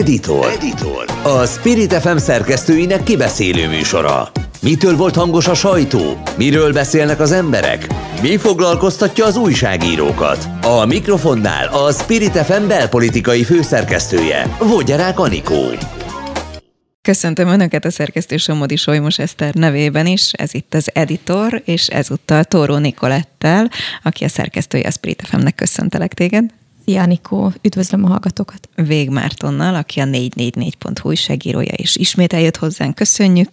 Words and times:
Editor. 0.00 0.52
Editor. 0.52 1.04
A 1.22 1.46
Spirit 1.46 1.92
FM 1.92 2.16
szerkesztőinek 2.16 3.02
kibeszélő 3.02 3.68
műsora. 3.68 4.30
Mitől 4.62 4.96
volt 4.96 5.14
hangos 5.14 5.48
a 5.48 5.54
sajtó? 5.54 6.22
Miről 6.36 6.72
beszélnek 6.72 7.20
az 7.20 7.32
emberek? 7.32 7.86
Mi 8.22 8.36
foglalkoztatja 8.36 9.24
az 9.24 9.36
újságírókat? 9.36 10.48
A 10.62 10.84
mikrofonnál 10.86 11.66
a 11.66 11.92
Spirit 11.92 12.36
FM 12.36 12.66
belpolitikai 12.66 13.44
főszerkesztője, 13.44 14.56
Vogyarák 14.58 15.18
Anikó. 15.18 15.64
Köszöntöm 17.02 17.48
Önöket 17.48 17.84
a 17.84 17.90
szerkesztő 17.90 18.36
Somodi 18.36 18.76
Solymos 18.76 19.18
Eszter 19.18 19.54
nevében 19.54 20.06
is. 20.06 20.32
Ez 20.32 20.54
itt 20.54 20.74
az 20.74 20.90
Editor, 20.94 21.62
és 21.64 21.86
ezúttal 21.86 22.44
Tóró 22.44 22.76
Nikolettel, 22.76 23.70
aki 24.02 24.24
a 24.24 24.28
szerkesztője 24.28 24.86
a 24.86 24.90
Spirit 24.90 25.22
FM-nek. 25.26 25.54
Köszöntelek 25.54 26.14
téged. 26.14 26.44
Szia, 26.84 27.02
Anikó, 27.02 27.52
üdvözlöm 27.62 28.04
a 28.04 28.08
hallgatókat. 28.08 28.68
Vég 28.74 29.10
Mártonnal, 29.10 29.74
aki 29.74 30.00
a 30.00 30.04
444.hu 30.04 31.08
újságírója, 31.08 31.72
és 31.72 31.96
ismét 31.96 32.32
eljött 32.32 32.56
hozzánk. 32.56 32.94
Köszönjük. 32.94 33.50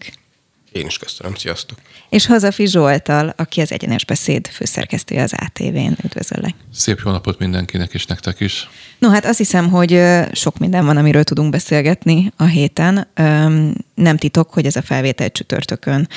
Én 0.71 0.85
is 0.85 0.97
köszönöm, 0.97 1.35
sziasztok! 1.35 1.77
És 2.09 2.25
Hazafi 2.25 2.67
Zsoltal, 2.67 3.33
aki 3.37 3.61
az 3.61 3.71
Egyenes 3.71 4.05
Beszéd 4.05 4.47
főszerkesztője 4.47 5.21
az 5.21 5.33
ATV-n. 5.33 5.97
Üdvözöllek! 6.03 6.55
Szép 6.73 7.01
jó 7.05 7.11
napot 7.11 7.39
mindenkinek, 7.39 7.93
és 7.93 8.05
nektek 8.05 8.39
is! 8.39 8.69
No 8.99 9.09
hát 9.09 9.25
azt 9.25 9.37
hiszem, 9.37 9.69
hogy 9.69 10.01
sok 10.31 10.57
minden 10.57 10.85
van, 10.85 10.97
amiről 10.97 11.23
tudunk 11.23 11.49
beszélgetni 11.49 12.31
a 12.35 12.43
héten. 12.43 13.07
Nem 13.95 14.17
titok, 14.17 14.53
hogy 14.53 14.65
ez 14.65 14.75
a 14.75 14.81
felvétel 14.81 15.31
csütörtökön 15.31 16.07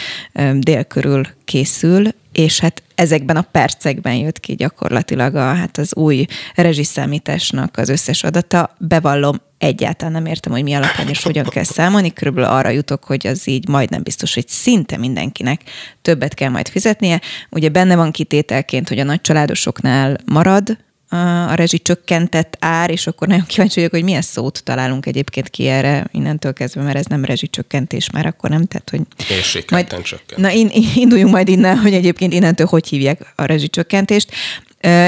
dél 0.54 0.84
körül 0.84 1.26
készül, 1.44 2.08
és 2.32 2.60
hát 2.60 2.82
ezekben 2.94 3.36
a 3.36 3.46
percekben 3.52 4.14
jött 4.14 4.40
ki 4.40 4.54
gyakorlatilag 4.54 5.34
a, 5.34 5.54
hát 5.54 5.78
az 5.78 5.96
új 5.96 6.26
rezsiszámításnak 6.54 7.76
az 7.76 7.88
összes 7.88 8.24
adata. 8.24 8.76
Bevallom, 8.78 9.40
egyáltalán 9.58 10.12
nem 10.12 10.26
értem, 10.26 10.52
hogy 10.52 10.62
mi 10.62 10.74
alapján 10.74 11.08
és 11.08 11.22
hogyan 11.22 11.44
kell 11.44 11.64
számolni. 11.64 12.12
Körülbelül 12.12 12.50
arra 12.50 12.68
jutok, 12.68 13.04
hogy 13.04 13.26
az 13.26 13.48
így 13.48 13.68
majdnem 13.68 14.02
biztos, 14.02 14.34
hogy 14.34 14.48
szinte 14.48 14.96
mindenkinek 14.96 15.62
többet 16.02 16.34
kell 16.34 16.50
majd 16.50 16.68
fizetnie. 16.68 17.20
Ugye 17.50 17.68
benne 17.68 17.96
van 17.96 18.10
kitételként, 18.10 18.88
hogy 18.88 18.98
a 18.98 19.04
nagy 19.04 19.20
családosoknál 19.20 20.16
marad 20.24 20.78
a 21.10 21.54
rezsi 21.54 21.78
csökkentett 21.78 22.56
ár, 22.60 22.90
és 22.90 23.06
akkor 23.06 23.28
nagyon 23.28 23.46
kíváncsi 23.46 23.74
vagyok, 23.74 23.90
hogy 23.90 24.04
milyen 24.04 24.22
szót 24.22 24.62
találunk 24.64 25.06
egyébként 25.06 25.48
ki 25.48 25.66
erre 25.66 26.06
innentől 26.12 26.52
kezdve, 26.52 26.82
mert 26.82 26.96
ez 26.96 27.06
nem 27.06 27.24
rezsi 27.24 27.48
csökkentés 27.48 28.10
már 28.10 28.26
akkor 28.26 28.50
nem, 28.50 28.64
tehát 28.64 28.90
hogy... 28.90 29.00
Mérsékelten 29.28 30.02
csökkent. 30.02 30.40
Na, 30.40 30.50
in, 30.50 30.70
induljunk 30.94 31.32
majd 31.32 31.48
innen, 31.48 31.78
hogy 31.78 31.94
egyébként 31.94 32.32
innentől 32.32 32.66
hogy 32.66 32.88
hívják 32.88 33.32
a 33.36 33.44
rezsi 33.44 33.68
csökkentést 33.68 34.30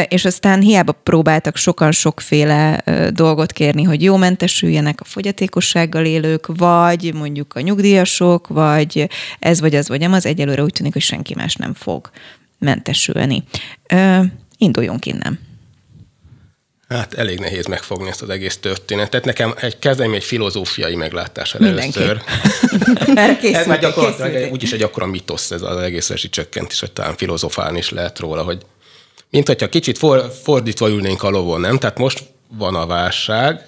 és 0.09 0.25
aztán 0.25 0.61
hiába 0.61 0.93
próbáltak 0.93 1.57
sokan 1.57 1.93
sokféle 1.93 2.83
dolgot 3.11 3.53
kérni, 3.53 3.83
hogy 3.83 4.03
jó 4.03 4.17
mentesüljenek 4.17 5.01
a 5.01 5.05
fogyatékossággal 5.05 6.05
élők, 6.05 6.47
vagy 6.47 7.15
mondjuk 7.15 7.55
a 7.55 7.61
nyugdíjasok, 7.61 8.49
vagy 8.49 9.09
ez 9.39 9.61
vagy 9.61 9.75
az 9.75 9.89
vagy 9.89 10.03
az 10.03 10.27
egyelőre 10.27 10.63
úgy 10.63 10.73
tűnik, 10.73 10.93
hogy 10.93 11.03
senki 11.03 11.35
más 11.35 11.55
nem 11.55 11.75
fog 11.75 12.11
mentesülni. 12.59 13.43
Induljunk 14.59 15.07
innen. 15.07 15.39
Hát 16.93 17.15
elég 17.15 17.39
nehéz 17.39 17.67
megfogni 17.67 18.09
ezt 18.09 18.23
az 18.23 18.29
egész 18.29 18.57
történetet. 18.57 19.25
Nekem 19.25 19.55
egy 19.61 19.79
kezdem 19.79 20.15
egy 20.15 20.25
filozófiai 20.25 20.95
meglátás 20.95 21.55
először. 21.55 22.23
ez 23.43 23.67
már 23.67 23.79
gyakorlatilag 23.79 24.53
úgyis 24.53 24.73
egy 24.73 24.83
akkora 24.83 25.07
mitosz 25.07 25.51
ez 25.51 25.63
az 25.63 25.77
egész 25.77 26.11
esi 26.11 26.29
csökkentés, 26.29 26.81
hogy 26.81 26.93
talán 26.93 27.17
filozofálni 27.17 27.79
is 27.79 27.91
lehet 27.91 28.19
róla, 28.19 28.43
hogy 28.43 28.59
mint 29.31 29.47
hogyha 29.47 29.69
kicsit 29.69 29.99
for, 29.99 30.33
fordítva 30.43 30.89
ülnénk 30.89 31.23
a 31.23 31.31
lovon, 31.31 31.61
nem? 31.61 31.79
Tehát 31.79 31.99
most 31.99 32.23
van 32.49 32.75
a 32.75 32.87
válság, 32.87 33.67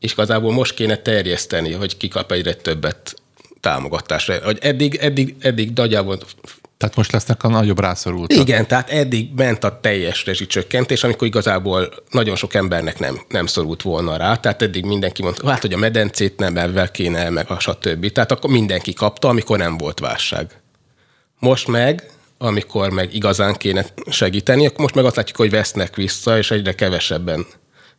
és 0.00 0.12
igazából 0.12 0.52
most 0.52 0.74
kéne 0.74 0.96
terjeszteni, 0.96 1.72
hogy 1.72 1.96
ki 1.96 2.08
kap 2.08 2.32
egyre 2.32 2.54
többet 2.54 3.14
támogatásra. 3.60 4.44
Hogy 4.44 4.58
eddig, 4.60 4.94
eddig, 4.94 5.34
eddig 5.40 5.70
nagyjából 5.74 6.18
tehát 6.80 6.96
most 6.96 7.12
lesznek 7.12 7.42
a 7.42 7.48
nagyobb 7.48 7.80
rászorultak. 7.80 8.38
Igen, 8.38 8.66
tehát 8.66 8.90
eddig 8.90 9.30
ment 9.36 9.64
a 9.64 9.80
teljes 9.80 10.24
rezsicsökkentés, 10.24 11.04
amikor 11.04 11.26
igazából 11.26 11.88
nagyon 12.10 12.36
sok 12.36 12.54
embernek 12.54 12.98
nem, 12.98 13.20
nem 13.28 13.46
szorult 13.46 13.82
volna 13.82 14.16
rá. 14.16 14.36
Tehát 14.36 14.62
eddig 14.62 14.84
mindenki 14.84 15.22
mondta, 15.22 15.50
hát, 15.50 15.60
hogy 15.60 15.72
a 15.72 15.76
medencét 15.76 16.38
nem 16.38 16.56
ebben 16.56 16.88
kéne, 16.92 17.30
meg 17.30 17.50
a 17.50 17.58
stb. 17.58 18.12
Tehát 18.12 18.32
akkor 18.32 18.50
mindenki 18.50 18.92
kapta, 18.92 19.28
amikor 19.28 19.58
nem 19.58 19.76
volt 19.76 19.98
válság. 19.98 20.60
Most 21.38 21.66
meg 21.68 22.10
amikor 22.38 22.90
meg 22.90 23.14
igazán 23.14 23.54
kéne 23.54 23.86
segíteni, 24.10 24.66
akkor 24.66 24.80
most 24.80 24.94
meg 24.94 25.04
azt 25.04 25.16
látjuk, 25.16 25.36
hogy 25.36 25.50
vesznek 25.50 25.96
vissza, 25.96 26.38
és 26.38 26.50
egyre 26.50 26.74
kevesebben 26.74 27.46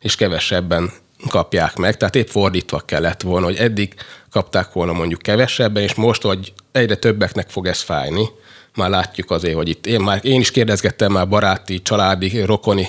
és 0.00 0.16
kevesebben 0.16 0.92
kapják 1.28 1.76
meg. 1.76 1.96
Tehát 1.96 2.16
épp 2.16 2.28
fordítva 2.28 2.80
kellett 2.80 3.20
volna, 3.20 3.46
hogy 3.46 3.56
eddig 3.56 3.94
kapták 4.30 4.72
volna 4.72 4.92
mondjuk 4.92 5.22
kevesebben, 5.22 5.82
és 5.82 5.94
most, 5.94 6.22
hogy 6.22 6.52
egyre 6.72 6.94
többeknek 6.94 7.50
fog 7.50 7.66
ez 7.66 7.80
fájni, 7.80 8.28
már 8.74 8.90
látjuk 8.90 9.30
azért, 9.30 9.54
hogy 9.54 9.68
itt 9.68 9.86
én, 9.86 10.00
már, 10.00 10.20
én 10.22 10.40
is 10.40 10.50
kérdezgettem 10.50 11.12
már 11.12 11.28
baráti, 11.28 11.82
családi, 11.82 12.40
rokoni 12.44 12.88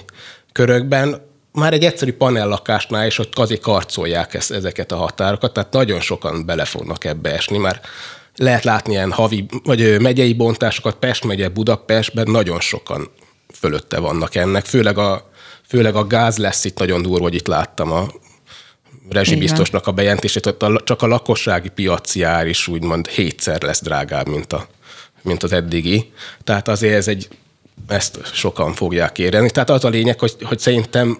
körökben, 0.52 1.32
már 1.52 1.74
egy 1.74 1.86
egyszerű 1.86 2.14
panellakásnál 2.14 3.06
is, 3.06 3.16
hogy 3.16 3.30
azért 3.32 3.62
karcolják 3.62 4.34
ezt, 4.34 4.52
ezeket 4.52 4.92
a 4.92 4.96
határokat, 4.96 5.54
tehát 5.54 5.72
nagyon 5.72 6.00
sokan 6.00 6.46
bele 6.46 6.66
fognak 6.66 7.04
ebbe 7.04 7.34
esni, 7.34 7.58
már 7.58 7.82
lehet 8.36 8.64
látni 8.64 8.94
ilyen 8.94 9.12
havi, 9.12 9.46
vagy 9.64 10.02
megyei 10.02 10.34
bontásokat, 10.34 10.96
Pest 10.96 11.24
megye, 11.24 11.50
Budapestben 11.50 12.32
nagyon 12.32 12.60
sokan 12.60 13.10
fölötte 13.54 14.00
vannak 14.00 14.36
ennek, 14.36 14.66
főleg 14.66 14.98
a, 14.98 15.30
főleg 15.68 15.96
a 15.96 16.08
gáz 16.08 16.38
lesz 16.38 16.66
itt 16.66 16.78
nagyon 16.78 17.02
durva, 17.02 17.24
hogy 17.24 17.36
itt 17.36 17.48
láttam 17.48 17.92
a 17.92 18.08
rezsibiztosnak 19.10 19.88
a 19.88 19.92
bejelentését, 19.92 20.46
hogy 20.46 20.84
csak 20.84 21.02
a 21.02 21.08
lakossági 21.08 21.70
piaci 21.70 22.24
ár 22.24 22.48
is 22.48 22.68
úgymond 22.68 23.08
hétszer 23.08 23.62
lesz 23.62 23.82
drágább, 23.82 24.28
mint, 24.28 24.54
a, 24.54 24.68
mint 25.24 25.44
az 25.44 25.52
eddigi. 25.52 26.12
Tehát 26.44 26.68
azért 26.68 26.96
ez 26.96 27.08
egy, 27.08 27.28
ezt 27.88 28.20
sokan 28.34 28.74
fogják 28.74 29.20
érni. 29.20 29.50
Tehát 29.50 29.70
az 29.70 29.86
a 29.86 29.90
lényeg, 29.90 30.20
hogy, 30.20 30.36
hogy 30.44 30.60
szerintem 30.60 31.18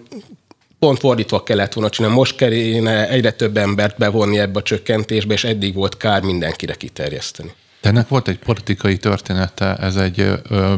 pont 0.78 0.98
fordítva 0.98 1.42
kellett 1.42 1.72
volna 1.72 1.90
csinálni. 1.90 2.16
Most 2.16 2.36
kellene 2.36 3.08
egyre 3.08 3.30
több 3.30 3.56
embert 3.56 3.98
bevonni 3.98 4.38
ebbe 4.38 4.58
a 4.58 4.62
csökkentésbe, 4.62 5.34
és 5.34 5.44
eddig 5.44 5.74
volt 5.74 5.96
kár 5.96 6.22
mindenkire 6.22 6.74
kiterjeszteni. 6.74 7.52
De 7.80 7.88
ennek 7.88 8.08
volt 8.08 8.28
egy 8.28 8.38
politikai 8.38 8.96
története, 8.96 9.76
ez 9.76 9.96
egy 9.96 10.20
ö, 10.48 10.74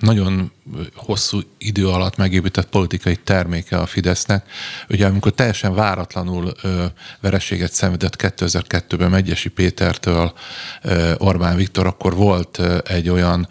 nagyon 0.00 0.52
hosszú 0.94 1.40
idő 1.58 1.88
alatt 1.88 2.16
megépített 2.16 2.68
politikai 2.68 3.16
terméke 3.16 3.76
a 3.76 3.86
Fidesznek. 3.86 4.50
Ugye 4.88 5.06
amikor 5.06 5.32
teljesen 5.32 5.74
váratlanul 5.74 6.52
ö, 6.62 6.84
vereséget 7.20 7.72
szenvedett 7.72 8.16
2002-ben 8.18 9.10
Megyesi 9.10 9.48
Pétertől 9.48 10.32
ö, 10.82 11.14
Orbán 11.18 11.56
Viktor, 11.56 11.86
akkor 11.86 12.14
volt 12.14 12.58
ö, 12.58 12.78
egy 12.84 13.08
olyan 13.08 13.48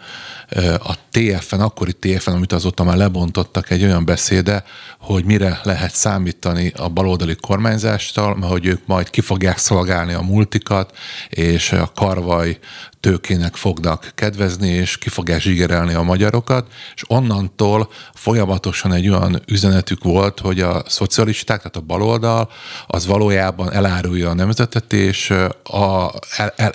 a 0.78 0.94
TFN, 1.10 1.60
akkori 1.60 1.92
TFN, 1.92 2.30
amit 2.30 2.52
azóta 2.52 2.84
már 2.84 2.96
lebontottak, 2.96 3.70
egy 3.70 3.82
olyan 3.82 4.04
beszéde, 4.04 4.64
hogy 4.98 5.24
mire 5.24 5.60
lehet 5.62 5.94
számítani 5.94 6.72
a 6.76 6.88
baloldali 6.88 7.36
kormányzástól, 7.40 8.36
mert 8.36 8.52
hogy 8.52 8.66
ők 8.66 8.86
majd 8.86 9.10
ki 9.10 9.20
fogják 9.20 9.58
szolgálni 9.58 10.12
a 10.12 10.20
multikat, 10.20 10.96
és 11.28 11.72
a 11.72 11.92
karvaj 11.94 12.58
tőkének 13.06 13.54
fognak 13.54 14.12
kedvezni, 14.14 14.68
és 14.68 14.98
ki 14.98 15.08
fogják 15.08 15.40
zsigerelni 15.40 15.94
a 15.94 16.02
magyarokat, 16.02 16.66
és 16.94 17.02
onnantól 17.06 17.90
folyamatosan 18.14 18.92
egy 18.92 19.08
olyan 19.08 19.42
üzenetük 19.46 20.04
volt, 20.04 20.40
hogy 20.40 20.60
a 20.60 20.82
szocialisták, 20.86 21.58
tehát 21.58 21.76
a 21.76 21.80
baloldal, 21.80 22.50
az 22.86 23.06
valójában 23.06 23.72
elárulja 23.72 24.30
a 24.30 24.34
nemzetet, 24.34 24.92
és 24.92 25.30
a, 25.62 26.12
el, 26.36 26.52
el, 26.56 26.74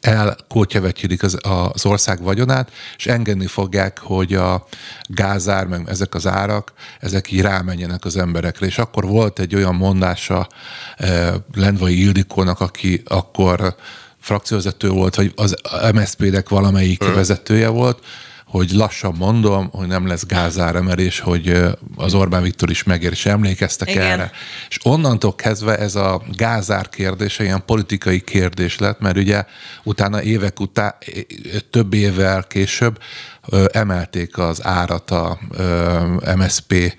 elkótyavetjülik 0.00 1.22
az, 1.22 1.38
az 1.72 1.86
ország 1.86 2.22
vagyonát, 2.22 2.70
és 2.96 3.06
engedni 3.06 3.46
fogják, 3.46 3.98
hogy 3.98 4.34
a 4.34 4.66
gázár, 5.06 5.66
meg 5.66 5.88
ezek 5.88 6.14
az 6.14 6.26
árak, 6.26 6.72
ezek 6.98 7.32
így 7.32 7.40
rámenjenek 7.40 8.04
az 8.04 8.16
emberekre. 8.16 8.66
És 8.66 8.78
akkor 8.78 9.04
volt 9.04 9.38
egy 9.38 9.54
olyan 9.54 9.74
mondása 9.74 10.48
Lendvai 11.54 12.00
Ildikónak, 12.00 12.60
aki 12.60 13.02
akkor 13.06 13.76
frakcióvezető 14.20 14.88
volt, 14.88 15.14
vagy 15.14 15.32
az 15.36 15.54
MSZP-nek 15.94 16.48
valamelyik 16.48 17.02
hmm. 17.04 17.14
vezetője 17.14 17.68
volt, 17.68 18.04
hogy 18.50 18.70
lassan 18.70 19.14
mondom, 19.18 19.68
hogy 19.72 19.86
nem 19.86 20.06
lesz 20.06 20.26
gázáremelés, 20.26 21.20
hogy 21.20 21.62
az 21.96 22.14
Orbán 22.14 22.42
Viktor 22.42 22.70
is 22.70 22.82
megér, 22.82 23.10
és 23.10 23.26
emlékeztek 23.26 23.90
Igen. 23.90 24.02
erre. 24.02 24.30
És 24.68 24.78
onnantól 24.82 25.34
kezdve 25.34 25.78
ez 25.78 25.94
a 25.94 26.22
gázár 26.32 26.88
kérdése 26.88 27.44
ilyen 27.44 27.62
politikai 27.66 28.20
kérdés 28.20 28.78
lett, 28.78 29.00
mert 29.00 29.16
ugye 29.16 29.44
utána 29.82 30.22
évek 30.22 30.60
után, 30.60 30.94
több 31.70 31.94
évvel 31.94 32.42
később 32.42 32.98
emelték 33.72 34.38
az 34.38 34.64
árat 34.64 35.10
a 35.10 35.38
MSP 36.36 36.94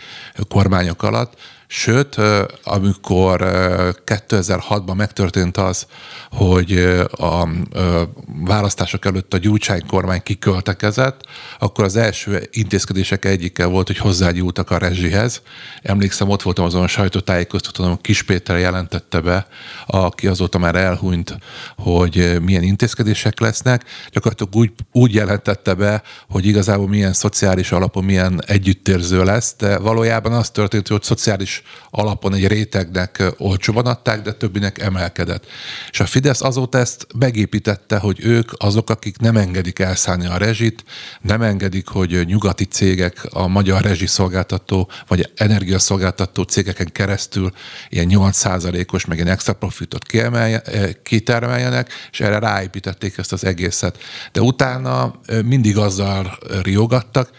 kormányok 0.49 1.03
alatt, 1.03 1.33
Sőt, 1.73 2.17
amikor 2.63 3.41
2006-ban 4.05 4.95
megtörtént 4.95 5.57
az, 5.57 5.85
hogy 6.31 6.77
a 7.11 7.47
választások 8.45 9.05
előtt 9.05 9.33
a 9.33 9.37
Gyurcsány 9.37 9.85
kormány 9.87 10.23
kiköltekezett, 10.23 11.21
akkor 11.59 11.83
az 11.83 11.95
első 11.95 12.49
intézkedések 12.51 13.25
egyike 13.25 13.65
volt, 13.65 13.87
hogy 13.87 13.97
hozzágyúltak 13.97 14.69
a 14.71 14.77
rezsihez. 14.77 15.41
Emlékszem, 15.81 16.29
ott 16.29 16.41
voltam 16.41 16.65
azon 16.65 16.83
a 16.83 16.87
sajtótájékoztatón, 16.87 18.01
Kis 18.01 18.23
Péter 18.23 18.57
jelentette 18.57 19.19
be, 19.19 19.47
aki 19.85 20.27
azóta 20.27 20.57
már 20.57 20.75
elhunyt, 20.75 21.37
hogy 21.77 22.41
milyen 22.41 22.63
intézkedések 22.63 23.39
lesznek. 23.39 23.83
Gyakorlatilag 24.09 24.55
úgy, 24.55 24.71
úgy 24.91 25.13
jelentette 25.13 25.73
be, 25.73 26.01
hogy 26.29 26.45
igazából 26.45 26.87
milyen 26.87 27.13
szociális 27.13 27.71
alapon, 27.71 28.03
milyen 28.03 28.41
együttérző 28.47 29.23
lesz, 29.23 29.55
de 29.57 29.77
valójában 29.77 30.31
az 30.31 30.49
történt, 30.49 30.87
hogy 30.87 31.03
szociális 31.03 31.60
alapon 31.89 32.33
egy 32.33 32.47
rétegnek 32.47 33.23
olcsóban 33.37 33.85
adták, 33.85 34.21
de 34.21 34.33
többinek 34.33 34.79
emelkedett. 34.79 35.45
És 35.91 35.99
a 35.99 36.05
Fidesz 36.05 36.41
azóta 36.41 36.77
ezt 36.77 37.07
megépítette, 37.17 37.97
hogy 37.97 38.17
ők 38.23 38.51
azok, 38.57 38.89
akik 38.89 39.17
nem 39.17 39.37
engedik 39.37 39.79
elszállni 39.79 40.25
a 40.25 40.37
rezsit, 40.37 40.83
nem 41.21 41.41
engedik, 41.41 41.87
hogy 41.87 42.25
nyugati 42.25 42.65
cégek 42.65 43.27
a 43.29 43.47
magyar 43.47 43.81
rezsiszolgáltató 43.81 44.89
vagy 45.07 45.31
energiaszolgáltató 45.35 46.43
cégeken 46.43 46.89
keresztül 46.91 47.51
ilyen 47.89 48.07
8%-os, 48.09 49.05
meg 49.05 49.17
ilyen 49.17 49.29
extra 49.29 49.53
profitot 49.53 50.05
kitermeljenek, 51.03 51.91
és 52.11 52.19
erre 52.19 52.39
ráépítették 52.39 53.17
ezt 53.17 53.33
az 53.33 53.43
egészet. 53.43 53.97
De 54.31 54.41
utána 54.41 55.19
mindig 55.45 55.77
azzal 55.77 56.37
riogattak, 56.61 57.29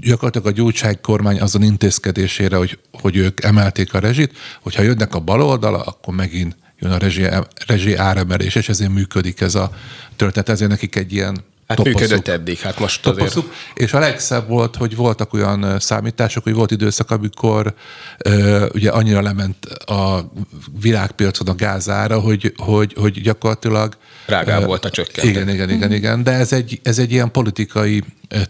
gyakorlatilag 0.00 0.46
a 0.46 0.50
gyógyság 0.50 1.00
kormány 1.00 1.40
azon 1.40 1.62
intézkedésére, 1.62 2.56
hogy, 2.56 2.78
hogy 2.92 3.16
ők 3.16 3.44
emelték 3.44 3.94
a 3.94 3.98
rezsit, 3.98 4.36
hogyha 4.60 4.82
jönnek 4.82 5.14
a 5.14 5.20
baloldala, 5.20 5.80
akkor 5.80 6.14
megint 6.14 6.56
jön 6.78 6.92
a 6.92 6.98
rezsi, 6.98 7.26
rezsi 7.66 7.94
áremelés, 7.94 8.54
és 8.54 8.68
ezért 8.68 8.92
működik 8.92 9.40
ez 9.40 9.54
a 9.54 9.70
történet, 10.16 10.48
ezért 10.48 10.70
nekik 10.70 10.96
egy 10.96 11.12
ilyen 11.12 11.44
Hát 11.76 11.84
toposzuk. 11.84 12.00
működött 12.00 12.28
eddig, 12.28 12.58
hát 12.58 12.78
most 12.78 13.06
azért. 13.06 13.36
És 13.74 13.92
a 13.92 13.98
legszebb 13.98 14.48
volt, 14.48 14.76
hogy 14.76 14.96
voltak 14.96 15.32
olyan 15.32 15.78
számítások, 15.78 16.42
hogy 16.42 16.54
volt 16.54 16.70
időszak, 16.70 17.10
amikor 17.10 17.74
ö, 18.18 18.66
ugye 18.74 18.90
annyira 18.90 19.22
lement 19.22 19.64
a 19.66 20.32
világpiacon 20.80 21.48
a 21.48 21.54
gázára, 21.54 22.20
hogy, 22.20 22.54
hogy, 22.56 22.94
hogy 22.98 23.20
gyakorlatilag... 23.20 23.96
Drágább 24.26 24.64
volt 24.64 24.84
a 24.84 24.90
csökkentés. 24.90 25.30
Igen, 25.30 25.48
igen, 25.48 25.70
igen, 25.70 25.92
igen, 25.92 26.22
de 26.22 26.30
ez 26.30 26.52
egy, 26.52 26.80
ez 26.82 26.98
egy 26.98 27.12
ilyen 27.12 27.30
politikai 27.30 28.02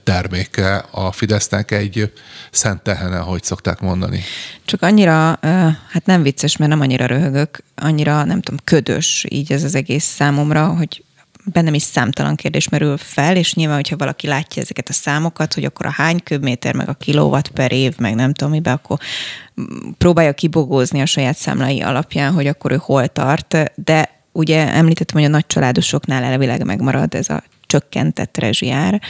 terméke 0.04 0.84
a 0.90 1.12
Fidesznek 1.12 1.70
egy 1.70 2.12
szent 2.50 2.82
tehene, 2.82 3.18
hogy 3.18 3.42
szokták 3.42 3.80
mondani. 3.80 4.22
Csak 4.64 4.82
annyira, 4.82 5.38
hát 5.90 6.02
nem 6.04 6.22
vicces, 6.22 6.56
mert 6.56 6.70
nem 6.70 6.80
annyira 6.80 7.06
röhögök, 7.06 7.58
annyira 7.74 8.24
nem 8.24 8.40
tudom, 8.40 8.60
ködös 8.64 9.26
így 9.28 9.52
ez 9.52 9.64
az 9.64 9.74
egész 9.74 10.04
számomra, 10.04 10.66
hogy 10.66 11.04
bennem 11.44 11.74
is 11.74 11.82
számtalan 11.82 12.34
kérdés 12.34 12.68
merül 12.68 12.96
fel, 12.96 13.36
és 13.36 13.54
nyilván, 13.54 13.76
hogyha 13.76 13.96
valaki 13.96 14.26
látja 14.26 14.62
ezeket 14.62 14.88
a 14.88 14.92
számokat, 14.92 15.54
hogy 15.54 15.64
akkor 15.64 15.86
a 15.86 15.90
hány 15.90 16.22
köbméter, 16.22 16.74
meg 16.74 16.88
a 16.88 16.94
kilowatt 16.94 17.48
per 17.48 17.72
év, 17.72 17.98
meg 17.98 18.14
nem 18.14 18.32
tudom 18.32 18.52
mibe, 18.52 18.72
akkor 18.72 18.98
próbálja 19.98 20.32
kibogózni 20.32 21.00
a 21.00 21.06
saját 21.06 21.36
számlai 21.36 21.80
alapján, 21.80 22.32
hogy 22.32 22.46
akkor 22.46 22.72
ő 22.72 22.76
hol 22.76 23.06
tart, 23.06 23.72
de 23.74 24.20
ugye 24.32 24.72
említettem, 24.72 25.20
hogy 25.20 25.28
a 25.28 25.32
nagy 25.32 25.46
családosoknál 25.46 26.22
elvileg 26.22 26.64
megmarad 26.64 27.14
ez 27.14 27.28
a 27.28 27.42
csökkentett 27.66 28.38
rezsiár. 28.38 29.00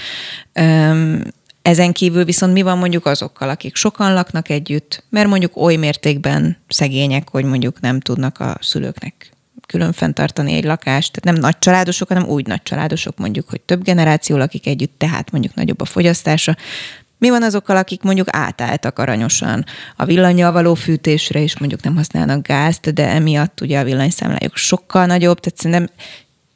Ezen 1.63 1.93
kívül 1.93 2.25
viszont 2.25 2.53
mi 2.53 2.63
van 2.63 2.79
mondjuk 2.79 3.07
azokkal, 3.07 3.49
akik 3.49 3.77
sokan 3.77 4.15
laknak 4.15 4.49
együtt, 4.49 5.05
mert 5.11 5.29
mondjuk 5.29 5.57
oly 5.57 5.77
mértékben 5.77 6.57
szegények, 6.69 7.29
hogy 7.29 7.45
mondjuk 7.45 7.81
nem 7.81 8.01
tudnak 8.01 8.41
a 8.41 8.57
szülőknek 8.61 9.32
külön 9.73 9.93
fenntartani 9.93 10.53
egy 10.53 10.65
lakást, 10.65 11.13
tehát 11.13 11.37
nem 11.39 11.45
nagy 11.45 11.59
családosok, 11.59 12.09
hanem 12.09 12.29
úgy 12.29 12.47
nagy 12.47 12.63
családosok 12.63 13.19
mondjuk, 13.19 13.49
hogy 13.49 13.61
több 13.61 13.83
generáció 13.83 14.37
lakik 14.37 14.67
együtt, 14.67 14.99
tehát 14.99 15.31
mondjuk 15.31 15.55
nagyobb 15.55 15.81
a 15.81 15.85
fogyasztása. 15.85 16.57
Mi 17.19 17.31
van 17.31 17.43
azokkal, 17.43 17.77
akik 17.77 18.03
mondjuk 18.03 18.27
átálltak 18.31 18.99
aranyosan 18.99 19.65
a 19.97 20.05
villanyjal 20.05 20.53
való 20.53 20.75
fűtésre, 20.75 21.43
és 21.43 21.59
mondjuk 21.59 21.83
nem 21.83 21.97
használnak 21.97 22.47
gázt, 22.47 22.95
de 22.95 23.09
emiatt 23.09 23.61
ugye 23.61 23.79
a 23.79 23.85
villanyszámlájuk 23.85 24.57
sokkal 24.57 25.07
nagyobb, 25.07 25.41
tehát 25.41 25.59
szerintem 25.59 25.89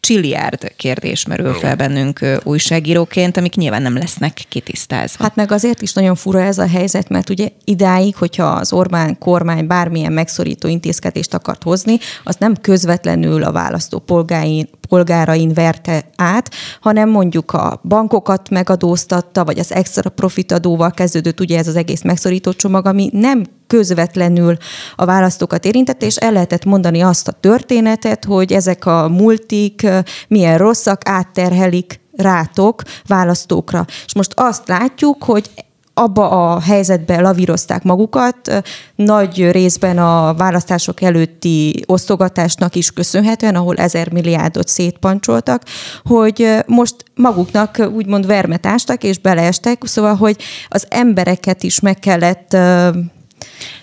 csilliárd 0.07 0.73
kérdés 0.77 1.27
merül 1.27 1.53
fel 1.53 1.77
bennünk 1.77 2.21
újságíróként, 2.43 3.37
amik 3.37 3.55
nyilván 3.55 3.83
nem 3.83 3.97
lesznek 3.97 4.41
kitisztázva. 4.49 5.23
Hát 5.23 5.37
meg 5.37 5.53
azért 5.53 5.83
is 5.83 5.93
nagyon 5.93 6.15
fura 6.15 6.41
ez 6.41 6.59
a 6.59 6.69
helyzet, 6.69 7.09
mert 7.09 7.31
ugye 7.31 7.49
idáig, 7.65 8.17
hogyha 8.17 8.45
az 8.45 8.73
Orbán 8.73 9.19
kormány 9.19 9.67
bármilyen 9.67 10.13
megszorító 10.13 10.69
intézkedést 10.69 11.35
akart 11.35 11.63
hozni, 11.63 11.99
az 12.25 12.37
nem 12.39 12.55
közvetlenül 12.55 13.43
a 13.43 13.53
választó 13.53 13.99
polgáin, 13.99 14.69
polgárain 14.89 15.53
verte 15.55 16.05
át, 16.17 16.51
hanem 16.81 17.09
mondjuk 17.09 17.53
a 17.53 17.81
bankokat 17.85 18.51
megadóztatta, 18.51 19.45
vagy 19.45 19.59
az 19.59 19.73
extra 19.73 20.11
profitadóval 20.11 20.91
kezdődött 20.91 21.41
ugye 21.41 21.59
ez 21.59 21.69
az 21.69 21.77
egész 21.77 22.03
megszorító 22.03 22.53
csomag, 22.53 22.87
ami 22.87 23.11
nem 23.13 23.45
közvetlenül 23.67 24.57
a 24.97 25.05
választókat 25.05 25.65
érintette, 25.65 26.07
és 26.07 26.17
el 26.17 26.33
lehetett 26.33 26.65
mondani 26.65 27.01
azt 27.01 27.29
a 27.29 27.33
történetet, 27.33 28.25
hogy 28.25 28.53
ezek 28.53 28.87
a 28.87 29.09
multik 29.09 29.87
milyen 30.29 30.59
rosszak, 30.59 31.09
átterhelik 31.09 32.01
rátok, 32.17 32.83
választókra. 33.07 33.85
És 34.07 34.15
most 34.15 34.33
azt 34.35 34.69
látjuk, 34.69 35.25
hogy 35.25 35.51
abba 35.99 36.29
a 36.29 36.61
helyzetbe 36.61 37.21
lavírozták 37.21 37.83
magukat, 37.83 38.63
nagy 38.95 39.51
részben 39.51 39.99
a 39.99 40.35
választások 40.35 41.03
előtti 41.03 41.83
osztogatásnak 41.87 42.75
is 42.75 42.91
köszönhetően, 42.91 43.55
ahol 43.55 43.77
ezer 43.77 44.13
milliárdot 44.13 44.69
szétpancsoltak, 44.69 45.63
hogy 46.05 46.49
most 46.67 46.95
maguknak 47.15 47.89
úgymond 47.95 48.27
vermetástak 48.27 49.05
és 49.05 49.19
beleestek, 49.19 49.83
szóval, 49.85 50.15
hogy 50.15 50.37
az 50.69 50.87
embereket 50.89 51.63
is 51.63 51.81
meg 51.81 51.99
kellett 51.99 52.57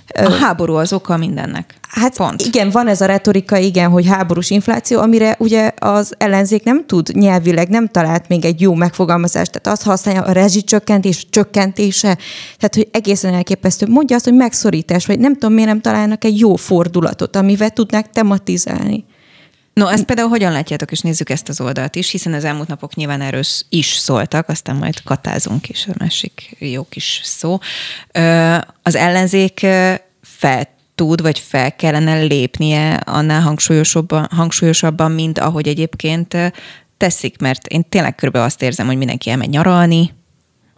a 0.07 0.31
háború 0.31 0.73
az 0.73 0.93
oka 0.93 1.17
mindennek. 1.17 1.73
Hát 1.89 2.17
Pont. 2.17 2.41
igen, 2.41 2.69
van 2.69 2.87
ez 2.87 3.01
a 3.01 3.05
retorika, 3.05 3.57
igen, 3.57 3.89
hogy 3.89 4.07
háborús 4.07 4.49
infláció, 4.49 4.99
amire 4.99 5.35
ugye 5.39 5.71
az 5.79 6.13
ellenzék 6.17 6.63
nem 6.63 6.85
tud 6.85 7.09
nyelvileg, 7.13 7.69
nem 7.69 7.87
talált 7.87 8.27
még 8.27 8.45
egy 8.45 8.61
jó 8.61 8.73
megfogalmazást, 8.73 9.51
tehát 9.51 9.79
azt 9.79 9.87
használja 9.87 10.21
a 10.21 10.31
rezsicsökkentés, 10.31 11.27
csökkentése, 11.29 12.17
tehát 12.57 12.75
hogy 12.75 12.87
egészen 12.91 13.33
elképesztő. 13.33 13.87
Mondja 13.87 14.15
azt, 14.15 14.25
hogy 14.25 14.35
megszorítás, 14.35 15.05
vagy 15.05 15.19
nem 15.19 15.33
tudom, 15.33 15.53
miért 15.53 15.69
nem 15.69 15.81
találnak 15.81 16.23
egy 16.23 16.39
jó 16.39 16.55
fordulatot, 16.55 17.35
amivel 17.35 17.69
tudnák 17.69 18.09
tematizálni. 18.09 19.05
No, 19.73 19.87
ezt 19.87 20.03
például 20.03 20.29
hogyan 20.29 20.51
látjátok, 20.51 20.91
és 20.91 20.99
nézzük 20.99 21.29
ezt 21.29 21.49
az 21.49 21.61
oldalt 21.61 21.95
is, 21.95 22.11
hiszen 22.11 22.33
az 22.33 22.43
elmúlt 22.43 22.67
napok 22.67 22.95
nyilván 22.95 23.21
erről 23.21 23.43
is 23.69 23.87
szóltak, 23.87 24.49
aztán 24.49 24.75
majd 24.75 25.03
katázunk 25.03 25.69
is, 25.69 25.87
a 25.87 25.93
másik 25.97 26.55
jó 26.59 26.83
kis 26.89 27.21
szó. 27.23 27.57
Az 28.83 28.95
ellenzék 28.95 29.59
fel 30.21 30.67
tud, 30.95 31.21
vagy 31.21 31.39
fel 31.39 31.75
kellene 31.75 32.19
lépnie 32.19 32.93
annál 32.93 33.41
hangsúlyosabban, 33.41 34.27
hangsúlyosabban, 34.31 35.11
mint 35.11 35.39
ahogy 35.39 35.67
egyébként 35.67 36.37
teszik, 36.97 37.37
mert 37.39 37.67
én 37.67 37.89
tényleg 37.89 38.15
körülbelül 38.15 38.47
azt 38.47 38.61
érzem, 38.61 38.85
hogy 38.85 38.97
mindenki 38.97 39.29
elmegy 39.29 39.49
nyaralni. 39.49 40.13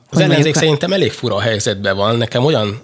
Az 0.10 0.18
ellenzék 0.18 0.36
mondjuk... 0.36 0.56
szerintem 0.56 0.94
elég 0.94 1.12
fura 1.12 1.42
helyzetben 1.42 1.96
van. 1.96 2.18
Nekem 2.18 2.46
olyan 2.46 2.82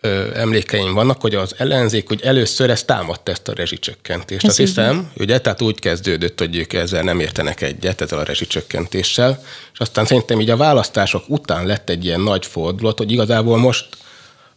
ö, 0.00 0.34
emlékeim 0.34 0.94
vannak, 0.94 1.20
hogy 1.20 1.34
az 1.34 1.54
ellenzék, 1.58 2.08
hogy 2.08 2.20
először 2.22 2.70
ezt 2.70 2.86
támadta 2.86 3.30
ezt 3.30 3.48
a 3.48 3.54
rezsicsökkentést. 3.54 4.44
Ez 4.44 4.48
Azt 4.48 4.58
hiszem, 4.58 5.10
ugye, 5.16 5.40
tehát 5.40 5.62
úgy 5.62 5.80
kezdődött, 5.80 6.38
hogy 6.38 6.56
ők 6.56 6.72
ezzel 6.72 7.02
nem 7.02 7.20
értenek 7.20 7.60
egyet, 7.60 8.00
ezzel 8.00 8.18
a 8.18 8.24
rezsicsökkentéssel, 8.24 9.42
és 9.72 9.78
aztán 9.78 10.06
szerintem 10.06 10.40
így 10.40 10.50
a 10.50 10.56
választások 10.56 11.24
után 11.28 11.66
lett 11.66 11.90
egy 11.90 12.04
ilyen 12.04 12.20
nagy 12.20 12.46
fordulat, 12.46 12.98
hogy 12.98 13.12
igazából 13.12 13.58
most 13.58 13.86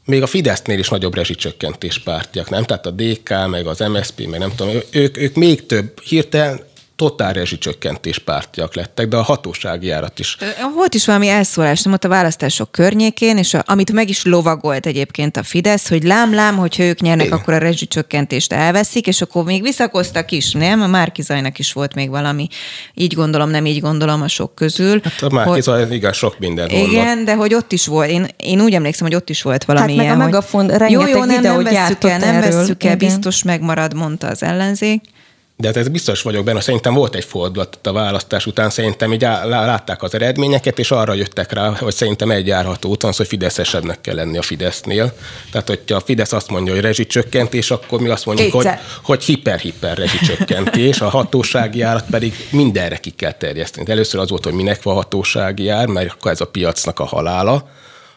még 0.05 0.21
a 0.21 0.27
Fidesznél 0.27 0.79
is 0.79 0.89
nagyobb 0.89 1.15
rezsicsökkentés 1.15 1.99
pártiak, 1.99 2.49
nem? 2.49 2.63
Tehát 2.63 2.85
a 2.85 2.91
DK, 2.91 3.47
meg 3.47 3.67
az 3.67 3.79
MSZP, 3.79 4.27
meg 4.27 4.39
nem 4.39 4.55
tudom, 4.55 4.75
ők, 4.91 5.17
ők 5.17 5.35
még 5.35 5.65
több 5.65 5.99
hirtelen 5.99 6.59
totál 6.99 7.33
rezsicsökkentés 7.33 8.17
pártiak 8.17 8.75
lettek, 8.75 9.07
de 9.07 9.17
a 9.17 9.21
hatósági 9.21 9.87
járat 9.87 10.19
is. 10.19 10.37
Volt 10.75 10.93
is 10.93 11.05
valami 11.05 11.27
elszólás, 11.27 11.81
nem 11.81 11.93
ott 11.93 12.03
a 12.03 12.07
választások 12.07 12.71
környékén, 12.71 13.37
és 13.37 13.53
a, 13.53 13.63
amit 13.65 13.91
meg 13.91 14.09
is 14.09 14.23
lovagolt 14.23 14.85
egyébként 14.85 15.37
a 15.37 15.43
Fidesz, 15.43 15.89
hogy 15.89 16.03
lám-lám, 16.03 16.57
hogyha 16.57 16.83
ők 16.83 17.01
nyernek, 17.01 17.25
Igen. 17.25 17.37
akkor 17.37 17.53
a 17.53 17.57
rezsicsökkentést 17.57 18.53
elveszik, 18.53 19.07
és 19.07 19.21
akkor 19.21 19.43
még 19.43 19.61
visszakoztak 19.61 20.31
is, 20.31 20.51
nem? 20.51 20.81
A 20.81 20.87
Márkizajnak 20.87 21.59
is 21.59 21.73
volt 21.73 21.95
még 21.95 22.09
valami, 22.09 22.47
így 22.93 23.13
gondolom, 23.13 23.49
nem 23.49 23.65
így 23.65 23.81
gondolom 23.81 24.21
a 24.21 24.27
sok 24.27 24.55
közül. 24.55 24.99
Hát 25.03 25.21
a 25.21 25.29
Márkizaj, 25.29 25.83
hogy, 25.83 25.93
igen, 25.93 26.13
sok 26.13 26.39
minden 26.39 26.69
Igen, 26.69 27.05
mondott. 27.05 27.25
de 27.25 27.35
hogy 27.35 27.53
ott 27.53 27.71
is 27.71 27.87
volt, 27.87 28.09
én, 28.09 28.27
én 28.37 28.61
úgy 28.61 28.73
emlékszem, 28.73 29.07
hogy 29.07 29.15
ott 29.15 29.29
is 29.29 29.41
volt 29.41 29.63
valami 29.63 29.87
hát 29.87 29.95
meg 29.95 30.05
ilyen, 30.05 30.21
a 30.21 30.23
Megafon 30.23 30.69
hogy, 30.69 30.77
rengeteg 30.77 31.09
jó, 31.09 31.17
jó, 31.17 31.23
nem, 31.23 31.41
nem 31.41 31.63
vesszük 31.63 32.03
el, 32.03 32.17
nem 32.17 32.39
vesszük 32.39 32.83
el, 32.83 32.95
biztos 32.95 33.43
megmarad, 33.43 33.93
mondta 33.93 34.27
az 34.27 34.43
ellenzék. 34.43 35.01
De 35.59 35.67
hát 35.67 35.77
ez 35.77 35.87
biztos 35.87 36.21
vagyok 36.21 36.43
benne, 36.43 36.61
szerintem 36.61 36.93
volt 36.93 37.15
egy 37.15 37.23
fordulat 37.23 37.79
a 37.83 37.91
választás 37.91 38.45
után, 38.45 38.69
szerintem 38.69 39.13
így 39.13 39.21
látták 39.21 40.03
az 40.03 40.13
eredményeket, 40.13 40.79
és 40.79 40.91
arra 40.91 41.13
jöttek 41.13 41.51
rá, 41.51 41.69
hogy 41.69 41.93
szerintem 41.93 42.31
egy 42.31 42.47
járható 42.47 42.89
úton, 42.89 43.11
hogy 43.17 43.27
fideszesebbnek 43.27 44.01
kell 44.01 44.15
lenni 44.15 44.37
a 44.37 44.41
Fidesznél. 44.41 45.13
Tehát, 45.51 45.67
hogyha 45.67 45.95
a 45.95 45.99
Fidesz 45.99 46.33
azt 46.33 46.49
mondja, 46.49 46.73
hogy 46.73 46.81
rezsicsökkentés, 46.81 47.71
akkor 47.71 47.99
mi 47.99 48.09
azt 48.09 48.25
mondjuk, 48.25 48.53
hogy, 48.53 48.67
hogy 49.03 49.23
hiper-hiper 49.23 49.97
rezsicsökkentés, 49.97 51.01
a 51.01 51.09
hatósági 51.09 51.81
árat 51.81 52.05
pedig 52.09 52.47
mindenre 52.51 52.97
ki 52.97 53.09
kell 53.09 53.33
terjeszteni. 53.33 53.85
De 53.85 53.91
először 53.91 54.19
az 54.19 54.29
volt, 54.29 54.43
hogy 54.43 54.53
minek 54.53 54.83
van 54.83 54.95
hatósági 54.95 55.69
ár, 55.69 55.87
mert 55.87 56.11
akkor 56.11 56.31
ez 56.31 56.41
a 56.41 56.47
piacnak 56.47 56.99
a 56.99 57.05
halála 57.05 57.69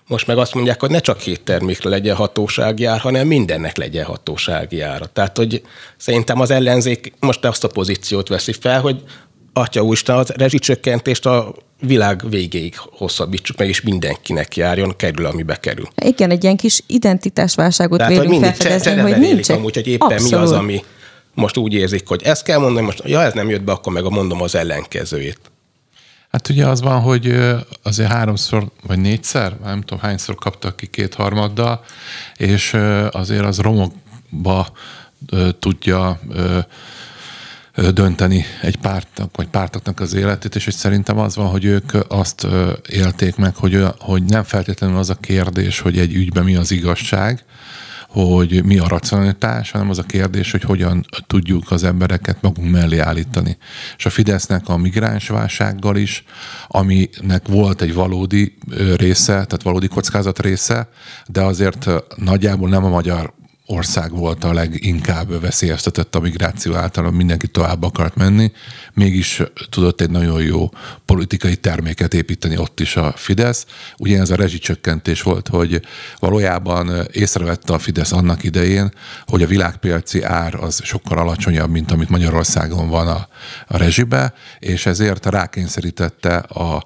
most 0.07 0.27
meg 0.27 0.39
azt 0.39 0.55
mondják, 0.55 0.81
hogy 0.81 0.91
ne 0.91 1.01
csak 1.01 1.19
két 1.19 1.41
termékre 1.41 1.91
legyen 1.91 2.17
hatósági 2.17 2.85
ár, 2.85 3.01
hanem 3.01 3.27
mindennek 3.27 3.77
legyen 3.77 4.05
hatósági 4.05 4.81
ára. 4.81 5.07
Tehát, 5.07 5.37
hogy 5.37 5.63
szerintem 5.97 6.41
az 6.41 6.51
ellenzék 6.51 7.13
most 7.21 7.45
azt 7.45 7.65
a 7.65 7.69
pozíciót 7.69 8.29
veszi 8.29 8.53
fel, 8.53 8.81
hogy 8.81 9.03
atya 9.53 9.83
úristen, 9.83 10.17
az 10.17 10.29
rezsicsökkentést 10.29 11.27
a 11.27 11.55
világ 11.81 12.29
végéig 12.31 12.75
hosszabbítsuk 12.77 13.57
meg, 13.57 13.69
és 13.69 13.81
mindenkinek 13.81 14.57
járjon, 14.57 14.97
kerül, 14.97 15.27
ami 15.27 15.43
bekerül. 15.43 15.89
Igen, 16.05 16.31
egy 16.31 16.43
ilyen 16.43 16.57
kis 16.57 16.83
identitásválságot 16.87 17.99
Tehát, 17.99 18.19
vélünk 18.19 18.45
felfedezni, 18.45 19.01
hogy 19.01 19.19
nincs. 19.19 19.49
Amúgy, 19.49 19.75
hogy 19.75 19.87
éppen 19.87 20.11
Abszolút. 20.11 20.31
mi 20.31 20.37
az, 20.37 20.53
ami 20.53 20.85
most 21.35 21.57
úgy 21.57 21.73
érzik, 21.73 22.09
hogy 22.09 22.23
ezt 22.23 22.45
kell 22.45 22.59
mondani, 22.59 22.85
most 22.85 23.03
ja, 23.05 23.23
ez 23.23 23.33
nem 23.33 23.49
jött 23.49 23.63
be, 23.63 23.73
akkor 23.73 23.93
meg 23.93 24.03
mondom 24.03 24.43
az 24.43 24.55
ellenkezőjét. 24.55 25.52
Hát 26.33 26.49
ugye 26.49 26.67
az 26.67 26.81
van, 26.81 27.01
hogy 27.01 27.37
azért 27.83 28.11
háromszor 28.11 28.71
vagy 28.87 28.99
négyszer, 28.99 29.57
nem 29.65 29.81
tudom 29.81 30.03
hányszor 30.03 30.35
kaptak 30.35 30.77
ki 30.77 30.87
kétharmaddal, 30.87 31.85
és 32.37 32.77
azért 33.11 33.45
az 33.45 33.59
romokba 33.59 34.67
tudja 35.59 36.21
dönteni 37.75 38.45
egy 38.63 38.77
pártnak, 38.77 39.37
vagy 39.37 39.47
pártoknak 39.47 40.01
az 40.01 40.15
életét, 40.15 40.55
és 40.55 40.65
hogy 40.65 40.75
szerintem 40.75 41.19
az 41.19 41.37
van, 41.37 41.47
hogy 41.49 41.65
ők 41.65 41.93
azt 42.09 42.47
élték 42.89 43.37
meg, 43.37 43.57
hogy, 43.57 43.85
hogy 43.99 44.23
nem 44.23 44.43
feltétlenül 44.43 44.97
az 44.97 45.11
a 45.11 45.15
kérdés, 45.15 45.81
hogy 45.81 45.99
egy 45.99 46.15
ügyben 46.15 46.45
mi 46.45 46.57
az 46.57 46.71
igazság, 46.71 47.45
hogy 48.13 48.65
mi 48.65 48.79
a 48.79 48.89
racionalitás, 48.89 49.71
hanem 49.71 49.91
az 49.91 49.99
a 49.99 50.03
kérdés, 50.03 50.51
hogy 50.51 50.63
hogyan 50.63 51.05
tudjuk 51.27 51.71
az 51.71 51.85
embereket 51.85 52.43
magunk 52.43 52.71
mellé 52.71 52.99
állítani. 52.99 53.57
És 53.97 54.07
a 54.07 54.11
Fidesznek 54.11 54.69
a 54.69 54.77
migránsválsággal 54.77 55.97
is, 55.97 56.25
aminek 56.69 57.49
volt 57.49 57.83
egy 57.83 57.95
valódi 57.95 58.59
része, 58.97 59.33
tehát 59.33 59.63
valódi 59.63 59.89
kockázat 59.89 60.41
része, 60.41 60.89
de 61.27 61.41
azért 61.41 61.91
nagyjából 62.17 62.69
nem 62.69 62.85
a 62.85 62.89
magyar 62.89 63.33
ország 63.73 64.11
volt 64.11 64.45
a 64.45 64.53
leginkább 64.53 65.41
veszélyeztetett 65.41 66.15
a 66.15 66.21
migráció 66.21 66.75
által, 66.75 67.11
mindenki 67.11 67.47
tovább 67.47 67.83
akart 67.83 68.15
menni, 68.15 68.53
mégis 68.93 69.43
tudott 69.71 70.01
egy 70.01 70.11
nagyon 70.11 70.43
jó 70.43 70.71
politikai 71.05 71.57
terméket 71.57 72.15
építeni 72.15 72.59
ott 72.59 72.81
is 72.81 72.97
a 72.97 73.13
Fidesz. 73.17 73.67
Ugye 73.99 74.21
ez 74.21 74.31
a 74.31 74.35
rezsicsökkentés 74.35 75.23
volt, 75.23 75.49
hogy 75.49 75.81
valójában 76.19 77.07
észrevette 77.13 77.73
a 77.73 77.79
Fidesz 77.79 78.13
annak 78.13 78.45
idején, 78.45 78.93
hogy 79.27 79.43
a 79.43 79.47
világpiaci 79.47 80.23
ár 80.23 80.55
az 80.55 80.81
sokkal 80.85 81.19
alacsonyabb, 81.19 81.71
mint 81.71 81.93
amit 81.93 82.09
Magyarországon 82.09 82.89
van 82.89 83.09
a, 83.09 83.29
a 83.67 83.77
rezsibe, 83.77 84.35
és 84.59 84.87
ezért 84.87 85.27
rákényszerítette 85.27 86.37
a 86.37 86.83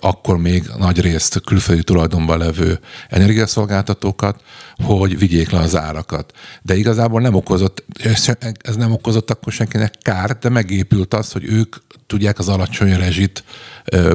akkor 0.00 0.38
még 0.38 0.70
nagy 0.78 1.00
részt 1.00 1.40
külföldi 1.40 1.82
tulajdonban 1.82 2.38
levő 2.38 2.78
energiaszolgáltatókat, 3.08 4.42
hogy 4.82 5.18
vigyék 5.18 5.50
le 5.50 5.58
az 5.58 5.76
árakat. 5.76 6.32
De 6.62 6.76
igazából 6.76 7.20
nem 7.20 7.34
okozott, 7.34 7.84
ez 8.62 8.76
nem 8.76 8.92
okozott 8.92 9.30
akkor 9.30 9.52
senkinek 9.52 9.94
kárt, 10.02 10.38
de 10.38 10.48
megépült 10.48 11.14
az, 11.14 11.32
hogy 11.32 11.44
ők 11.44 11.76
tudják 12.06 12.38
az 12.38 12.48
alacsony 12.48 12.96
rezsit 12.96 13.44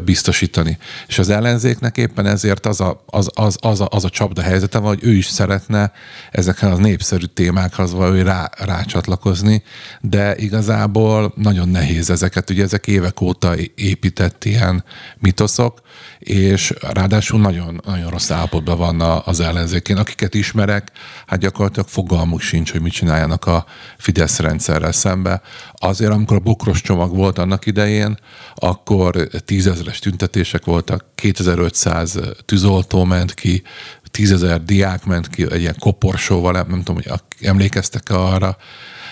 biztosítani. 0.03 0.77
És 1.07 1.19
az 1.19 1.29
ellenzéknek 1.29 1.97
éppen 1.97 2.25
ezért 2.25 2.65
az 2.65 2.81
a, 2.81 3.03
az, 3.05 3.29
az, 3.33 3.57
az, 3.59 3.81
a, 3.81 3.87
az 3.91 4.05
a 4.05 4.09
csapda 4.09 4.41
helyzete 4.41 4.77
van, 4.77 4.87
hogy 4.87 5.03
ő 5.03 5.11
is 5.11 5.25
szeretne 5.25 5.91
ezeken 6.31 6.71
az 6.71 6.77
népszerű 6.77 7.25
témákhoz 7.25 7.93
valahogy 7.93 8.21
rá, 8.21 8.49
rácsatlakozni, 8.57 9.63
de 10.01 10.35
igazából 10.35 11.33
nagyon 11.35 11.69
nehéz 11.69 12.09
ezeket. 12.09 12.49
Ugye 12.49 12.63
ezek 12.63 12.87
évek 12.87 13.21
óta 13.21 13.55
épített 13.75 14.45
ilyen 14.45 14.83
mitoszok, 15.19 15.81
és 16.19 16.73
ráadásul 16.79 17.39
nagyon, 17.39 17.81
nagyon 17.85 18.09
rossz 18.09 18.31
állapotban 18.31 18.77
van 18.77 19.01
az 19.25 19.39
ellenzékén. 19.39 19.97
Akiket 19.97 20.35
ismerek, 20.53 20.91
hát 21.25 21.39
gyakorlatilag 21.39 21.87
fogalmuk 21.87 22.41
sincs, 22.41 22.71
hogy 22.71 22.81
mit 22.81 22.93
csináljanak 22.93 23.45
a 23.45 23.65
Fidesz 23.97 24.39
rendszerrel 24.39 24.91
szembe. 24.91 25.41
Azért, 25.73 26.11
amikor 26.11 26.37
a 26.37 26.39
bokros 26.39 26.81
csomag 26.81 27.15
volt 27.15 27.37
annak 27.37 27.65
idején, 27.65 28.17
akkor 28.55 29.27
tízezeres 29.45 29.99
tüntetések 29.99 30.65
voltak, 30.65 31.05
2500 31.15 32.19
tűzoltó 32.45 33.03
ment 33.03 33.33
ki, 33.33 33.63
tízezer 34.11 34.63
diák 34.63 35.05
ment 35.05 35.29
ki 35.29 35.45
egy 35.51 35.61
ilyen 35.61 35.75
koporsóval, 35.79 36.51
nem 36.51 36.83
tudom, 36.83 36.95
hogy 36.95 37.11
emlékeztek 37.41 38.09
-e 38.09 38.15
arra, 38.15 38.57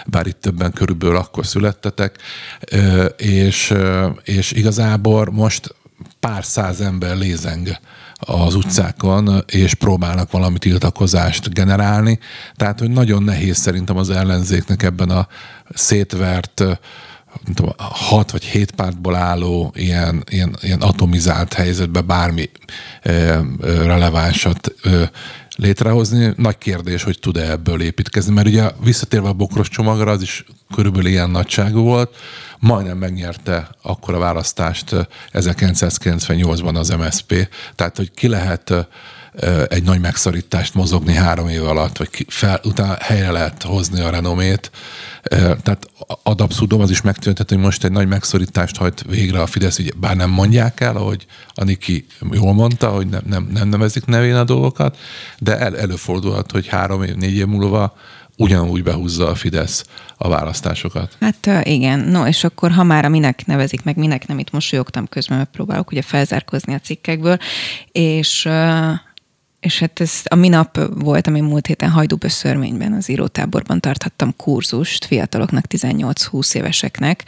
bár 0.06 0.28
itt 0.28 0.42
többen 0.42 0.72
körülbelül 0.72 1.16
akkor 1.16 1.46
születtetek, 1.46 2.18
és, 3.18 3.74
és 4.24 4.52
igazából 4.52 5.26
most 5.32 5.76
pár 6.20 6.46
száz 6.46 6.82
ember 6.82 7.18
lézeng 7.18 7.68
az 8.26 8.56
utcákon, 8.56 9.44
és 9.48 9.74
próbálnak 9.74 10.32
valami 10.32 10.58
tiltakozást 10.58 11.54
generálni. 11.54 12.20
Tehát, 12.56 12.80
hogy 12.80 12.90
nagyon 12.90 13.24
nehéz 13.24 13.58
szerintem 13.58 13.98
az 13.98 14.10
ellenzéknek 14.10 14.84
ebben 14.84 15.10
a 15.10 15.28
szétvert 15.74 16.64
tudom, 17.54 17.72
hat 17.78 18.32
vagy 18.32 18.44
hét 18.44 18.72
pártból 18.72 19.16
álló 19.16 19.72
ilyen, 19.76 20.24
ilyen, 20.30 20.56
ilyen 20.62 20.82
atomizált 20.82 21.54
helyzetbe 21.54 22.02
bármi 22.02 22.50
ö, 23.04 23.40
ö, 23.60 23.84
relevánsat 23.86 24.74
ö, 24.84 25.04
létrehozni. 25.56 26.34
Nagy 26.38 26.58
kérdés, 26.58 27.04
hogy 27.04 27.20
tud-e 27.20 27.52
ebből 27.52 27.82
építkezni, 27.82 28.34
mert 28.34 28.48
ugye 28.48 28.72
visszatérve 28.84 29.28
a 29.28 29.34
bokros 29.34 29.70
csomagra, 29.70 30.12
az 30.12 30.22
is 30.22 30.46
körülbelül 30.76 31.08
ilyen 31.08 31.30
nagyságú 31.30 31.82
volt, 31.82 32.16
majdnem 32.60 32.98
megnyerte 32.98 33.70
akkor 33.82 34.14
a 34.14 34.20
választást 34.20 34.96
1998-ban 35.34 36.76
az 36.76 36.90
MSP, 36.90 37.48
tehát 37.76 37.98
hogy 37.98 38.12
ki 38.12 38.28
lehet 38.28 38.88
egy 39.68 39.84
nagy 39.84 40.00
megszorítást 40.00 40.74
mozogni 40.74 41.14
három 41.14 41.48
év 41.48 41.64
alatt, 41.64 41.98
vagy 41.98 42.26
fel, 42.28 42.60
utána 42.64 42.96
helyre 43.00 43.32
lehet 43.32 43.64
hozni 43.64 44.02
a 44.02 44.10
renomét. 44.10 44.72
Tehát 45.64 45.90
ad 46.24 46.42
abszurdum 46.42 46.82
az 46.82 46.90
is 46.90 47.02
megtűnt, 47.02 47.50
hogy 47.50 47.58
most 47.58 47.84
egy 47.84 47.92
nagy 47.92 48.08
megszorítást 48.08 48.78
hajt 48.78 49.04
végre 49.08 49.42
a 49.42 49.46
Fidesz, 49.46 49.80
ugye, 49.80 49.92
bár 50.00 50.16
nem 50.16 50.30
mondják 50.30 50.80
el, 50.80 50.96
ahogy 50.96 51.26
Aniki 51.54 52.06
jól 52.32 52.54
mondta, 52.54 52.90
hogy 52.90 53.08
nem, 53.08 53.22
nem, 53.26 53.50
nem 53.54 53.70
nevezik 53.70 54.06
nevén 54.06 54.36
a 54.36 54.44
dolgokat, 54.44 54.98
de 55.40 55.58
el, 55.58 55.78
előfordulhat, 55.78 56.52
hogy 56.52 56.68
három 56.68 57.04
év, 57.04 57.16
négy 57.16 57.36
év 57.36 57.46
múlva 57.46 57.96
ugyanúgy 58.38 58.84
behúzza 58.84 59.28
a 59.28 59.36
Fidesz 59.36 59.86
a 60.18 60.30
választásokat. 60.30 61.18
Hát 61.20 61.66
igen, 61.68 62.00
no 62.00 62.28
és 62.28 62.44
akkor 62.44 62.72
ha 62.72 62.84
már 62.84 63.08
minek 63.08 63.46
nevezik 63.46 63.84
meg, 63.84 63.98
minek 63.98 64.28
nem 64.28 64.40
itt 64.40 64.52
mosolyogtam 64.52 65.08
közben, 65.08 65.38
mert 65.38 65.50
próbálok 65.50 65.92
ugye 65.92 66.02
felzárkozni 66.02 66.74
a 66.74 66.80
cikkekből, 66.80 67.38
és 67.92 68.50
és 69.62 69.80
hát 69.80 70.00
ez 70.00 70.22
a 70.24 70.36
minap 70.36 70.80
volt, 70.94 71.28
ami 71.28 71.40
múlt 71.42 71.68
héten 71.68 71.90
Hajdúböszörményben 71.90 72.94
az 72.94 73.10
írótáborban 73.10 73.80
tarthattam 73.80 74.36
kurzust 74.36 75.06
fiataloknak, 75.06 75.66
18-20 75.70 76.56
éveseknek, 76.56 77.24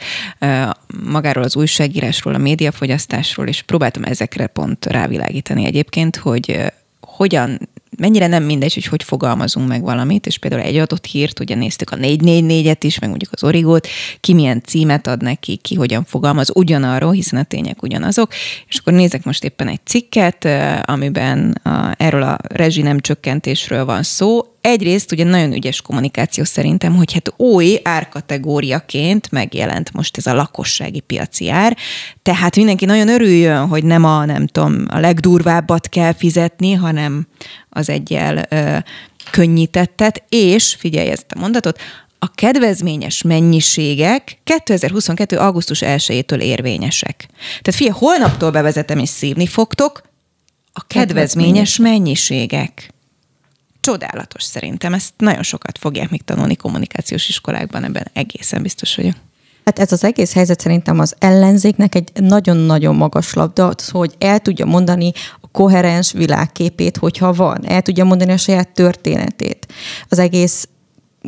magáról 1.04 1.44
az 1.44 1.56
újságírásról, 1.56 2.34
a 2.34 2.38
médiafogyasztásról, 2.38 3.46
és 3.46 3.62
próbáltam 3.62 4.02
ezekre 4.02 4.46
pont 4.46 4.86
rávilágítani 4.86 5.64
egyébként, 5.64 6.16
hogy 6.16 6.72
hogyan 7.00 7.68
mennyire 7.96 8.26
nem 8.26 8.42
mindegy, 8.42 8.74
hogy 8.74 8.84
hogy 8.84 9.02
fogalmazunk 9.02 9.68
meg 9.68 9.82
valamit, 9.82 10.26
és 10.26 10.38
például 10.38 10.62
egy 10.62 10.76
adott 10.76 11.04
hírt, 11.04 11.40
ugye 11.40 11.54
néztük 11.54 11.90
a 11.90 11.96
444-et 11.96 12.80
is, 12.80 12.98
meg 12.98 13.08
mondjuk 13.08 13.32
az 13.32 13.44
origót, 13.44 13.88
ki 14.20 14.34
milyen 14.34 14.62
címet 14.62 15.06
ad 15.06 15.22
neki, 15.22 15.56
ki 15.56 15.74
hogyan 15.74 16.04
fogalmaz 16.04 16.50
ugyanarról, 16.54 17.12
hiszen 17.12 17.40
a 17.40 17.44
tények 17.44 17.82
ugyanazok, 17.82 18.32
és 18.68 18.78
akkor 18.78 18.92
nézek 18.92 19.24
most 19.24 19.44
éppen 19.44 19.68
egy 19.68 19.80
cikket, 19.84 20.48
amiben 20.82 21.60
a, 21.62 21.94
erről 21.96 22.22
a 22.22 22.38
rezsi 22.48 22.82
nem 22.82 23.00
csökkentésről 23.00 23.84
van 23.84 24.02
szó, 24.02 24.53
egyrészt 24.64 25.12
ugye 25.12 25.24
nagyon 25.24 25.52
ügyes 25.52 25.82
kommunikáció 25.82 26.44
szerintem, 26.44 26.96
hogy 26.96 27.12
hát 27.12 27.32
új 27.36 27.80
árkategóriaként 27.82 29.30
megjelent 29.30 29.92
most 29.92 30.16
ez 30.16 30.26
a 30.26 30.34
lakossági 30.34 31.00
piaci 31.00 31.50
ár, 31.50 31.76
tehát 32.22 32.56
mindenki 32.56 32.84
nagyon 32.84 33.08
örüljön, 33.08 33.66
hogy 33.66 33.84
nem 33.84 34.04
a, 34.04 34.24
nem 34.24 34.46
tudom, 34.46 34.84
a 34.88 34.98
legdurvábbat 34.98 35.88
kell 35.88 36.12
fizetni, 36.12 36.72
hanem 36.72 37.26
az 37.68 37.88
egyel 37.88 38.46
ö, 38.48 38.76
könnyítettet, 39.30 40.24
és 40.28 40.74
figyelj 40.78 41.08
ezt 41.08 41.26
a 41.34 41.38
mondatot, 41.38 41.80
a 42.18 42.30
kedvezményes 42.34 43.22
mennyiségek 43.22 44.38
2022. 44.44 45.36
augusztus 45.36 45.82
1-től 45.84 46.40
érvényesek. 46.40 47.28
Tehát 47.62 47.74
figyelj, 47.74 47.98
holnaptól 47.98 48.50
bevezetem 48.50 48.98
és 48.98 49.08
szívni 49.08 49.46
fogtok 49.46 50.02
a 50.72 50.86
kedvezményes 50.86 51.76
mennyiségek. 51.76 52.94
Csodálatos 53.84 54.42
szerintem. 54.42 54.94
Ezt 54.94 55.12
nagyon 55.16 55.42
sokat 55.42 55.78
fogják 55.78 56.10
még 56.10 56.22
tanulni 56.22 56.56
kommunikációs 56.56 57.28
iskolákban, 57.28 57.84
ebben 57.84 58.06
egészen 58.12 58.62
biztos 58.62 58.96
vagyok. 58.96 59.14
Hát 59.64 59.78
ez 59.78 59.92
az 59.92 60.04
egész 60.04 60.32
helyzet 60.32 60.60
szerintem 60.60 60.98
az 60.98 61.14
ellenzéknek 61.18 61.94
egy 61.94 62.10
nagyon-nagyon 62.14 62.94
magas 62.94 63.34
labda, 63.34 63.74
hogy 63.90 64.14
el 64.18 64.38
tudja 64.38 64.66
mondani 64.66 65.12
a 65.40 65.46
koherens 65.52 66.12
világképét, 66.12 66.96
hogyha 66.96 67.32
van, 67.32 67.66
el 67.66 67.82
tudja 67.82 68.04
mondani 68.04 68.32
a 68.32 68.36
saját 68.36 68.68
történetét. 68.68 69.66
Az 70.08 70.18
egész 70.18 70.68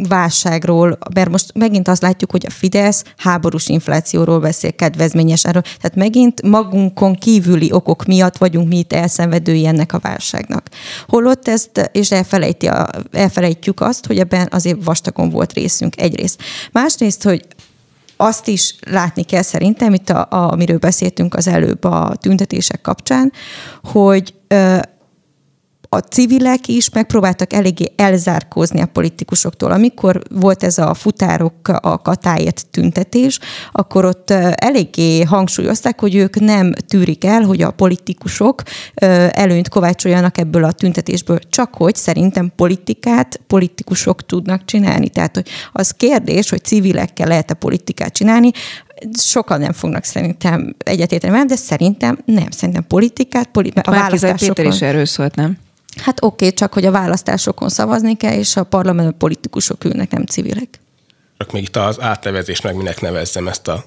válságról, 0.09 0.99
mert 1.15 1.31
most 1.31 1.53
megint 1.55 1.88
azt 1.88 2.03
látjuk, 2.03 2.31
hogy 2.31 2.47
a 2.47 2.50
Fidesz 2.50 3.05
háborús 3.17 3.69
inflációról 3.69 4.41
beszél, 4.41 4.73
kedvezményes 4.73 5.45
erről, 5.45 5.62
tehát 5.62 5.95
megint 5.95 6.43
magunkon 6.43 7.15
kívüli 7.15 7.73
okok 7.73 8.05
miatt 8.05 8.37
vagyunk 8.37 8.69
mi 8.69 8.79
itt 8.79 8.93
elszenvedői 8.93 9.67
ennek 9.67 9.93
a 9.93 9.99
válságnak. 9.99 10.69
Holott 11.09 11.49
ezt, 11.49 11.91
és 11.93 12.11
elfelejti 12.11 12.67
a, 12.67 12.88
elfelejtjük 13.12 13.81
azt, 13.81 14.07
hogy 14.07 14.19
ebben 14.19 14.49
azért 14.50 14.85
vastagon 14.85 15.31
volt 15.31 15.53
részünk 15.53 16.00
egyrészt. 16.00 16.43
Másrészt, 16.73 17.23
hogy 17.23 17.47
azt 18.17 18.49
is 18.49 18.75
látni 18.91 19.23
kell 19.23 19.43
szerintem, 19.43 19.95
itt 19.95 20.11
a, 20.11 20.26
a, 20.31 20.53
amiről 20.53 20.79
beszéltünk 20.79 21.35
az 21.35 21.47
előbb 21.47 21.85
a 21.85 22.17
tüntetések 22.21 22.81
kapcsán, 22.81 23.33
hogy 23.83 24.35
ö, 24.49 24.79
a 25.88 25.99
civilek 25.99 26.69
is 26.69 26.90
megpróbáltak 26.90 27.52
eléggé 27.52 27.93
elzárkózni 27.97 28.81
a 28.81 28.87
politikusoktól. 28.87 29.71
Amikor 29.71 30.23
volt 30.31 30.62
ez 30.62 30.78
a 30.78 30.95
futárok 30.95 31.69
a 31.69 32.02
katáért 32.02 32.66
tüntetés, 32.71 33.38
akkor 33.73 34.05
ott 34.05 34.31
eléggé 34.55 35.23
hangsúlyozták, 35.23 36.00
hogy 36.00 36.14
ők 36.14 36.40
nem 36.40 36.73
tűrik 36.88 37.25
el, 37.25 37.43
hogy 37.43 37.62
a 37.62 37.71
politikusok 37.71 38.62
előnyt 39.31 39.69
kovácsoljanak 39.69 40.38
ebből 40.38 40.64
a 40.64 40.73
tüntetésből, 40.73 41.38
csak 41.38 41.75
hogy 41.75 41.95
szerintem 41.95 42.52
politikát 42.57 43.40
politikusok 43.47 44.26
tudnak 44.26 44.64
csinálni. 44.64 45.09
Tehát 45.09 45.35
hogy 45.35 45.49
az 45.73 45.90
kérdés, 45.90 46.50
hogy 46.50 46.64
civilekkel 46.64 47.26
lehet-e 47.26 47.55
politikát 47.55 48.12
csinálni, 48.12 48.50
sokan 49.19 49.61
nem 49.61 49.73
fognak 49.73 50.05
szerintem 50.05 50.75
egyetérteni 50.78 51.45
de 51.47 51.57
szerintem 51.57 52.19
nem. 52.25 52.50
Szerintem 52.50 52.87
politikát, 52.87 53.47
poli- 53.47 53.73
a 53.83 53.90
választásokon... 53.90 54.55
Péter 54.55 54.73
is 54.73 54.83
erről 54.83 55.05
szólt, 55.05 55.35
nem? 55.35 55.57
Hát 56.03 56.23
oké, 56.23 56.45
okay, 56.45 56.57
csak 56.57 56.73
hogy 56.73 56.85
a 56.85 56.91
választásokon 56.91 57.69
szavazni 57.69 58.17
kell, 58.17 58.33
és 58.33 58.57
a 58.57 58.65
parlament 58.65 59.17
politikusok 59.17 59.85
ülnek, 59.85 60.11
nem 60.11 60.25
civilek. 60.25 60.81
Csak 61.38 61.53
még 61.53 61.62
itt 61.62 61.76
az 61.76 62.00
átnevezés, 62.00 62.61
meg 62.61 62.76
minek 62.76 63.00
nevezzem 63.00 63.49
ezt 63.49 63.69
a 63.69 63.85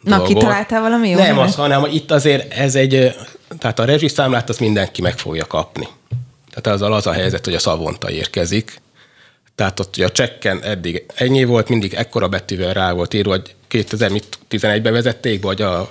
Na, 0.00 0.16
dolgot. 0.16 0.26
kitaláltál 0.26 0.80
valami 0.80 1.08
jó? 1.08 1.18
Nem, 1.18 1.38
az, 1.38 1.54
hanem 1.54 1.84
itt 1.84 2.10
azért 2.10 2.52
ez 2.52 2.74
egy, 2.74 3.14
tehát 3.58 3.78
a 3.78 3.84
rezsiszámlát 3.84 4.48
az 4.48 4.58
mindenki 4.58 5.02
meg 5.02 5.18
fogja 5.18 5.46
kapni. 5.46 5.88
Tehát 6.54 6.80
az 6.80 6.90
az 6.90 7.06
a 7.06 7.12
helyzet, 7.12 7.44
hogy 7.44 7.54
a 7.54 7.58
szavonta 7.58 8.10
érkezik. 8.10 8.82
Tehát 9.54 9.80
ott 9.80 9.96
ugye 9.96 10.06
a 10.06 10.10
csekken 10.10 10.62
eddig 10.62 11.04
ennyi 11.14 11.44
volt, 11.44 11.68
mindig 11.68 11.94
ekkora 11.94 12.28
betűvel 12.28 12.72
rá 12.72 12.92
volt 12.92 13.14
írva, 13.14 13.30
hogy 13.30 13.54
2011-ben 13.70 14.92
vezették, 14.92 15.42
vagy 15.42 15.62
a 15.62 15.90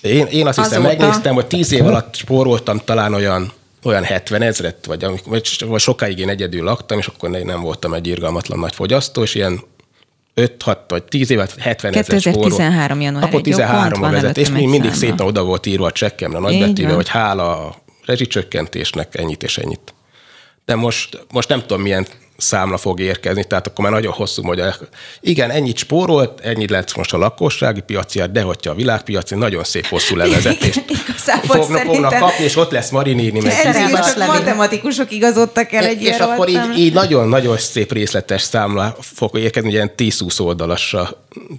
én, 0.00 0.26
én 0.26 0.46
azt 0.46 0.58
hiszem, 0.58 0.84
Azóta. 0.84 0.96
megnéztem, 0.98 1.34
hogy 1.34 1.46
tíz 1.46 1.72
év 1.72 1.86
alatt 1.86 2.14
spóroltam 2.14 2.78
talán 2.84 3.14
olyan 3.14 3.52
olyan 3.82 4.04
70 4.04 4.42
ezret, 4.42 4.86
vagy, 4.86 5.06
vagy, 5.24 5.80
sokáig 5.80 6.18
én 6.18 6.28
egyedül 6.28 6.64
laktam, 6.64 6.98
és 6.98 7.06
akkor 7.06 7.30
nem 7.30 7.60
voltam 7.60 7.94
egy 7.94 8.06
irgalmatlan 8.06 8.58
nagy 8.58 8.74
fogyasztó, 8.74 9.22
és 9.22 9.34
ilyen 9.34 9.60
5-6 10.36 10.76
vagy 10.88 11.02
10 11.04 11.30
évet, 11.30 11.54
70 11.58 11.94
ezer 11.94 12.04
2013 12.04 13.00
január. 13.00 13.24
Akkor 13.24 13.40
13 13.40 14.02
a 14.02 14.10
vezet, 14.10 14.36
és 14.36 14.50
még 14.50 14.68
mindig 14.68 14.92
szépen 14.92 15.26
oda 15.26 15.44
volt 15.44 15.66
írva 15.66 15.86
a 15.86 15.92
csekkemre 15.92 16.38
nagybetűvel, 16.38 16.94
hogy 16.94 17.08
hála 17.08 17.66
a 17.66 17.76
rezsicsökkentésnek 18.04 19.16
ennyit 19.16 19.42
és 19.42 19.58
ennyit. 19.58 19.94
De 20.64 20.74
most, 20.74 21.26
most 21.32 21.48
nem 21.48 21.60
tudom, 21.60 21.82
milyen 21.82 22.06
számla 22.40 22.76
fog 22.76 23.00
érkezni, 23.00 23.44
tehát 23.44 23.66
akkor 23.66 23.84
már 23.84 23.92
nagyon 23.92 24.12
hosszú 24.12 24.42
magyar. 24.42 24.74
Igen, 25.20 25.50
ennyit 25.50 25.76
spórolt, 25.76 26.40
ennyit 26.40 26.70
lett 26.70 26.96
most 26.96 27.12
a 27.12 27.18
lakossági 27.18 27.80
piaciát, 27.80 28.32
de 28.32 28.42
hogyha 28.42 28.70
a 28.70 28.74
világpiaci 28.74 29.34
nagyon 29.34 29.64
szép 29.64 29.86
hosszú 29.86 30.16
levezetést 30.16 30.84
fognak, 31.46 31.80
fognak 31.80 32.18
kapni, 32.18 32.44
és 32.44 32.56
ott 32.56 32.70
lesz 32.70 32.90
Marinéni. 32.90 33.40
Meg 33.40 34.04
csak 34.04 34.26
matematikusok 34.26 35.12
igazodtak 35.12 35.72
el 35.72 35.84
egy 35.84 36.02
És 36.02 36.18
akkor 36.18 36.48
így, 36.48 36.78
így 36.78 36.92
nagyon-nagyon 36.92 37.58
szép 37.58 37.92
részletes 37.92 38.42
számla 38.42 38.96
fog 39.00 39.38
érkezni, 39.38 39.70
ilyen 39.70 39.92
10-20 39.96 40.40
oldalasra 40.40 41.10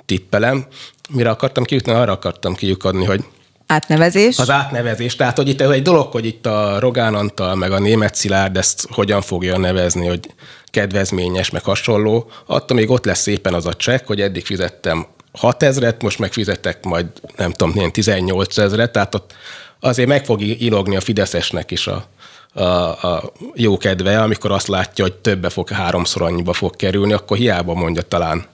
tippelem. 0.06 0.66
Mire 1.10 1.30
akartam 1.30 1.64
kijutni? 1.64 1.92
Arra 1.92 2.12
akartam 2.12 2.56
kijukadni, 2.56 3.06
hogy 3.06 3.24
Átnevezés? 3.72 4.38
Az 4.38 4.50
átnevezés. 4.50 5.16
Tehát, 5.16 5.38
hogy 5.38 5.50
itt 5.50 5.62
ez 5.62 5.70
egy 5.70 5.82
dolog, 5.82 6.12
hogy 6.12 6.26
itt 6.26 6.46
a 6.46 6.80
Rogán 6.80 7.16
Antal, 7.16 7.56
meg 7.56 7.72
a 7.72 7.80
német 7.80 8.16
Szilárd 8.16 8.58
ezt 8.58 8.88
hogyan 8.92 9.22
fogja 9.22 9.58
nevezni, 9.58 10.08
hogy 10.08 10.34
kedvezményes, 10.72 11.50
meg 11.50 11.64
hasonló. 11.64 12.32
Attól 12.46 12.78
még 12.78 12.90
ott 12.90 13.06
lesz 13.06 13.22
szépen 13.22 13.54
az 13.54 13.66
a 13.66 13.74
csekk, 13.74 14.08
hogy 14.08 14.22
eddig 14.22 14.46
fizettem 14.46 15.06
6 15.32 15.64
ezret, 15.64 16.02
most 16.02 16.20
megfizetek 16.20 16.84
majd 16.84 17.06
nem 17.36 17.52
tudom, 17.52 17.76
ilyen 17.76 17.92
18 17.92 18.58
ezret, 18.58 18.92
tehát 18.92 19.16
ott 19.16 19.34
azért 19.80 20.08
meg 20.08 20.26
fog 20.26 20.42
ilogni 20.42 20.96
a 20.96 21.02
Fideszesnek 21.02 21.72
is 21.72 21.88
a, 21.88 22.06
a, 22.54 22.64
a 23.08 23.32
jó 23.54 23.78
kedve, 23.78 24.22
amikor 24.22 24.52
azt 24.52 24.68
látja, 24.68 25.04
hogy 25.04 25.14
többe 25.14 25.50
fog, 25.50 25.70
háromszor 25.70 26.22
annyiba 26.22 26.54
fog 26.54 26.76
kerülni, 26.76 27.14
akkor 27.14 27.38
hiába 27.38 27.74
mondja 27.74 28.02
talán 28.02 28.46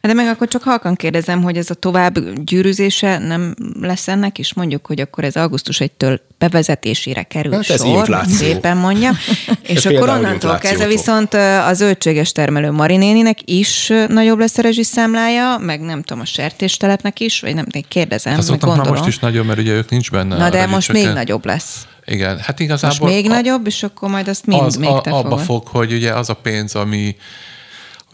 de 0.00 0.12
meg 0.12 0.26
akkor 0.26 0.48
csak 0.48 0.62
halkan 0.62 0.94
kérdezem, 0.94 1.42
hogy 1.42 1.56
ez 1.56 1.70
a 1.70 1.74
tovább 1.74 2.42
gyűrűzése 2.44 3.18
nem 3.18 3.54
lesz 3.80 4.08
ennek 4.08 4.38
is? 4.38 4.54
Mondjuk, 4.54 4.86
hogy 4.86 5.00
akkor 5.00 5.24
ez 5.24 5.36
augusztus 5.36 5.80
1-től 5.80 6.18
bevezetésére 6.38 7.22
kerül 7.22 7.52
hát 7.52 7.70
ez 7.70 7.80
sor, 7.80 7.98
infláció. 7.98 8.34
szépen 8.34 8.76
mondja. 8.76 9.10
És 9.62 9.84
ez 9.84 9.92
akkor 9.92 10.08
onnantól 10.08 10.58
kezdve 10.58 10.86
viszont 10.86 11.34
a 11.34 11.70
zöldséges 11.72 12.32
termelő 12.32 12.70
Marinéninek 12.70 13.38
is 13.44 13.92
nagyobb 14.08 14.38
lesz 14.38 14.58
a 14.58 14.62
rezsiszámlája, 14.62 15.58
meg 15.58 15.80
nem 15.80 16.02
tudom, 16.02 16.22
a 16.22 16.26
sertéstelepnek 16.26 17.20
is, 17.20 17.40
vagy 17.40 17.54
nem, 17.54 17.66
kérdezem, 17.88 18.34
hát 18.34 18.50
meg 18.50 18.58
gondolom. 18.58 18.94
most 18.94 19.06
is 19.06 19.18
nagyon, 19.18 19.46
mert 19.46 19.58
ugye 19.58 19.72
ők 19.72 19.90
nincs 19.90 20.10
benne. 20.10 20.36
Na 20.36 20.50
de 20.50 20.66
most 20.66 20.92
még 20.92 21.06
nagyobb 21.06 21.44
lesz. 21.44 21.86
Igen, 22.06 22.38
hát 22.38 22.60
igazából... 22.60 23.08
Most 23.08 23.14
még 23.14 23.30
a, 23.30 23.34
nagyobb, 23.34 23.66
és 23.66 23.82
akkor 23.82 24.08
majd 24.08 24.28
azt 24.28 24.46
mind 24.46 24.62
az, 24.62 24.76
még 24.76 25.00
te 25.02 25.10
a, 25.10 25.18
Abba 25.18 25.36
fog, 25.36 25.66
hogy 25.66 25.92
ugye 25.92 26.12
az 26.12 26.30
a 26.30 26.34
pénz, 26.34 26.74
ami 26.74 27.16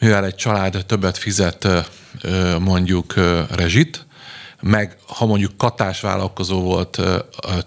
mivel 0.03 0.25
egy 0.25 0.35
család 0.35 0.85
többet 0.87 1.19
fizet 1.19 1.69
mondjuk 2.59 3.15
rezsit, 3.51 4.07
meg 4.61 4.97
ha 5.07 5.27
mondjuk 5.27 5.57
katás 5.57 6.01
vállalkozó 6.01 6.61
volt, 6.61 7.01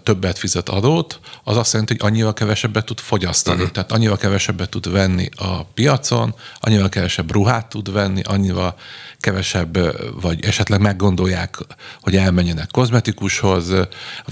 többet 0.02 0.38
fizet 0.38 0.68
adót, 0.68 1.20
az 1.44 1.56
azt 1.56 1.72
jelenti, 1.72 1.96
hogy 1.98 2.10
annyival 2.10 2.32
kevesebbet 2.32 2.84
tud 2.84 2.98
fogyasztani. 2.98 3.56
Uh-huh. 3.56 3.72
Tehát 3.72 3.92
annyival 3.92 4.16
kevesebbet 4.16 4.70
tud 4.70 4.90
venni 4.90 5.28
a 5.36 5.64
piacon, 5.64 6.34
annyival 6.60 6.88
kevesebb 6.88 7.32
ruhát 7.32 7.68
tud 7.68 7.92
venni, 7.92 8.22
annyival 8.22 8.74
kevesebb, 9.20 9.78
vagy 10.20 10.44
esetleg 10.44 10.80
meggondolják, 10.80 11.58
hogy 12.00 12.16
elmenjenek 12.16 12.70
kozmetikushoz, 12.70 13.72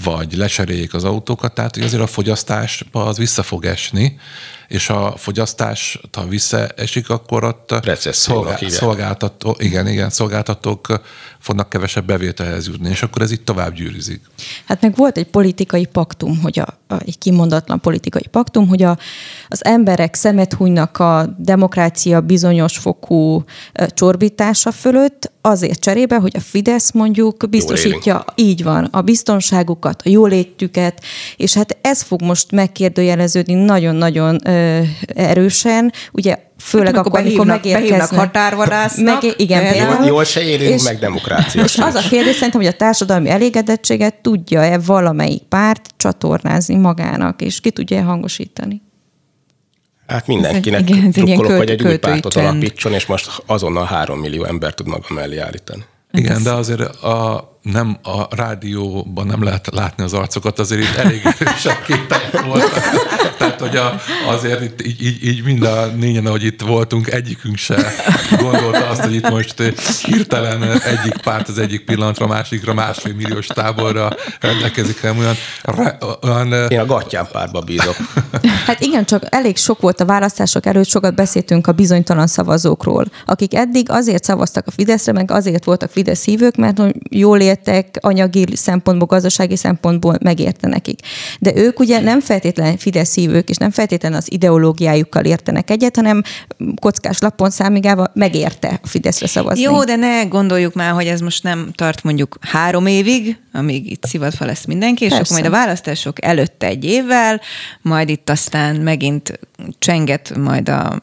vagy 0.03 0.33
leseréljék 0.33 0.93
az 0.93 1.03
autókat, 1.03 1.53
tehát 1.53 1.75
hogy 1.75 1.83
azért 1.83 2.03
a 2.03 2.07
fogyasztásba 2.07 3.05
az 3.05 3.17
vissza 3.17 3.43
fog 3.43 3.65
esni, 3.65 4.19
és 4.67 4.89
a 4.89 5.13
fogyasztás, 5.17 5.99
ha 6.11 6.27
visszaesik, 6.27 7.09
akkor 7.09 7.43
ott 7.43 7.73
szolgál, 8.11 8.69
szolgáltató, 8.69 9.55
igen, 9.59 9.87
igen, 9.87 10.09
szolgáltatók 10.09 11.01
fognak 11.39 11.69
kevesebb 11.69 12.05
bevételhez 12.05 12.67
jutni, 12.67 12.89
és 12.89 13.03
akkor 13.03 13.21
ez 13.21 13.31
itt 13.31 13.45
tovább 13.45 13.73
gyűrűzik. 13.73 14.21
Hát 14.65 14.81
meg 14.81 14.95
volt 14.95 15.17
egy 15.17 15.27
politikai 15.27 15.85
paktum, 15.85 16.41
hogy 16.41 16.59
a, 16.59 16.93
a, 16.93 17.01
egy 17.05 17.17
kimondatlan 17.17 17.79
politikai 17.79 18.27
paktum, 18.31 18.67
hogy 18.67 18.83
a, 18.83 18.97
az 19.47 19.65
emberek 19.65 20.15
szemet 20.15 20.53
hunynak 20.53 20.99
a 20.99 21.35
demokrácia 21.37 22.21
bizonyos 22.21 22.77
fokú 22.77 23.43
csorbítása 23.87 24.71
fölött, 24.71 25.31
azért 25.41 25.79
cserébe, 25.79 26.15
hogy 26.15 26.35
a 26.35 26.39
Fidesz 26.39 26.91
mondjuk 26.91 27.49
biztosítja, 27.49 28.25
így 28.35 28.63
van, 28.63 28.83
a 28.83 29.01
biztonságukat, 29.01 30.01
a 30.05 30.09
jólétüket, 30.09 31.03
és 31.37 31.53
hát 31.53 31.77
ez 31.81 32.01
fog 32.01 32.21
most 32.21 32.51
megkérdőjeleződni 32.51 33.53
nagyon-nagyon 33.53 34.39
ö, 34.55 34.81
erősen. 35.15 35.93
Ugye 36.11 36.37
főleg 36.59 36.95
hát, 36.95 37.05
akkor, 37.05 37.19
amikor 37.19 37.45
megérkeznek. 37.45 38.19
határvadásznak. 38.19 39.21
Meg, 39.21 39.33
igen, 39.37 39.71
például, 39.71 40.05
jól 40.05 40.23
se 40.23 40.41
érünk, 40.41 40.73
és, 40.73 40.83
meg 40.83 40.99
demokrácia 40.99 41.63
És 41.63 41.77
az 41.77 41.95
a 41.95 42.01
kérdés 42.09 42.33
szerintem, 42.33 42.61
hogy 42.61 42.69
a 42.69 42.75
társadalmi 42.77 43.29
elégedettséget 43.29 44.15
tudja-e 44.21 44.77
valamelyik 44.77 45.43
párt 45.43 45.89
csatornázni 45.97 46.75
magának, 46.75 47.41
és 47.41 47.59
ki 47.59 47.71
tudja-e 47.71 48.01
hangosítani? 48.01 48.81
Hát 50.07 50.27
mindenkinek 50.27 50.89
igen, 50.89 51.09
drukkolok, 51.09 51.57
hogy 51.57 51.69
egy 51.69 51.83
új 51.83 51.97
pártot 51.97 52.35
alapítson, 52.35 52.93
és 52.93 53.05
most 53.05 53.43
azonnal 53.45 53.85
három 53.85 54.19
millió 54.19 54.43
ember 54.43 54.73
tud 54.73 54.87
maga 54.87 55.05
mellé 55.09 55.37
állítani. 55.37 55.83
Igen, 56.11 56.43
de 56.43 56.51
azért 56.51 56.81
a, 56.81 57.54
nem 57.71 57.97
a 58.03 58.35
rádióban 58.35 59.25
nem 59.25 59.43
lehet 59.43 59.69
látni 59.71 60.03
az 60.03 60.13
arcokat, 60.13 60.59
azért 60.59 60.81
itt 60.81 60.95
elég 60.95 61.21
erősebb 61.39 61.81
képek 61.85 62.41
voltak. 62.45 62.83
Tehát, 63.37 63.59
hogy 63.59 63.75
a, 63.75 64.01
azért 64.27 64.61
itt 64.61 64.81
így, 64.81 65.05
így, 65.05 65.25
így 65.25 65.43
mind 65.43 65.63
a 65.63 65.85
négyen, 65.85 66.25
ahogy 66.25 66.43
itt 66.43 66.61
voltunk, 66.61 67.11
egyikünk 67.11 67.57
se 67.57 67.93
gondolta 68.39 68.87
azt, 68.87 69.01
hogy 69.01 69.15
itt 69.15 69.29
most 69.29 69.61
hirtelen 70.01 70.81
egyik 70.81 71.17
párt 71.17 71.47
az 71.47 71.57
egyik 71.57 71.85
pillanatra, 71.85 72.27
másikra, 72.27 72.73
másfél 72.73 73.13
milliós 73.13 73.47
táborra 73.47 74.09
rendelkezik 74.39 75.03
el, 75.03 75.15
olyan, 75.17 75.35
olyan... 76.21 76.69
Én 76.69 76.79
a 76.79 76.85
gattyán 76.85 77.27
párba 77.31 77.61
bízok. 77.61 77.95
Hát 78.65 78.81
igen, 78.81 79.05
csak 79.05 79.23
elég 79.29 79.57
sok 79.57 79.81
volt 79.81 79.99
a 79.99 80.05
választások 80.05 80.65
előtt, 80.65 80.87
sokat 80.87 81.15
beszéltünk 81.15 81.67
a 81.67 81.71
bizonytalan 81.71 82.27
szavazókról, 82.27 83.05
akik 83.25 83.55
eddig 83.55 83.89
azért 83.89 84.23
szavaztak 84.23 84.67
a 84.67 84.71
Fideszre, 84.71 85.11
meg 85.11 85.31
azért 85.31 85.63
voltak 85.63 85.91
Fidesz 85.91 86.25
hívők, 86.25 86.55
mert 86.55 86.81
jól 87.09 87.37
éltek, 87.55 87.97
anyagi 87.99 88.45
szempontból, 88.53 89.07
gazdasági 89.07 89.55
szempontból 89.55 90.17
megérte 90.21 90.67
nekik. 90.67 90.99
De 91.39 91.51
ők 91.55 91.79
ugye 91.79 91.99
nem 91.99 92.19
feltétlenül 92.19 92.77
Fidesz 92.77 93.15
hívők, 93.15 93.49
és 93.49 93.57
nem 93.57 93.71
feltétlenül 93.71 94.17
az 94.17 94.31
ideológiájukkal 94.31 95.25
értenek 95.25 95.69
egyet, 95.69 95.95
hanem 95.95 96.21
kockás 96.81 97.19
lapon 97.19 97.49
számigával 97.49 98.11
megérte 98.13 98.79
a 98.83 98.87
Fideszre 98.87 99.27
szavazni. 99.27 99.61
Jó, 99.61 99.83
de 99.83 99.95
ne 99.95 100.23
gondoljuk 100.23 100.73
már, 100.73 100.91
hogy 100.91 101.07
ez 101.07 101.19
most 101.19 101.43
nem 101.43 101.69
tart 101.75 102.03
mondjuk 102.03 102.37
három 102.41 102.85
évig, 102.85 103.37
amíg 103.53 103.91
itt 103.91 104.05
szivatva 104.05 104.45
lesz 104.45 104.65
mindenki, 104.65 105.07
Persze. 105.07 105.15
és 105.15 105.21
akkor 105.21 105.41
majd 105.41 105.53
a 105.53 105.57
választások 105.57 106.23
előtte 106.23 106.67
egy 106.67 106.85
évvel, 106.85 107.41
majd 107.81 108.09
itt 108.09 108.29
aztán 108.29 108.75
megint 108.75 109.39
csenget 109.79 110.35
majd 110.37 110.69
a 110.69 110.99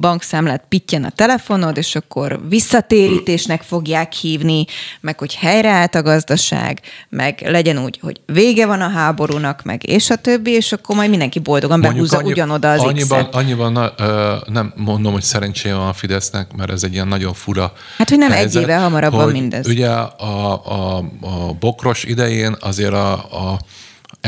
bankszámlát, 0.00 0.64
pittyen 0.68 1.04
a 1.04 1.10
telefonod, 1.10 1.76
és 1.76 1.94
akkor 1.94 2.40
visszatérítésnek 2.48 3.62
fogják 3.62 4.12
hívni, 4.12 4.64
meg 5.00 5.18
hogy 5.18 5.34
helyreállt 5.34 5.91
a 5.94 6.02
gazdaság, 6.02 6.80
meg 7.08 7.42
legyen 7.44 7.78
úgy, 7.78 7.98
hogy 8.02 8.20
vége 8.26 8.66
van 8.66 8.80
a 8.80 8.88
háborúnak, 8.88 9.62
meg 9.64 9.88
és 9.88 10.10
a 10.10 10.16
többi, 10.16 10.50
és 10.50 10.72
akkor 10.72 10.96
majd 10.96 11.10
mindenki 11.10 11.38
boldogan 11.38 11.78
Mondjuk 11.78 11.94
behúzza 11.94 12.16
annyi, 12.16 12.30
ugyanoda 12.30 12.72
az 12.72 12.80
annyiban, 12.80 13.24
annyiban 13.24 13.72
na, 13.72 13.92
ö, 13.98 14.36
nem 14.46 14.72
mondom, 14.76 15.12
hogy 15.12 15.22
szerencséje 15.22 15.74
van 15.74 15.88
a 15.88 15.92
Fidesznek, 15.92 16.52
mert 16.52 16.70
ez 16.70 16.82
egy 16.82 16.92
ilyen 16.92 17.08
nagyon 17.08 17.34
fura 17.34 17.72
Hát, 17.98 18.08
hogy 18.08 18.18
nem 18.18 18.30
helyzet, 18.30 18.56
egy 18.56 18.62
éve 18.62 18.78
hamarabb 18.78 19.12
van 19.12 19.30
mindez. 19.30 19.66
Ugye 19.66 19.88
a, 19.88 20.64
a, 20.64 20.96
a 21.20 21.52
bokros 21.58 22.04
idején 22.04 22.56
azért 22.60 22.92
a, 22.92 23.12
a 23.12 23.58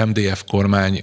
MDF 0.04 0.42
kormány 0.46 1.02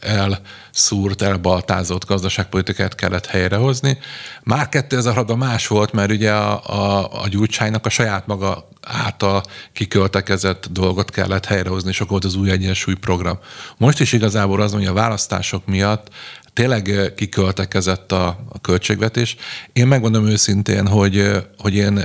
elszúrt, 0.00 1.22
elbaltázott 1.22 2.06
gazdaságpolitikát 2.06 2.94
kellett 2.94 3.26
helyrehozni. 3.26 3.98
Már 4.42 4.68
2006-ban 4.70 5.36
más 5.36 5.66
volt, 5.66 5.92
mert 5.92 6.10
ugye 6.10 6.32
a, 6.32 6.62
a, 6.66 7.08
a 7.22 7.28
gyurcsánynak 7.28 7.86
a 7.86 7.88
saját 7.88 8.26
maga 8.26 8.68
által 8.86 9.42
kiköltekezett 9.72 10.66
dolgot 10.70 11.10
kellett 11.10 11.44
helyrehozni, 11.44 11.88
és 11.88 12.00
akkor 12.00 12.10
volt 12.10 12.24
az 12.24 12.34
új 12.34 12.50
egyensúly 12.50 12.94
program. 12.94 13.38
Most 13.76 14.00
is 14.00 14.12
igazából 14.12 14.60
az, 14.60 14.72
hogy 14.72 14.86
a 14.86 14.92
választások 14.92 15.66
miatt 15.66 16.08
tényleg 16.52 17.12
kiköltekezett 17.16 18.12
a, 18.12 18.26
a 18.48 18.60
költségvetés. 18.60 19.36
Én 19.72 19.86
megmondom 19.86 20.26
őszintén, 20.26 20.86
hogy, 20.86 21.30
hogy 21.58 21.74
én 21.74 22.04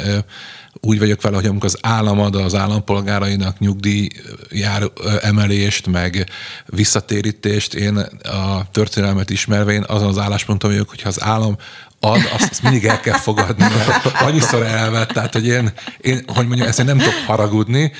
úgy 0.81 0.99
vagyok 0.99 1.21
vele, 1.21 1.35
hogy 1.35 1.45
amikor 1.45 1.65
az 1.65 1.77
állam 1.81 2.19
ad 2.19 2.35
az 2.35 2.55
állampolgárainak 2.55 3.59
nyugdíj 3.59 4.07
jár 4.49 4.83
emelést, 5.21 5.87
meg 5.87 6.29
visszatérítést, 6.65 7.73
én 7.73 7.97
a 8.23 8.69
történelmet 8.71 9.29
ismerve 9.29 9.71
én 9.71 9.83
azon 9.87 10.07
az 10.07 10.17
állásponton 10.17 10.69
vagyok, 10.69 10.89
hogyha 10.89 11.07
az 11.07 11.21
állam 11.23 11.57
ad, 11.99 12.29
azt, 12.33 12.49
azt 12.49 12.61
mindig 12.61 12.85
el 12.85 12.99
kell 12.99 13.17
fogadni, 13.17 13.63
mert 13.63 14.21
annyiszor 14.21 14.63
elvett, 14.63 15.09
tehát 15.09 15.33
hogy 15.33 15.47
én, 15.47 15.71
én 16.01 16.23
hogy 16.27 16.47
mondjam, 16.47 16.67
ezt 16.67 16.79
én 16.79 16.85
nem 16.85 16.97
tudok 16.97 17.23
haragudni. 17.25 17.91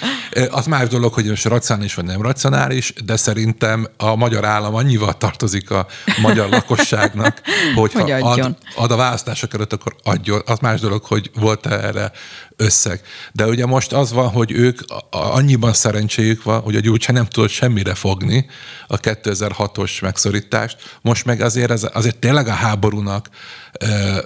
Az 0.50 0.66
más 0.66 0.88
dolog, 0.88 1.14
hogy 1.14 1.26
most 1.26 1.46
racionális 1.46 1.94
vagy 1.94 2.06
nem 2.06 2.22
racionális, 2.22 2.94
de 3.06 3.16
szerintem 3.16 3.88
a 3.98 4.16
magyar 4.16 4.46
állam 4.46 4.76
annyival 4.76 5.18
tartozik 5.18 5.72
a 5.72 5.88
magyar 6.22 6.50
lakosságnak, 6.50 7.42
hogyha 7.76 8.02
hogy 8.02 8.40
ad, 8.40 8.56
ad 8.76 8.92
a 8.92 8.96
választások 8.96 9.54
előtt, 9.54 9.74
akkor 9.74 9.96
adjon. 10.04 10.42
Az 10.46 10.60
más 10.60 10.80
dolog, 10.80 11.04
hogy 11.04 11.32
volt-e 11.34 11.70
erre 11.70 12.12
összeg. 12.58 13.02
De 13.32 13.46
ugye 13.46 13.66
most 13.66 13.94
az 13.94 14.12
van, 14.12 14.30
hogy 14.30 14.52
ők 14.52 14.80
annyiban 15.10 15.74
szerencséjük 15.74 16.44
van, 16.44 16.62
hogy 16.62 16.76
a 16.76 16.80
Gyurcsány 16.80 17.16
nem 17.16 17.26
tudott 17.26 17.50
semmire 17.50 17.94
fogni 17.94 18.46
a 18.88 19.00
2006-os 19.00 20.02
megszorítást. 20.02 20.98
Most 21.02 21.26
meg 21.26 21.42
azért, 21.42 21.72
ez, 21.72 21.88
azért 21.94 22.18
tényleg 22.18 22.48
a 22.48 22.52
háborúnak 22.54 23.30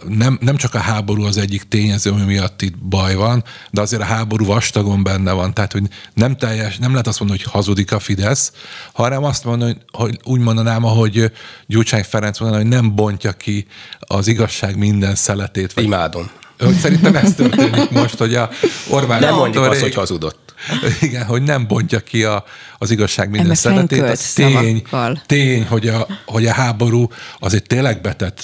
nem, 0.07 0.37
nem 0.41 0.55
csak 0.55 0.73
a 0.73 0.79
háború 0.79 1.23
az 1.23 1.37
egyik 1.37 1.63
tényező, 1.63 2.11
ami 2.11 2.23
miatt 2.23 2.61
itt 2.61 2.77
baj 2.77 3.15
van, 3.15 3.43
de 3.71 3.81
azért 3.81 4.01
a 4.01 4.05
háború 4.05 4.45
vastagon 4.45 5.03
benne 5.03 5.31
van. 5.31 5.53
Tehát, 5.53 5.71
hogy 5.71 5.83
nem 6.13 6.37
teljes, 6.37 6.77
nem 6.77 6.91
lehet 6.91 7.07
azt 7.07 7.19
mondani, 7.19 7.39
hogy 7.43 7.51
hazudik 7.51 7.91
a 7.91 7.99
Fidesz, 7.99 8.51
hanem 8.93 9.23
azt 9.23 9.43
mondani, 9.43 9.77
hogy, 9.91 10.19
úgy 10.23 10.39
mondanám, 10.39 10.85
ahogy 10.85 11.31
Gyurcsány 11.67 12.03
Ferenc 12.03 12.39
mondaná, 12.39 12.61
hogy 12.61 12.71
nem 12.71 12.95
bontja 12.95 13.31
ki 13.31 13.67
az 13.99 14.27
igazság 14.27 14.77
minden 14.77 15.15
szeletét. 15.15 15.73
Vagy 15.73 15.83
Imádom 15.83 16.29
hogy 16.65 16.77
szerintem 16.77 17.15
ez 17.15 17.33
történik 17.33 17.89
most, 17.89 18.17
hogy 18.17 18.35
a 18.35 18.49
Orbán 18.89 19.19
Nem 19.19 19.35
mondjuk 19.35 19.65
azt, 19.65 19.81
hogy 19.81 19.93
hazudott. 19.93 20.53
Igen, 21.01 21.25
hogy 21.25 21.41
nem 21.41 21.67
bontja 21.67 21.99
ki 21.99 22.23
a, 22.23 22.43
az 22.77 22.91
igazság 22.91 23.29
minden 23.29 23.55
szeretét. 23.55 24.01
A 24.01 24.13
tény, 24.35 24.83
tény 25.25 25.65
hogy, 25.67 25.87
a, 25.87 26.07
hogy 26.25 26.45
a 26.45 26.53
háború 26.53 27.07
azért 27.39 27.67
tényleg 27.67 28.01
betett 28.01 28.39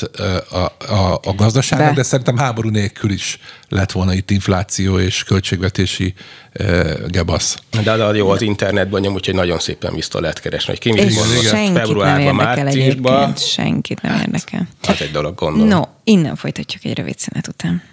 a, 0.52 0.76
a, 0.94 1.20
a 1.24 1.36
gazdaságnak, 1.36 1.90
Be. 1.90 1.96
de 1.96 2.04
szerintem 2.04 2.38
háború 2.38 2.70
nélkül 2.70 3.12
is 3.12 3.40
lett 3.70 3.92
volna 3.92 4.14
itt 4.14 4.32
infláció 4.32 5.00
és 5.00 5.24
költségvetési 5.24 6.14
uh, 6.60 7.08
gebasz. 7.08 7.58
De, 7.84 7.98
de 7.98 8.04
jó, 8.04 8.30
az 8.30 8.42
internetben 8.42 9.02
nyom, 9.02 9.14
úgyhogy 9.14 9.36
nagyon 9.36 9.60
szépen 9.60 9.94
vissza 9.94 10.20
lehet 10.20 10.40
keresni, 10.40 10.68
hogy 10.68 10.80
ki 10.80 10.92
mit 10.92 11.16
mondott 11.16 11.78
februárban, 11.78 12.36
márciusban. 12.36 13.36
Senkit 13.36 14.02
nem 14.02 14.20
érdekel. 14.20 14.68
Az 14.88 15.02
egy 15.02 15.12
dolog, 15.12 15.36
gondolom. 15.36 15.68
No, 15.68 15.82
innen 16.04 16.36
folytatjuk 16.36 16.84
egy 16.84 16.98
rövid 16.98 17.20
szünet 17.20 17.48
után. 17.48 17.84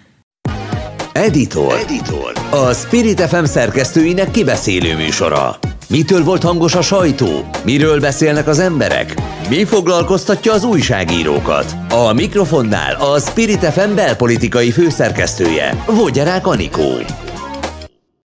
Editor. 1.15 1.73
Editor. 1.79 2.31
A 2.51 2.73
Spirit 2.73 3.21
FM 3.21 3.43
szerkesztőinek 3.43 4.31
kibeszélő 4.31 4.95
műsora. 4.95 5.59
Mitől 5.89 6.23
volt 6.23 6.43
hangos 6.43 6.75
a 6.75 6.81
sajtó? 6.81 7.49
Miről 7.63 7.99
beszélnek 7.99 8.47
az 8.47 8.59
emberek? 8.59 9.13
Mi 9.49 9.65
foglalkoztatja 9.65 10.53
az 10.53 10.63
újságírókat? 10.63 11.75
A 11.89 12.13
mikrofonnál 12.13 12.95
a 12.95 13.19
Spirit 13.19 13.65
FM 13.65 13.95
belpolitikai 13.95 14.71
főszerkesztője, 14.71 15.83
Vogyarák 15.85 16.47
Anikó. 16.47 16.97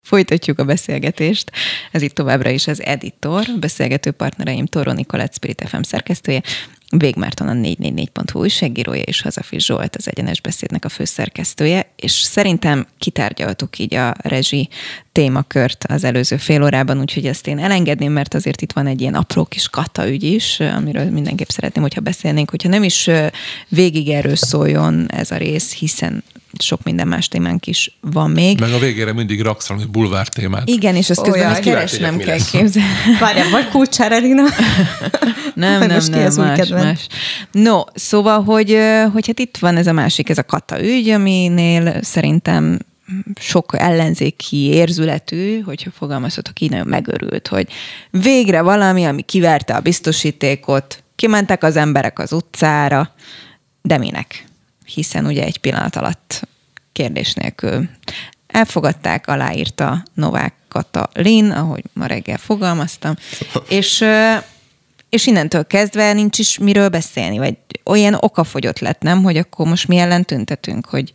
Folytatjuk 0.01 0.59
a 0.59 0.63
beszélgetést. 0.63 1.51
Ez 1.91 2.01
itt 2.01 2.13
továbbra 2.13 2.49
is 2.49 2.67
az 2.67 2.81
Editor, 2.83 3.43
beszélgető 3.59 4.11
partnereim 4.11 4.65
Toró 4.65 4.91
Nikolát 4.91 5.33
Spirit 5.33 5.63
FM 5.67 5.81
szerkesztője, 5.81 6.41
Végmárton 6.89 7.47
a 7.47 7.53
444.hu 7.53 8.39
újságírója 8.39 9.01
és 9.01 9.21
Hazafi 9.21 9.59
Zsolt 9.59 9.95
az 9.95 10.09
Egyenes 10.09 10.41
Beszédnek 10.41 10.85
a 10.85 10.89
főszerkesztője, 10.89 11.91
és 11.95 12.11
szerintem 12.11 12.87
kitárgyaltuk 12.97 13.79
így 13.79 13.93
a 13.93 14.13
rezsi 14.21 14.69
témakört 15.11 15.83
az 15.87 16.03
előző 16.03 16.37
fél 16.37 16.63
órában, 16.63 16.99
úgyhogy 16.99 17.25
ezt 17.25 17.47
én 17.47 17.59
elengedném, 17.59 18.11
mert 18.11 18.33
azért 18.33 18.61
itt 18.61 18.71
van 18.71 18.87
egy 18.87 19.01
ilyen 19.01 19.13
apró 19.13 19.45
kis 19.45 19.69
kata 19.69 20.09
ügy 20.09 20.23
is, 20.23 20.59
amiről 20.59 21.09
mindenképp 21.09 21.49
szeretném, 21.49 21.83
hogyha 21.83 22.01
beszélnénk, 22.01 22.49
hogyha 22.49 22.69
nem 22.69 22.83
is 22.83 23.09
végig 23.69 24.09
erről 24.09 24.35
szóljon 24.35 25.11
ez 25.11 25.31
a 25.31 25.37
rész, 25.37 25.73
hiszen 25.73 26.23
sok 26.61 26.83
minden 26.83 27.07
más 27.07 27.27
témánk 27.27 27.67
is 27.67 27.97
van 28.01 28.31
még. 28.31 28.59
Meg 28.59 28.73
a 28.73 28.79
végére 28.79 29.13
mindig 29.13 29.41
raksz 29.41 29.67
valami 29.67 29.85
bulvár 29.85 30.27
témát. 30.27 30.69
Igen, 30.69 30.95
és 30.95 31.09
ezt 31.09 31.21
közben 31.21 31.51
oh, 31.51 31.59
keresnem 31.59 32.17
kell 32.17 32.39
képzelni. 32.51 32.89
Várjál, 33.19 33.49
vagy 33.49 33.67
Kulcsár 33.67 34.11
Elina? 34.11 34.43
nem, 35.53 35.79
nem, 35.79 35.87
nem, 35.87 36.03
nem 36.09 36.33
más, 36.35 36.69
más. 36.69 37.07
No, 37.51 37.81
szóval, 37.93 38.43
hogy, 38.43 38.77
hogy 39.13 39.27
hát 39.27 39.39
itt 39.39 39.57
van 39.57 39.77
ez 39.77 39.87
a 39.87 39.91
másik, 39.91 40.29
ez 40.29 40.37
a 40.37 40.43
kata 40.43 40.83
ügy, 40.83 41.09
aminél 41.09 42.01
szerintem 42.01 42.79
sok 43.39 43.73
ellenzéki 43.77 44.57
érzületű, 44.57 45.59
hogyha 45.59 45.91
fogalmazhatok 45.91 46.59
így, 46.59 46.69
nagyon 46.69 46.87
megörült, 46.87 47.47
hogy 47.47 47.67
végre 48.09 48.61
valami, 48.61 49.05
ami 49.05 49.21
kiverte 49.21 49.75
a 49.75 49.79
biztosítékot, 49.79 51.03
kimentek 51.15 51.63
az 51.63 51.75
emberek 51.75 52.19
az 52.19 52.31
utcára, 52.31 53.13
de 53.81 53.97
minek? 53.97 54.46
Hiszen 54.87 55.25
ugye 55.25 55.43
egy 55.43 55.57
pillanat 55.57 55.95
alatt 55.95 56.47
kérdés 56.91 57.33
nélkül 57.33 57.89
elfogadták, 58.47 59.27
aláírta 59.27 60.03
Novák 60.13 60.53
Katalin, 60.67 61.51
ahogy 61.51 61.83
ma 61.93 62.05
reggel 62.05 62.37
fogalmaztam, 62.37 63.15
és, 63.67 64.05
és 65.09 65.25
innentől 65.25 65.67
kezdve 65.67 66.13
nincs 66.13 66.39
is 66.39 66.57
miről 66.57 66.89
beszélni, 66.89 67.37
vagy 67.37 67.57
olyan 67.83 68.17
okafogyott 68.19 68.79
lett, 68.79 69.01
nem, 69.01 69.23
hogy 69.23 69.37
akkor 69.37 69.67
most 69.67 69.87
mi 69.87 69.97
ellen 69.97 70.25
tüntetünk, 70.25 70.85
hogy 70.85 71.11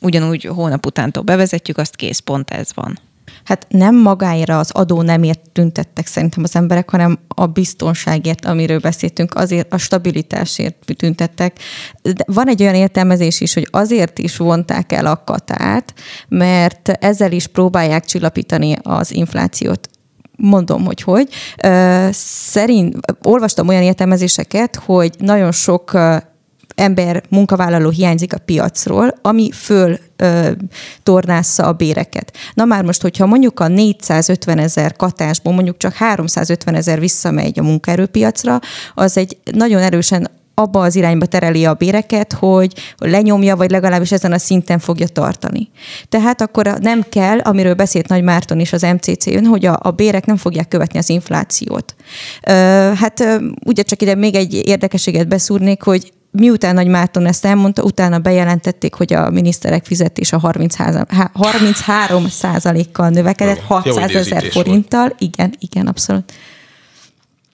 ugyanúgy 0.00 0.44
hónap 0.44 0.86
utántól 0.86 1.22
bevezetjük, 1.22 1.78
azt 1.78 1.96
kész, 1.96 2.18
pont 2.18 2.50
ez 2.50 2.68
van. 2.74 2.98
Hát 3.44 3.66
nem 3.68 3.96
magáira 3.96 4.58
az 4.58 4.70
adó 4.70 5.02
nemért 5.02 5.50
tüntettek 5.52 6.06
szerintem 6.06 6.42
az 6.42 6.56
emberek, 6.56 6.90
hanem 6.90 7.18
a 7.28 7.46
biztonságért, 7.46 8.44
amiről 8.44 8.78
beszéltünk, 8.78 9.34
azért 9.34 9.72
a 9.72 9.78
stabilitásért 9.78 10.76
tüntettek. 10.96 11.58
De 12.02 12.24
van 12.26 12.48
egy 12.48 12.62
olyan 12.62 12.74
értelmezés 12.74 13.40
is, 13.40 13.54
hogy 13.54 13.68
azért 13.70 14.18
is 14.18 14.36
vonták 14.36 14.92
el 14.92 15.06
a 15.06 15.22
katát, 15.24 15.94
mert 16.28 16.88
ezzel 16.88 17.32
is 17.32 17.46
próbálják 17.46 18.04
csillapítani 18.04 18.76
az 18.82 19.14
inflációt 19.14 19.88
mondom, 20.36 20.84
hogy 20.84 21.02
hogy. 21.02 21.28
Szerint 22.12 22.96
olvastam 23.22 23.68
olyan 23.68 23.82
értelmezéseket, 23.82 24.76
hogy 24.76 25.14
nagyon 25.18 25.52
sok 25.52 25.98
ember, 26.76 27.22
munkavállaló 27.28 27.90
hiányzik 27.90 28.32
a 28.32 28.38
piacról, 28.38 29.14
ami 29.22 29.50
föl 29.50 29.98
ö, 30.16 30.50
tornásza 31.02 31.66
a 31.66 31.72
béreket. 31.72 32.36
Na 32.54 32.64
már 32.64 32.84
most, 32.84 33.02
hogyha 33.02 33.26
mondjuk 33.26 33.60
a 33.60 33.68
450 33.68 34.58
ezer 34.58 34.96
katásból 34.96 35.52
mondjuk 35.52 35.76
csak 35.76 35.92
350 35.92 36.74
ezer 36.74 37.00
visszamegy 37.00 37.58
a 37.58 37.62
munkaerőpiacra, 37.62 38.60
az 38.94 39.16
egy 39.16 39.36
nagyon 39.52 39.82
erősen 39.82 40.28
abba 40.58 40.80
az 40.80 40.96
irányba 40.96 41.26
tereli 41.26 41.64
a 41.64 41.74
béreket, 41.74 42.32
hogy 42.32 42.72
lenyomja, 42.96 43.56
vagy 43.56 43.70
legalábbis 43.70 44.12
ezen 44.12 44.32
a 44.32 44.38
szinten 44.38 44.78
fogja 44.78 45.06
tartani. 45.06 45.68
Tehát 46.08 46.40
akkor 46.40 46.76
nem 46.80 47.04
kell, 47.08 47.38
amiről 47.38 47.74
beszélt 47.74 48.08
Nagy 48.08 48.22
Márton 48.22 48.60
is 48.60 48.72
az 48.72 48.82
MCC-ön, 48.82 49.44
hogy 49.44 49.66
a, 49.66 49.78
a 49.82 49.90
bérek 49.90 50.26
nem 50.26 50.36
fogják 50.36 50.68
követni 50.68 50.98
az 50.98 51.08
inflációt. 51.08 51.94
Ö, 52.42 52.52
hát 52.94 53.40
ugye 53.64 53.82
csak 53.82 54.02
ide 54.02 54.14
még 54.14 54.34
egy 54.34 54.54
érdekességet 54.54 55.28
beszúrnék, 55.28 55.82
hogy 55.82 56.12
miután 56.38 56.74
Nagy 56.74 56.86
Márton 56.86 57.26
ezt 57.26 57.44
elmondta, 57.44 57.82
utána 57.82 58.18
bejelentették, 58.18 58.94
hogy 58.94 59.12
a 59.12 59.30
miniszterek 59.30 59.84
fizetése 59.84 60.38
33 61.32 62.28
százalékkal 62.28 63.08
növekedett, 63.08 63.60
600 63.60 64.14
ezer 64.14 64.44
forinttal. 64.44 65.14
Igen, 65.18 65.54
igen, 65.58 65.86
abszolút. 65.86 66.32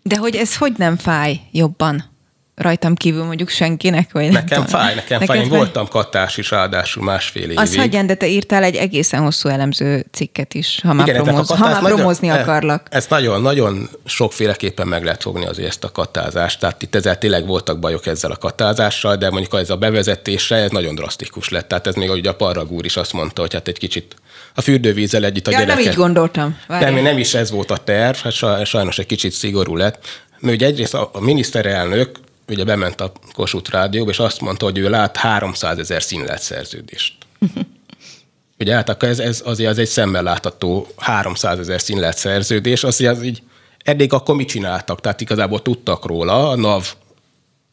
De 0.03 0.17
hogy 0.17 0.35
ez 0.35 0.57
hogy 0.57 0.73
nem 0.77 0.97
fáj 0.97 1.41
jobban? 1.51 2.12
Rajtam 2.55 2.95
kívül 2.95 3.25
mondjuk 3.25 3.49
senkinek? 3.49 4.13
Vagy 4.13 4.31
nekem 4.31 4.67
fáj, 4.67 4.95
nekem, 4.95 5.19
nekem 5.19 5.27
fáj. 5.27 5.39
Én 5.39 5.49
fáj. 5.49 5.59
voltam 5.59 5.89
katás 5.89 6.37
is, 6.37 6.51
ráadásul 6.51 7.03
másfél 7.03 7.43
évig. 7.43 7.59
Az 7.59 7.77
hagyján, 7.77 8.07
de 8.07 8.15
te 8.15 8.27
írtál 8.27 8.63
egy 8.63 8.75
egészen 8.75 9.21
hosszú 9.23 9.49
elemző 9.49 10.07
cikket 10.11 10.55
is, 10.55 10.81
ha 10.83 10.93
már, 10.93 11.09
Igen, 11.09 11.23
promoz, 11.23 11.49
ha 11.49 11.69
már 11.69 11.83
promozni 11.83 12.29
nagyon, 12.29 12.43
akarlak. 12.43 12.87
Ezt 12.91 13.11
nagyon, 13.11 13.43
nagyon 13.43 13.89
sokféleképpen 14.05 14.89
meg 14.89 15.05
lehet 15.05 15.23
fogni 15.23 15.47
azért 15.47 15.69
ezt 15.69 15.85
a 15.85 15.93
katázást. 15.93 16.61
Tehát 16.61 16.83
itt 16.83 16.95
ezzel 16.95 17.19
tényleg 17.19 17.47
voltak 17.47 17.79
bajok 17.79 18.07
ezzel 18.07 18.31
a 18.31 18.37
katázással, 18.37 19.17
de 19.17 19.31
mondjuk 19.31 19.55
ez 19.55 19.71
a 19.71 19.77
bevezetésre 19.77 20.57
ez 20.57 20.71
nagyon 20.71 20.95
drasztikus 20.95 21.49
lett. 21.49 21.69
Tehát 21.69 21.87
ez 21.87 21.95
még 21.95 22.09
ahogy 22.09 22.27
a 22.27 22.35
Parrag 22.35 22.73
úr 22.73 22.85
is 22.85 22.97
azt 22.97 23.13
mondta, 23.13 23.41
hogy 23.41 23.53
hát 23.53 23.69
egy 23.69 23.79
kicsit 23.79 24.15
a 24.55 24.61
fürdővízzel 24.61 25.25
együtt 25.25 25.47
a 25.47 25.51
ja, 25.51 25.59
gyereket. 25.59 25.83
nem 25.83 25.93
így 25.93 25.99
gondoltam. 25.99 26.59
Várjál. 26.67 26.93
Nem, 26.93 27.03
nem 27.03 27.19
is 27.19 27.35
ez 27.35 27.51
volt 27.51 27.71
a 27.71 27.77
terv, 27.77 28.17
hát 28.17 28.67
sajnos 28.67 28.99
egy 28.99 29.07
kicsit 29.07 29.33
szigorú 29.33 29.77
lett. 29.77 30.07
Mert 30.41 30.55
ugye 30.55 30.67
egyrészt 30.67 30.95
a 30.95 31.11
miniszterelnök 31.21 32.11
ugye 32.53 32.65
bement 32.65 33.01
a 33.01 33.13
Kossuth 33.33 33.71
Rádióba, 33.71 34.11
és 34.11 34.19
azt 34.19 34.41
mondta, 34.41 34.65
hogy 34.65 34.79
ő 34.79 34.89
lát 34.89 35.17
300 35.17 35.79
ezer 35.79 36.03
színlet 36.03 36.43
szerződést. 36.43 37.15
ugye 38.59 38.75
hát 38.75 38.89
akkor 38.89 39.09
ez, 39.09 39.19
ez 39.19 39.43
azért 39.45 39.71
az 39.71 39.79
egy 39.79 39.87
szemmel 39.87 40.23
látható 40.23 40.87
300 40.97 41.59
ezer 41.59 41.81
színlet 41.81 42.17
szerződés, 42.17 42.85
azért 42.85 43.17
az 43.17 43.23
így 43.23 43.43
eddig 43.85 44.13
akkor 44.13 44.35
mit 44.35 44.49
csináltak? 44.49 45.01
Tehát 45.01 45.21
igazából 45.21 45.63
tudtak 45.63 46.07
róla, 46.07 46.51
a 46.51 46.57
NAV 46.57 46.95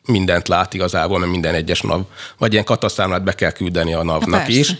mindent 0.06 0.48
lát 0.48 0.74
igazából, 0.74 1.20
mert 1.20 1.32
minden 1.32 1.56
egyes 1.56 1.82
NAV, 1.82 2.02
vagy 2.38 2.52
ilyen 2.52 2.64
katasztrámlát 2.64 3.24
be 3.24 3.36
kell 3.36 3.52
küldeni 3.52 3.94
a 3.94 4.04
NAV-nak 4.04 4.48
is. 4.48 4.76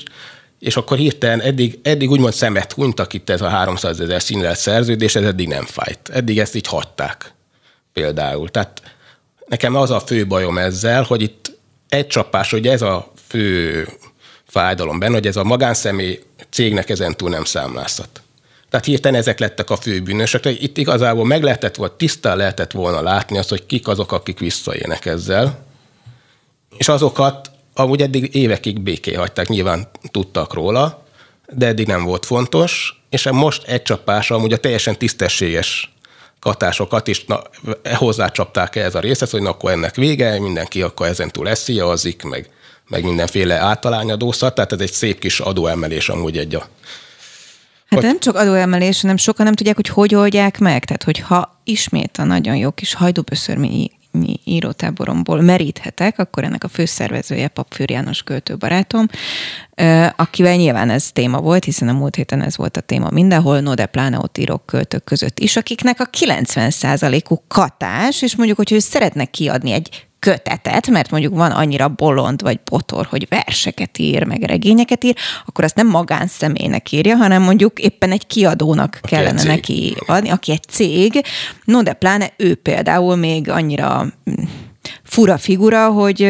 És 0.60 0.78
akkor 0.78 0.98
hirtelen 0.98 1.42
eddig, 1.42 1.80
eddig 1.84 2.10
úgymond 2.10 2.34
szemet 2.34 2.74
hunytak 2.74 3.14
itt 3.14 3.30
ez 3.30 3.42
a 3.42 3.48
300 3.48 4.00
ezer 4.00 4.22
színlet 4.22 4.58
szerződés, 4.58 5.16
ez 5.16 5.24
eddig 5.24 5.48
nem 5.48 5.66
fájt. 5.66 6.10
Eddig 6.10 6.40
ezt 6.40 6.56
így 6.56 6.68
hagyták 6.68 7.34
például. 7.94 8.50
Tehát 8.50 8.82
nekem 9.50 9.76
az 9.76 9.92
a 9.92 10.00
fő 10.00 10.28
bajom 10.28 10.58
ezzel, 10.58 11.04
hogy 11.04 11.22
itt 11.22 11.58
egy 11.90 12.08
csapás, 12.08 12.52
hogy 12.52 12.68
ez 12.68 12.82
a 12.82 13.12
fő 13.28 13.88
fájdalom 14.48 15.00
benne, 15.00 15.14
hogy 15.14 15.28
ez 15.28 15.36
a 15.36 15.44
magánszemély 15.44 16.20
cégnek 16.50 16.90
ezentúl 16.90 17.30
nem 17.30 17.44
számlázhat. 17.44 18.22
Tehát 18.70 18.86
hirtelen 18.86 19.20
ezek 19.20 19.40
lettek 19.40 19.70
a 19.70 19.76
fő 19.76 20.02
bűnösök. 20.02 20.46
Itt 20.46 20.78
igazából 20.78 21.26
meg 21.26 21.44
lehetett 21.44 21.76
volna, 21.76 21.96
tisztán 21.96 22.38
lehetett 22.38 22.72
volna 22.72 23.02
látni 23.02 23.38
azt, 23.38 23.50
hogy 23.50 23.66
kik 23.66 23.88
azok, 23.88 24.12
akik 24.12 24.40
visszaélnek 24.40 25.06
ezzel. 25.06 25.66
És 26.78 26.88
azokat 26.88 27.52
amúgy 27.74 28.02
eddig 28.02 28.36
évekig 28.36 28.80
béké 28.80 29.14
hagyták, 29.14 29.48
nyilván 29.48 29.88
tudtak 30.12 30.54
róla, 30.54 31.04
de 31.48 31.66
eddig 31.66 31.88
nem 31.88 32.04
volt 32.04 32.26
fontos, 32.26 33.02
és 33.10 33.30
most 33.32 33.64
egy 33.64 33.82
csapásra 33.82 34.36
amúgy 34.36 34.54
a 34.54 34.58
teljesen 34.58 34.98
tisztességes 34.98 35.94
katásokat 36.40 37.08
is 37.08 37.26
na, 37.26 37.42
hozzácsapták 37.96 38.76
ehhez 38.76 38.96
a 38.96 39.00
részhez, 39.00 39.32
hogy 39.32 39.42
na, 39.42 39.50
akkor 39.50 39.72
ennek 39.72 39.96
vége, 39.96 40.40
mindenki 40.40 40.82
akkor 40.82 41.08
ezentúl 41.08 41.50
esziazik, 41.50 42.24
meg, 42.24 42.50
meg 42.88 43.04
mindenféle 43.04 43.56
általányadószat, 43.56 44.56
tehát 44.56 44.72
ez 44.72 44.80
egy 44.80 44.92
szép 44.92 45.20
kis 45.20 45.40
adóemelés 45.40 46.10
amúgy 46.10 46.38
egy 46.38 46.56
a 46.56 46.68
Hát 47.90 48.02
nem 48.02 48.20
csak 48.20 48.36
adóemelés, 48.36 49.02
hanem 49.02 49.18
sokan 49.18 49.46
nem 49.46 49.56
tudják, 49.56 49.76
hogy 49.76 49.88
hogy 49.88 50.16
oldják 50.16 50.60
meg. 50.60 50.86
Tehát, 50.86 51.04
hogyha 51.04 51.62
ismét 51.64 52.18
a 52.18 52.24
nagyon 52.24 52.56
jó 52.56 52.72
kis 52.72 52.94
hajdúböszörményi 52.94 53.92
írótáboromból 54.44 55.42
meríthetek, 55.42 56.20
akkor 56.20 56.44
ennek 56.44 56.64
a 56.64 56.68
főszervezője 56.68 57.48
Papfűr 57.48 57.92
János 57.92 58.24
költőbarátom, 58.24 59.06
akivel 60.16 60.56
nyilván 60.56 60.90
ez 60.90 61.12
téma 61.12 61.40
volt, 61.42 61.64
hiszen 61.64 61.88
a 61.88 61.94
múlt 61.94 62.16
héten 62.16 62.42
ez 62.42 62.58
volt 62.58 62.78
a 62.78 62.82
téma 62.82 63.10
mindenhol, 63.10 63.60
no 63.60 63.74
de 63.74 63.86
pláne 63.86 64.18
ott 64.18 64.38
írok 64.38 64.66
költők 64.66 65.04
között 65.04 65.40
is, 65.40 65.56
akiknek 65.56 66.00
a 66.00 66.10
90%-uk 66.10 67.44
katás, 67.48 68.22
és 68.22 68.36
mondjuk, 68.36 68.58
hogy 68.58 68.72
ő 68.72 68.80
szeretne 68.80 69.26
kiadni 69.26 69.72
egy 69.72 70.09
kötetet, 70.20 70.88
mert 70.88 71.12
mondjuk 71.12 71.36
van 71.36 71.52
annyira 71.52 71.88
bolond 71.88 72.42
vagy 72.42 72.60
botor, 72.64 73.06
hogy 73.06 73.28
verseket 73.30 73.98
ír, 73.98 74.24
meg 74.24 74.42
regényeket 74.42 75.04
ír, 75.04 75.16
akkor 75.46 75.64
azt 75.64 75.76
nem 75.76 75.88
magánszemélynek 75.88 76.92
írja, 76.92 77.16
hanem 77.16 77.42
mondjuk 77.42 77.80
éppen 77.80 78.12
egy 78.12 78.28
kiadónak 78.28 79.00
aki 79.02 79.16
kellene 79.16 79.44
neki 79.44 79.96
adni, 80.06 80.30
aki 80.30 80.52
egy 80.52 80.64
cég. 80.64 81.22
No, 81.64 81.84
de 81.84 81.94
pláne 81.94 82.34
ő 82.38 82.56
például 82.56 83.16
még 83.16 83.50
annyira 83.50 84.06
fura 85.04 85.38
figura, 85.38 85.90
hogy 85.90 86.28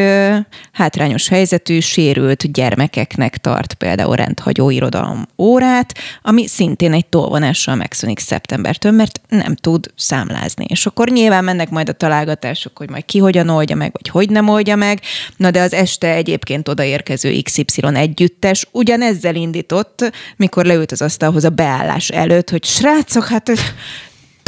hátrányos 0.72 1.28
helyzetű, 1.28 1.80
sérült 1.80 2.52
gyermekeknek 2.52 3.36
tart 3.36 3.74
például 3.74 4.16
rendhagyó 4.16 4.70
irodalom 4.70 5.26
órát, 5.38 5.94
ami 6.22 6.46
szintén 6.46 6.92
egy 6.92 7.06
tolvonással 7.06 7.74
megszűnik 7.74 8.18
szeptembertől, 8.18 8.92
mert 8.92 9.20
nem 9.28 9.54
tud 9.54 9.86
számlázni. 9.96 10.64
És 10.68 10.86
akkor 10.86 11.08
nyilván 11.08 11.44
mennek 11.44 11.70
majd 11.70 11.88
a 11.88 11.92
találgatások, 11.92 12.78
hogy 12.78 12.90
majd 12.90 13.04
ki 13.04 13.18
hogyan 13.18 13.48
oldja 13.48 13.76
meg, 13.76 13.92
vagy 13.92 14.08
hogy 14.08 14.30
nem 14.30 14.48
oldja 14.48 14.76
meg. 14.76 15.00
Na 15.36 15.50
de 15.50 15.60
az 15.60 15.72
este 15.72 16.14
egyébként 16.14 16.68
odaérkező 16.68 17.40
XY 17.42 17.82
együttes 17.94 18.68
ugyanezzel 18.72 19.34
indított, 19.34 20.10
mikor 20.36 20.64
leült 20.64 20.92
az 20.92 21.02
asztalhoz 21.02 21.44
a 21.44 21.50
beállás 21.50 22.08
előtt, 22.08 22.50
hogy 22.50 22.64
srácok, 22.64 23.26
hát 23.26 23.52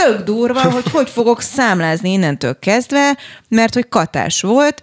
tök 0.04 0.20
durva, 0.20 0.70
hogy 0.70 0.90
hogy 0.90 1.10
fogok 1.10 1.40
számlázni 1.40 2.12
innentől 2.12 2.58
kezdve, 2.58 3.16
mert 3.48 3.74
hogy 3.74 3.88
katás 3.88 4.40
volt, 4.40 4.82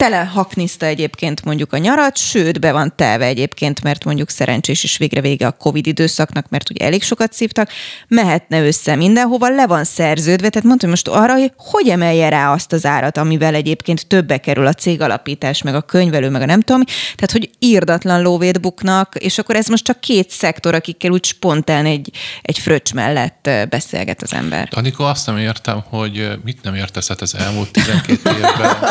tele 0.00 0.16
hakniszta 0.16 0.86
egyébként 0.86 1.44
mondjuk 1.44 1.72
a 1.72 1.78
nyarat, 1.78 2.16
sőt, 2.16 2.60
be 2.60 2.72
van 2.72 2.92
telve 2.96 3.24
egyébként, 3.24 3.82
mert 3.82 4.04
mondjuk 4.04 4.30
szerencsés 4.30 4.82
is 4.84 4.96
végre 4.96 5.20
vége 5.20 5.46
a 5.46 5.50
Covid 5.50 5.86
időszaknak, 5.86 6.48
mert 6.48 6.70
ugye 6.70 6.84
elég 6.84 7.02
sokat 7.02 7.32
szívtak, 7.32 7.70
mehetne 8.08 8.66
össze 8.66 8.94
mindenhova, 8.94 9.48
le 9.48 9.66
van 9.66 9.84
szerződve, 9.84 10.48
tehát 10.48 10.68
mondtam 10.68 10.90
most 10.90 11.08
arra, 11.08 11.32
hogy 11.32 11.52
hogy 11.56 11.88
emelje 11.88 12.28
rá 12.28 12.52
azt 12.52 12.72
az 12.72 12.86
árat, 12.86 13.16
amivel 13.16 13.54
egyébként 13.54 14.06
többe 14.06 14.38
kerül 14.38 14.66
a 14.66 14.72
cég 14.72 15.00
alapítás, 15.00 15.62
meg 15.62 15.74
a 15.74 15.80
könyvelő, 15.80 16.28
meg 16.28 16.42
a 16.42 16.46
nem 16.46 16.60
tudom, 16.60 16.84
tehát 16.84 17.32
hogy 17.32 17.50
írdatlan 17.58 18.22
lóvét 18.22 18.60
buknak, 18.60 19.14
és 19.18 19.38
akkor 19.38 19.56
ez 19.56 19.66
most 19.66 19.84
csak 19.84 20.00
két 20.00 20.30
szektor, 20.30 20.74
akikkel 20.74 21.10
úgy 21.10 21.24
spontán 21.24 21.86
egy, 21.86 22.10
egy 22.42 22.58
fröccs 22.58 22.92
mellett 22.92 23.50
beszélget 23.68 24.22
az 24.22 24.32
ember. 24.32 24.68
Anikó, 24.70 25.04
azt 25.04 25.26
nem 25.26 25.38
értem, 25.38 25.82
hogy 25.88 26.30
mit 26.44 26.62
nem 26.62 26.74
értesz 26.74 27.08
hát 27.08 27.20
az 27.20 27.34
elmúlt 27.34 27.70
12 27.70 28.30
évben. 28.30 28.76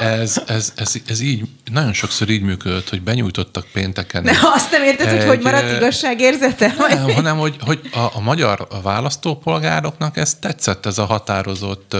Ez 0.00 0.33
ez, 0.36 0.42
ez, 0.46 0.72
ez, 0.76 0.94
ez 1.08 1.20
így, 1.20 1.42
nagyon 1.72 1.92
sokszor 1.92 2.28
így 2.28 2.42
működött, 2.42 2.88
hogy 2.88 3.02
benyújtottak 3.02 3.66
pénteken. 3.72 4.22
De 4.22 4.38
azt 4.42 4.70
nem 4.70 4.82
érted, 4.82 5.08
egy, 5.08 5.18
hogy 5.18 5.26
hogy 5.26 5.42
maradt 5.42 5.76
igazságérzete? 5.76 6.74
Nem, 6.88 7.10
hanem 7.10 7.38
hogy, 7.38 7.56
hogy 7.60 7.80
a, 7.92 7.98
a 7.98 8.20
magyar 8.20 8.68
választópolgároknak 8.82 10.16
ez 10.16 10.34
tetszett, 10.34 10.86
ez 10.86 10.98
a 10.98 11.04
határozott, 11.04 11.96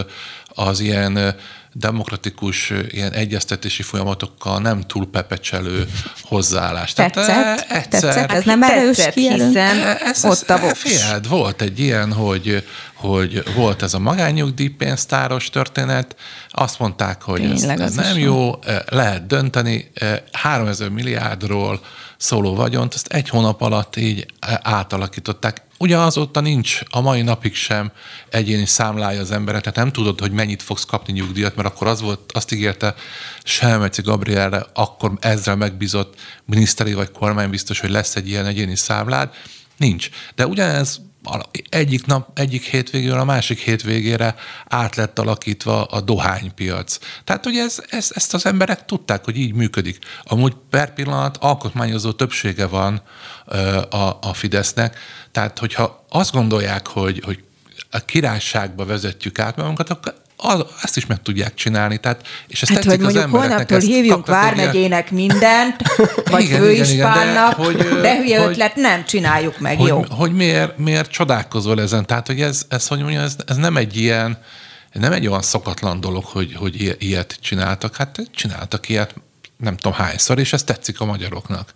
az 0.49 0.81
ilyen 0.81 1.37
demokratikus 1.73 2.73
ilyen 2.89 3.13
egyeztetési 3.13 3.83
folyamatokkal 3.83 4.61
nem 4.61 4.81
túl 4.81 5.07
pepecselő 5.11 5.89
hozzáállás. 6.23 6.93
Tetszett? 6.93 7.27
Tehát, 7.27 7.67
egyszer, 7.71 8.01
tetszett? 8.01 8.33
Ez 8.33 8.45
nem 8.45 8.63
erős 8.63 9.09
hiszen 9.15 9.57
ez, 9.57 9.97
ez, 10.01 10.25
ott 10.25 10.51
a 10.51 10.59
Figyeld, 10.75 11.29
volt 11.29 11.63
egy 11.63 11.81
ilyen, 11.81 12.13
hogy 12.13 12.67
hogy 13.05 13.55
volt 13.55 13.83
ez 13.83 13.95
a 13.95 13.99
magányugdíjpénztáros 13.99 15.51
történet, 15.51 16.17
azt 16.51 16.79
mondták, 16.79 17.23
hogy 17.23 17.41
Tényleg, 17.41 17.81
ez, 17.81 17.99
ez 17.99 18.07
nem 18.07 18.19
jó, 18.19 18.59
lehet 18.91 19.27
dönteni, 19.27 19.91
3000 20.33 20.89
milliárdról 20.89 21.81
szóló 22.17 22.55
vagyont, 22.55 22.95
ezt 22.95 23.07
egy 23.07 23.29
hónap 23.29 23.61
alatt 23.61 23.97
így 23.97 24.27
átalakították. 24.63 25.63
Ugye 25.79 25.99
azóta 25.99 26.41
nincs 26.41 26.81
a 26.91 27.01
mai 27.01 27.23
napig 27.23 27.55
sem 27.55 27.93
egyéni 28.29 28.67
számlája 28.67 29.21
az 29.21 29.31
emberek, 29.31 29.61
tehát 29.61 29.79
nem 29.79 29.93
tudod, 29.93 30.21
hogy 30.21 30.33
mennyit 30.33 30.63
fogsz 30.63 30.85
kapni 30.85 31.13
nyugdíjat, 31.13 31.57
mert 31.57 31.69
akkor 31.69 31.87
az 31.87 32.01
volt, 32.01 32.33
azt 32.33 32.53
ígérte 32.53 32.95
Selmeci 33.43 34.03
Gabrielre, 34.03 34.67
akkor 34.75 35.13
ezzel 35.21 35.57
megbízott 35.57 36.15
miniszteri 36.45 36.95
vagy 36.95 37.11
kormánybiztos, 37.11 37.81
hogy 37.81 37.91
lesz 37.91 38.17
egy 38.17 38.29
ilyen 38.29 38.47
egyéni 38.47 38.77
számlád. 38.77 39.35
Nincs. 39.77 40.09
De 40.35 40.47
ugyanez 40.47 41.01
egyik 41.69 42.07
nap, 42.07 42.39
egyik 42.39 42.65
hétvégéről 42.65 43.19
a 43.19 43.25
másik 43.25 43.59
hétvégére 43.59 44.35
át 44.69 44.97
lett 44.97 45.19
alakítva 45.19 45.85
a 45.85 46.01
dohánypiac. 46.01 46.99
Tehát, 47.25 47.45
hogy 47.45 47.57
ez, 47.57 47.83
ez, 47.89 48.11
ezt 48.15 48.35
az 48.35 48.47
emberek 48.47 48.85
tudták, 48.85 49.25
hogy 49.25 49.37
így 49.37 49.55
működik. 49.55 49.99
Amúgy 50.23 50.57
per 50.71 50.95
pillanat 50.95 51.37
alkotmányozó 51.37 52.13
többsége 52.13 52.67
van 52.67 53.03
a, 53.91 54.19
a 54.21 54.33
Fidesznek, 54.33 54.99
tehát 55.33 55.59
hogyha 55.59 56.05
azt 56.09 56.33
gondolják, 56.33 56.87
hogy, 56.87 57.23
hogy 57.25 57.45
a 57.91 57.99
királyságba 57.99 58.85
vezetjük 58.85 59.39
át 59.39 59.57
magunkat, 59.57 59.91
akkor 59.91 60.15
az, 60.45 60.65
ezt 60.83 60.97
is 60.97 61.07
meg 61.07 61.23
tudják 61.23 61.55
csinálni. 61.55 61.99
Tehát, 61.99 62.27
és 62.47 62.63
ezt 62.63 62.73
hát, 62.73 62.85
hogy 62.85 63.01
mondjuk 63.01 63.31
holnaptól 63.31 63.79
hívjunk 63.79 64.27
Vármegyének 64.27 65.11
ilyen... 65.11 65.27
mindent, 65.27 65.77
vagy 66.31 66.43
igen, 66.43 66.61
főispánnak, 66.61 67.59
igen, 67.59 67.71
igen, 67.71 67.87
de, 67.87 67.93
hogy, 67.93 68.01
de 68.01 68.17
hülye 68.17 68.39
hogy, 68.39 68.51
ötlet, 68.51 68.77
nem 68.77 69.05
csináljuk 69.05 69.59
meg, 69.59 69.79
hogy, 69.79 69.89
jó? 69.89 70.05
Hogy 70.11 70.33
miért, 70.33 70.79
miért 70.79 71.11
csodálkozol 71.11 71.81
ezen? 71.81 72.07
Tehát, 72.07 72.27
hogy 72.27 72.41
ez, 72.41 72.67
ez 72.69 72.87
hogy 72.87 72.99
mondjam, 72.99 73.23
ez, 73.23 73.37
ez 73.47 73.57
nem 73.57 73.77
egy 73.77 73.97
ilyen, 73.97 74.39
nem 74.93 75.13
egy 75.13 75.27
olyan 75.27 75.43
szokatlan 75.43 76.01
dolog, 76.01 76.25
hogy, 76.25 76.55
hogy 76.55 76.97
ilyet 76.99 77.39
csináltak. 77.41 77.97
Hát 77.97 78.23
csináltak 78.35 78.89
ilyet 78.89 79.15
nem 79.57 79.77
tudom 79.77 79.99
hányszor, 79.99 80.39
és 80.39 80.53
ez 80.53 80.63
tetszik 80.63 81.01
a 81.01 81.05
magyaroknak. 81.05 81.75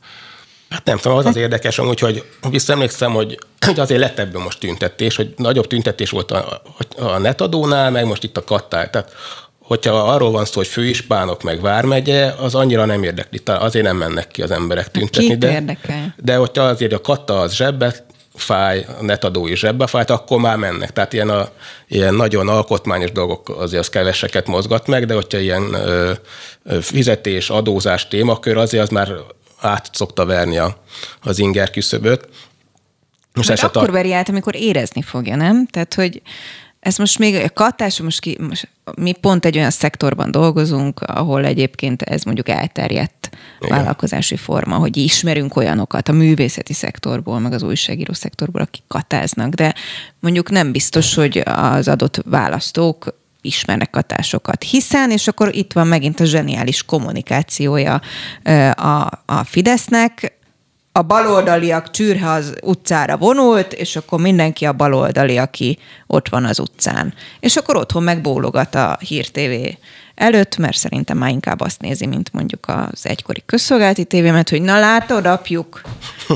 Hát 0.69 0.85
nem 0.85 0.97
tudom, 0.99 1.19
az 1.19 1.27
az 1.27 1.37
érdekes 1.37 1.79
amúgy, 1.79 2.01
hogy 2.01 2.25
visszaemlékszem, 2.51 3.13
hogy, 3.13 3.39
hogy 3.67 3.81
azért 3.81 4.01
lett 4.01 4.19
ebből 4.19 4.43
most 4.43 4.61
tüntetés, 4.61 5.17
hogy 5.17 5.35
nagyobb 5.37 5.67
tüntetés 5.67 6.11
volt 6.11 6.31
a, 6.31 6.63
a 6.97 7.19
netadónál, 7.19 7.91
meg 7.91 8.07
most 8.07 8.25
itt 8.25 8.37
a 8.37 8.45
kattál. 8.45 8.91
Tehát 8.91 9.13
hogyha 9.69 9.95
arról 9.95 10.31
van 10.31 10.45
szó, 10.45 10.53
hogy 10.55 10.67
főispánok 10.67 11.43
meg 11.43 11.61
vármegye, 11.61 12.33
az 12.39 12.55
annyira 12.55 12.85
nem 12.85 13.03
érdekli. 13.03 13.41
Azért 13.45 13.85
nem 13.85 13.97
mennek 13.97 14.29
ki 14.29 14.43
az 14.43 14.51
emberek 14.51 14.91
tüntetni. 14.91 15.27
Két 15.27 15.39
de, 15.39 15.51
érdekel. 15.51 16.15
de 16.17 16.37
hogyha 16.37 16.63
azért 16.63 16.93
a 16.93 17.01
katta 17.01 17.41
az 17.41 17.55
zsebbe 17.55 18.07
fáj, 18.35 18.87
a 19.01 19.03
netadó 19.05 19.47
is 19.47 19.59
zsebbe 19.59 19.87
fájt, 19.87 20.11
akkor 20.11 20.39
már 20.39 20.57
mennek. 20.57 20.93
Tehát 20.93 21.13
ilyen, 21.13 21.29
a, 21.29 21.49
ilyen 21.89 22.15
nagyon 22.15 22.49
alkotmányos 22.49 23.13
dolgok 23.13 23.49
azért 23.49 23.83
az 23.83 23.89
keveseket 23.89 24.47
mozgat 24.47 24.87
meg, 24.87 25.07
de 25.07 25.15
hogyha 25.15 25.39
ilyen 25.39 25.75
ö, 25.75 26.13
fizetés, 26.81 27.51
adózás 27.51 28.09
témakör, 28.09 28.57
azért 28.57 28.83
az 28.83 28.89
már 28.89 29.13
át 29.61 29.91
szokta 29.93 30.25
verni 30.25 30.59
a, 30.59 30.83
az 31.23 31.39
inger 31.39 31.71
küszöböt. 31.71 32.29
Most 33.35 33.49
Mert 33.49 33.63
akkor 33.63 33.89
a... 33.89 33.93
veri 33.93 34.13
át, 34.13 34.29
amikor 34.29 34.55
érezni 34.55 35.03
fogja, 35.03 35.37
nem? 35.37 35.67
Tehát, 35.67 35.95
hogy 35.95 36.23
ez 36.81 36.97
most 36.97 37.19
még 37.19 37.35
a 37.35 37.51
katás, 37.55 38.01
most, 38.01 38.21
ki, 38.21 38.37
most 38.41 38.69
mi 38.97 39.13
pont 39.13 39.45
egy 39.45 39.57
olyan 39.57 39.71
szektorban 39.71 40.31
dolgozunk, 40.31 41.01
ahol 41.01 41.45
egyébként 41.45 42.03
ez 42.03 42.23
mondjuk 42.23 42.49
elterjedt 42.49 43.31
Igen. 43.61 43.77
vállalkozási 43.77 44.37
forma, 44.37 44.77
hogy 44.77 44.97
ismerünk 44.97 45.57
olyanokat 45.57 46.09
a 46.09 46.13
művészeti 46.13 46.73
szektorból, 46.73 47.39
meg 47.39 47.53
az 47.53 47.63
újságíró 47.63 48.13
szektorból, 48.13 48.61
akik 48.61 48.83
katáznak, 48.89 49.55
de 49.55 49.75
mondjuk 50.21 50.51
nem 50.51 50.73
biztos, 50.73 51.15
hogy 51.15 51.43
az 51.45 51.89
adott 51.89 52.21
választók 52.25 53.15
ismernek 53.41 53.95
hatásokat. 53.95 54.63
Hiszen, 54.63 55.11
és 55.11 55.29
akkor 55.29 55.55
itt 55.55 55.73
van 55.73 55.87
megint 55.87 56.21
a 56.21 56.25
zseniális 56.25 56.83
kommunikációja 56.83 58.01
a, 58.75 59.11
a 59.27 59.45
Fidesznek, 59.45 60.37
a 60.93 61.03
baloldaliak 61.03 61.91
csűrhe 61.91 62.31
az 62.31 62.55
utcára 62.63 63.17
vonult, 63.17 63.73
és 63.73 63.97
akkor 63.97 64.21
mindenki 64.21 64.65
a 64.65 64.73
baloldali, 64.73 65.39
aki 65.39 65.79
ott 66.07 66.29
van 66.29 66.45
az 66.45 66.59
utcán. 66.59 67.15
És 67.41 67.57
akkor 67.57 67.77
otthon 67.77 68.03
megbólogat 68.03 68.75
a 68.75 68.99
Hír 69.01 69.31
TV 69.31 69.77
előtt, 70.15 70.57
mert 70.57 70.77
szerintem 70.77 71.19
már 71.19 71.31
inkább 71.31 71.61
azt 71.61 71.81
nézi, 71.81 72.07
mint 72.07 72.33
mondjuk 72.33 72.67
az 72.69 73.07
egykori 73.07 73.43
közszolgálati 73.47 74.05
tévémet, 74.05 74.49
hogy 74.49 74.63
na 74.63 74.79
látod, 74.79 75.27
apjuk, 75.27 75.81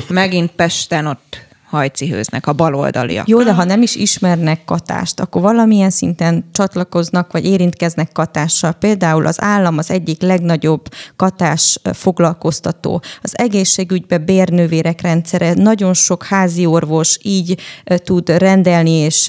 megint 0.08 0.50
Pesten 0.50 1.06
ott 1.06 1.40
hajcihőznek 1.72 2.46
a 2.46 2.52
baloldaliak. 2.52 3.28
Jó, 3.28 3.42
de 3.42 3.52
ha 3.52 3.64
nem 3.64 3.82
is 3.82 3.94
ismernek 3.94 4.64
katást, 4.64 5.20
akkor 5.20 5.42
valamilyen 5.42 5.90
szinten 5.90 6.44
csatlakoznak, 6.52 7.32
vagy 7.32 7.46
érintkeznek 7.46 8.12
katással. 8.12 8.72
Például 8.72 9.26
az 9.26 9.42
állam 9.42 9.78
az 9.78 9.90
egyik 9.90 10.22
legnagyobb 10.22 10.88
katás 11.16 11.80
foglalkoztató. 11.92 13.02
Az 13.22 13.38
egészségügybe 13.38 14.18
bérnővérek 14.18 15.00
rendszere, 15.00 15.54
nagyon 15.54 15.94
sok 15.94 16.24
házi 16.24 16.66
orvos 16.66 17.18
így 17.22 17.60
tud 17.84 18.28
rendelni, 18.28 18.90
és 18.90 19.28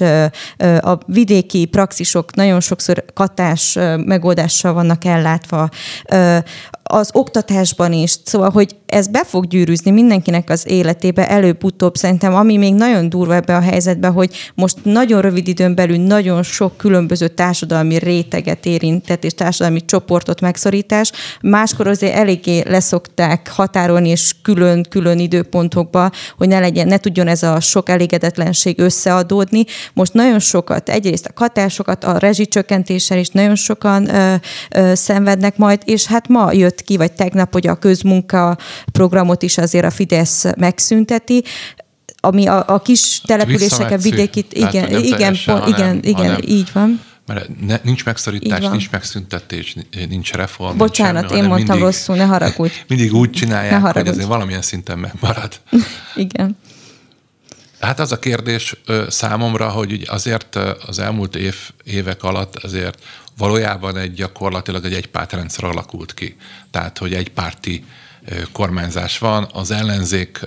a 0.80 0.98
vidéki 1.06 1.64
praxisok 1.64 2.34
nagyon 2.34 2.60
sokszor 2.60 3.04
katás 3.14 3.78
megoldással 3.96 4.72
vannak 4.72 5.04
ellátva 5.04 5.68
az 6.86 7.10
oktatásban 7.12 7.92
is. 7.92 8.16
Szóval, 8.24 8.50
hogy 8.50 8.76
ez 8.86 9.06
be 9.08 9.24
fog 9.24 9.46
gyűrűzni 9.46 9.90
mindenkinek 9.90 10.50
az 10.50 10.68
életébe 10.68 11.28
előbb-utóbb. 11.28 11.96
Szerintem, 11.96 12.34
ami 12.34 12.56
még 12.56 12.74
nagyon 12.74 13.08
durva 13.08 13.34
ebbe 13.34 13.56
a 13.56 13.60
helyzetbe, 13.60 14.08
hogy 14.08 14.30
most 14.54 14.76
nagyon 14.82 15.20
rövid 15.20 15.48
időn 15.48 15.74
belül 15.74 15.96
nagyon 15.96 16.42
sok 16.42 16.76
különböző 16.76 17.28
társadalmi 17.28 17.98
réteget 17.98 18.66
érintett, 18.66 19.24
és 19.24 19.34
társadalmi 19.34 19.84
csoportot 19.84 20.40
megszorítás. 20.40 21.12
Máskor 21.40 21.86
azért 21.86 22.14
eléggé 22.14 22.62
leszokták 22.66 23.50
határolni, 23.50 24.08
és 24.08 24.34
külön-külön 24.42 25.18
időpontokba, 25.18 26.10
hogy 26.38 26.48
ne 26.48 26.58
legyen, 26.58 26.86
ne 26.86 26.98
tudjon 26.98 27.28
ez 27.28 27.42
a 27.42 27.60
sok 27.60 27.88
elégedetlenség 27.88 28.78
összeadódni. 28.78 29.64
Most 29.94 30.12
nagyon 30.12 30.38
sokat, 30.38 30.88
egyrészt 30.88 31.26
a 31.26 31.30
hatásokat, 31.34 32.04
a 32.04 32.18
rezsicsökkentéssel 32.18 33.18
is 33.18 33.28
nagyon 33.28 33.54
sokan 33.54 34.14
ö, 34.14 34.34
ö, 34.70 34.94
szenvednek 34.94 35.56
majd, 35.56 35.82
és 35.84 36.06
hát 36.06 36.28
ma 36.28 36.52
jött 36.52 36.73
jött 36.74 36.82
ki, 36.82 36.96
vagy 36.96 37.12
tegnap, 37.12 37.52
hogy 37.52 37.66
a 37.66 37.74
közmunka 37.74 38.58
programot 38.92 39.42
is 39.42 39.58
azért 39.58 39.84
a 39.84 39.90
Fidesz 39.90 40.44
megszünteti, 40.56 41.44
ami 42.20 42.46
a, 42.46 42.64
a 42.66 42.80
kis 42.80 43.20
településeken, 43.20 44.00
vidékit, 44.00 44.52
igen, 44.52 44.88
igen, 44.88 45.04
igen, 45.04 45.36
pont, 45.44 45.68
igen, 45.68 46.00
igen, 46.02 46.14
hanem, 46.14 46.40
így 46.46 46.70
van. 46.72 47.00
Mert 47.26 47.48
ne, 47.60 47.78
nincs 47.82 48.04
megszorítás, 48.04 48.64
nincs 48.68 48.90
megszüntetés, 48.90 49.76
nincs 50.08 50.32
reform. 50.32 50.76
Bocsánat, 50.76 51.14
nincs 51.14 51.28
semmi, 51.28 51.42
én 51.42 51.48
mondtam 51.48 51.76
mindig, 51.76 51.94
rosszul, 51.94 52.16
ne 52.16 52.24
haragudj. 52.24 52.72
mindig 52.88 53.14
úgy 53.14 53.30
csinálják, 53.30 53.80
hogy 53.80 54.08
azért 54.08 54.26
valamilyen 54.26 54.62
szinten 54.62 54.98
megmarad. 54.98 55.60
igen. 56.26 56.56
Hát 57.84 58.00
az 58.00 58.12
a 58.12 58.18
kérdés 58.18 58.76
számomra, 59.08 59.68
hogy 59.68 60.04
azért 60.06 60.56
az 60.86 60.98
elmúlt 60.98 61.36
év, 61.36 61.56
évek 61.84 62.22
alatt 62.22 62.56
azért 62.56 63.02
valójában 63.36 63.96
egy 63.96 64.12
gyakorlatilag 64.12 64.84
egy 64.84 64.94
egypártrendszer 64.94 65.64
alakult 65.64 66.14
ki. 66.14 66.36
Tehát, 66.70 66.98
hogy 66.98 67.14
egy 67.14 67.30
párti 67.30 67.84
kormányzás 68.52 69.18
van, 69.18 69.48
az 69.52 69.70
ellenzék 69.70 70.40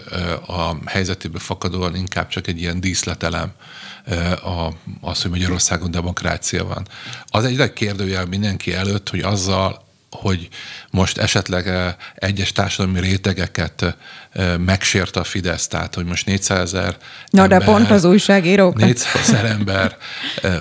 a 0.48 0.76
helyzetéből 0.86 1.40
fakadóan 1.40 1.96
inkább 1.96 2.28
csak 2.28 2.48
egy 2.48 2.60
ilyen 2.60 2.80
díszletelem 2.80 3.52
a, 4.44 4.70
az, 5.02 5.22
hogy 5.22 5.32
Magyarországon 5.32 5.92
demokrácia 5.92 6.66
van. 6.66 6.88
Az 7.26 7.44
egy 7.44 7.58
nagy 7.58 7.74
kérdőjel 7.74 8.26
mindenki 8.26 8.74
előtt, 8.74 9.10
hogy 9.10 9.20
azzal 9.20 9.87
hogy 10.12 10.48
most 10.92 11.18
esetleg 11.18 11.96
egyes 12.16 12.52
társadalmi 12.52 13.00
rétegeket 13.00 13.96
megsért 14.58 15.16
a 15.16 15.24
Fidesz, 15.24 15.68
tehát 15.68 15.96
hogy 15.96 16.06
most 16.06 16.26
400 16.26 16.74
ezer 16.74 16.98
Na, 17.30 17.42
ember, 17.42 17.60
de 17.60 17.66
pont 17.66 17.92
az 17.92 18.04
újságírók. 18.04 18.78
400 18.78 19.16
ezer 19.16 19.46
ember, 19.46 19.98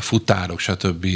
futárok, 0.00 0.61
stb. 0.61 1.06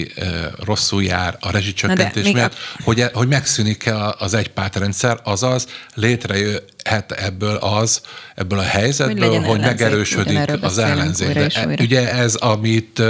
rosszul 0.65 1.03
jár 1.03 1.37
a 1.41 1.51
rezsicsökkentés 1.51 2.33
miatt, 2.33 2.53
a... 2.53 2.83
hogy, 2.83 3.01
e, 3.01 3.11
hogy 3.15 3.29
megszűnik-e 3.29 4.15
az 4.19 4.35
egypártrendszer, 4.35 5.19
azaz 5.25 5.67
létrejöhet 5.95 7.13
ebből 7.17 7.57
az, 7.57 8.01
ebből 8.35 8.59
a 8.59 8.63
helyzetből, 8.63 9.29
hogy, 9.29 9.47
hogy 9.47 9.61
megerősödik 9.61 10.41
az 10.61 10.79
ellenzék. 10.79 11.33
De 11.33 11.47
e, 11.47 11.67
ugye 11.81 12.13
ez, 12.13 12.35
amit 12.35 13.03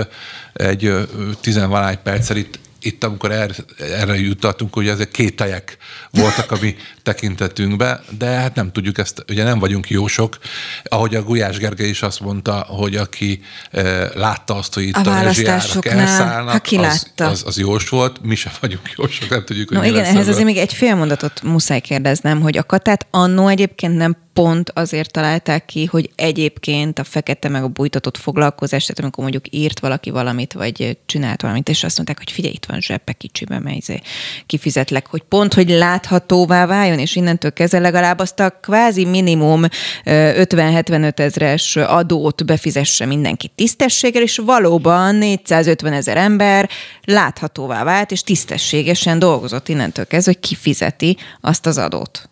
egy 0.53 1.09
tizenvalány 1.41 1.99
perccel 2.03 2.37
itt 2.37 2.59
itt, 2.81 3.05
amikor 3.05 3.31
erre, 3.31 3.55
erre 3.79 4.19
jutottunk, 4.19 4.75
hogy 4.75 4.89
ezek 4.89 5.11
két 5.11 5.37
tejek 5.37 5.77
voltak 6.11 6.51
a 6.51 6.57
mi 6.61 6.77
tekintetünkbe, 7.03 8.01
de 8.19 8.27
hát 8.27 8.55
nem 8.55 8.73
tudjuk 8.73 8.99
ezt, 8.99 9.25
ugye 9.29 9.45
nem 9.45 9.59
vagyunk 9.59 9.91
jósok. 9.91 10.39
Ahogy 10.85 11.15
a 11.15 11.23
Gulyás 11.23 11.59
Gergely 11.59 11.89
is 11.89 12.03
azt 12.03 12.21
mondta, 12.21 12.65
hogy 12.69 12.97
aki 12.97 13.41
e, 13.71 14.11
látta 14.15 14.55
azt, 14.55 14.75
hogy 14.75 14.83
itt 14.83 14.95
a, 14.95 15.19
a 15.19 15.23
rezsijárak 15.23 15.87
elszállnak, 15.87 16.67
az, 16.77 17.13
az, 17.17 17.43
az 17.47 17.59
jós 17.59 17.89
volt, 17.89 18.23
mi 18.23 18.35
sem 18.35 18.53
vagyunk 18.61 18.93
jósok, 18.97 19.29
nem 19.29 19.45
tudjuk, 19.45 19.69
hogy 19.69 19.79
no, 19.79 19.85
igen, 19.85 20.05
ehhez 20.05 20.29
azért 20.29 20.45
még 20.45 20.57
egy 20.57 20.73
fél 20.73 20.95
mondatot 20.95 21.43
muszáj 21.43 21.81
kérdeznem, 21.81 22.41
hogy 22.41 22.57
a 22.57 22.63
katát 22.63 23.07
annó 23.11 23.49
egyébként 23.49 23.97
nem 23.97 24.17
pont 24.33 24.71
azért 24.71 25.13
találták 25.13 25.65
ki, 25.65 25.85
hogy 25.85 26.11
egyébként 26.15 26.99
a 26.99 27.05
fekete 27.05 27.49
meg 27.49 27.63
a 27.63 27.69
bújtatott 27.69 28.17
foglalkozás, 28.17 28.83
tehát 28.83 29.01
amikor 29.01 29.23
mondjuk 29.23 29.55
írt 29.55 29.81
valaki 29.81 30.11
valamit, 30.11 30.53
vagy 30.53 30.99
csinált 31.07 31.43
valamit, 31.43 31.69
és 31.69 31.85
azt 31.85 31.97
mondták, 31.97 32.19
hogy 32.19 32.31
figyelj, 32.31 32.55
itt 32.55 32.65
van 32.65 32.81
zseppe 32.81 33.13
kicsibe, 33.13 33.59
mely 33.59 33.77
izé 33.77 34.01
kifizetlek, 34.47 35.07
hogy 35.07 35.23
pont, 35.23 35.55
hogy 35.55 35.69
láthatóvá 35.69 36.67
váljon, 36.67 36.99
és 36.99 37.17
innentől 37.17 37.53
kezdve 37.53 37.79
legalább 37.79 38.19
azt 38.19 38.41
a 38.41 38.51
kvázi 38.51 39.05
minimum 39.05 39.65
50-75 40.05 41.19
ezres 41.19 41.77
adót 41.77 42.45
befizesse 42.45 43.07
mindenki 43.07 43.51
tisztességgel, 43.55 44.23
és 44.23 44.37
valóban 44.37 45.15
450 45.15 45.93
ezer 45.93 46.17
ember 46.17 46.69
láthatóvá 47.05 47.85
vált, 47.85 48.11
és 48.11 48.23
tisztességesen 48.23 49.19
dolgozott 49.19 49.69
innentől 49.69 50.07
kezdve, 50.07 50.33
hogy 50.33 50.49
kifizeti 50.49 51.17
azt 51.41 51.67
az 51.67 51.79
adót. 51.79 52.30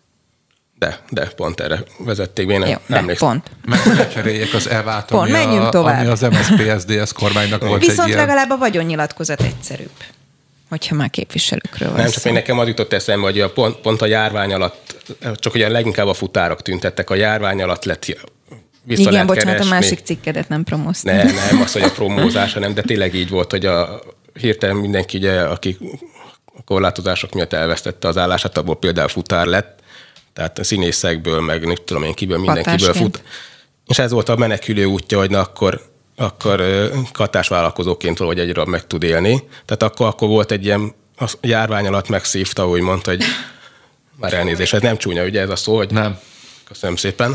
De, 0.79 0.99
de 1.09 1.25
pont 1.35 1.59
erre 1.59 1.83
vezették 1.97 2.49
én 2.49 2.65
Jó, 2.65 2.75
de 2.87 3.15
pont. 3.17 3.51
Meg 3.65 3.79
lecseréljek 3.97 4.53
az 4.53 4.69
EVÁT, 4.69 5.05
Pont, 5.09 5.21
ami, 5.21 5.31
menjünk 5.31 5.65
a, 5.65 5.69
tovább. 5.69 5.99
ami 5.99 6.09
az 6.09 6.21
MSZP-SZDSZ 6.21 7.11
kormánynak 7.11 7.67
volt 7.67 7.85
Viszont 7.85 7.99
egy 7.99 8.07
ilyen... 8.07 8.19
legalább 8.19 8.49
a 8.49 8.57
vagyonnyilatkozat 8.57 9.41
egyszerűbb, 9.41 9.89
hogyha 10.69 10.95
már 10.95 11.09
képviselőkről 11.09 11.89
van 11.89 11.97
Nem, 11.97 12.09
csak 12.09 12.25
én 12.25 12.33
nekem 12.33 12.59
az 12.59 12.67
jutott 12.67 12.93
eszembe, 12.93 13.25
hogy 13.25 13.39
a 13.39 13.51
pont, 13.51 13.75
pont 13.75 14.01
a 14.01 14.05
járvány 14.05 14.53
alatt, 14.53 14.95
csak 15.35 15.53
ugye 15.53 15.69
leginkább 15.69 16.07
a 16.07 16.13
futárok 16.13 16.61
tüntettek, 16.61 17.09
a 17.09 17.15
járvány 17.15 17.61
alatt 17.61 17.83
lett 17.83 18.05
vissza 18.83 19.09
Igen, 19.09 19.25
bocsánat, 19.25 19.53
keresni. 19.53 19.71
a 19.71 19.73
másik 19.73 19.99
cikkedet 20.03 20.49
nem 20.49 20.63
promóztam. 20.63 21.15
Nem, 21.15 21.27
nem, 21.27 21.61
az, 21.61 21.71
hogy 21.71 21.81
a 21.81 21.91
promózás, 21.91 22.53
hanem, 22.53 22.73
de 22.73 22.81
tényleg 22.81 23.15
így 23.15 23.29
volt, 23.29 23.51
hogy 23.51 23.65
a 23.65 24.01
hirtelen 24.33 24.75
mindenki, 24.75 25.17
ugye, 25.17 25.41
aki 25.41 25.77
a 26.45 26.63
korlátozások 26.65 27.33
miatt 27.33 27.53
elvesztette 27.53 28.07
az 28.07 28.17
állását, 28.17 28.57
abból 28.57 28.75
például 28.75 29.07
futár 29.07 29.45
lett, 29.45 29.78
tehát 30.33 30.59
a 30.59 30.63
színészekből, 30.63 31.41
meg 31.41 31.65
nem 31.65 31.75
tudom 31.85 32.03
én 32.03 32.13
kiből, 32.13 32.37
mindenkiből 32.37 32.93
fut. 32.93 33.23
És 33.87 33.99
ez 33.99 34.11
volt 34.11 34.29
a 34.29 34.35
menekülő 34.35 34.85
útja, 34.85 35.17
hogy 35.17 35.29
na 35.29 35.39
akkor, 35.39 35.81
akkor 36.15 36.89
katás 37.11 37.47
vállalkozóként 37.47 38.17
valahogy 38.17 38.39
egyre 38.39 38.65
meg 38.65 38.87
tud 38.87 39.03
élni. 39.03 39.43
Tehát 39.65 39.83
akkor, 39.83 40.07
akkor 40.07 40.27
volt 40.27 40.51
egy 40.51 40.65
ilyen 40.65 40.93
a 41.17 41.31
járvány 41.41 41.87
alatt 41.87 42.09
megszívta, 42.09 42.67
úgy 42.67 42.81
mondta, 42.81 43.09
hogy 43.09 43.23
már 44.15 44.33
elnézést, 44.33 44.73
ez 44.73 44.81
nem 44.81 44.97
csúnya, 44.97 45.23
ugye 45.23 45.41
ez 45.41 45.49
a 45.49 45.55
szó, 45.55 45.75
hogy 45.75 45.91
Nem. 45.91 46.19
Köszönöm 46.63 46.95
szépen. 46.95 47.31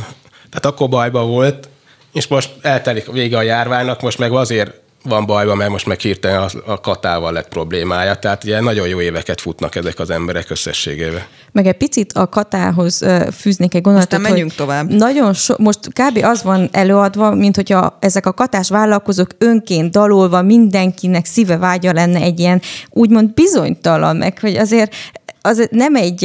Tehát 0.49 0.66
akkor 0.66 0.88
bajba 0.88 1.24
volt, 1.24 1.68
és 2.12 2.26
most 2.26 2.51
eltelik 2.61 3.07
vége 3.07 3.36
a 3.36 3.42
járványnak, 3.42 4.01
most 4.01 4.18
meg 4.18 4.32
azért 4.32 4.72
van 5.05 5.26
bajba, 5.26 5.55
mert 5.55 5.70
most 5.70 5.86
meg 5.86 6.00
hirtelen 6.00 6.42
a, 6.42 6.72
a 6.72 6.80
katával 6.80 7.32
lett 7.32 7.48
problémája. 7.48 8.14
Tehát 8.14 8.44
ilyen 8.44 8.64
nagyon 8.64 8.88
jó 8.88 9.00
éveket 9.00 9.40
futnak 9.40 9.74
ezek 9.74 9.98
az 9.98 10.11
emberek 10.11 10.50
összességével. 10.50 11.26
Meg 11.52 11.66
egy 11.66 11.76
picit 11.76 12.12
a 12.12 12.28
katához 12.28 13.05
fűznék 13.38 13.74
egy 13.74 13.82
gondolatot, 13.82 14.12
Aztán 14.12 14.30
menjünk 14.30 14.50
hogy 14.50 14.66
tovább. 14.66 14.92
Nagyon 14.92 15.32
so, 15.32 15.55
most 15.59 15.78
kb. 15.88 16.24
az 16.24 16.42
van 16.42 16.68
előadva, 16.72 17.34
mint 17.34 17.57
hogyha 17.57 17.96
ezek 18.00 18.26
a 18.26 18.32
katás 18.32 18.68
vállalkozók 18.68 19.30
önként 19.38 19.90
dalolva 19.90 20.42
mindenkinek 20.42 21.24
szíve 21.24 21.57
vágya 21.57 21.92
lenne 21.92 22.20
egy 22.20 22.38
ilyen 22.40 22.61
úgymond 22.90 23.34
bizonytalan, 23.34 24.16
meg 24.16 24.38
hogy 24.38 24.57
azért 24.57 24.94
az 25.40 25.68
nem 25.70 25.94
egy, 25.94 26.24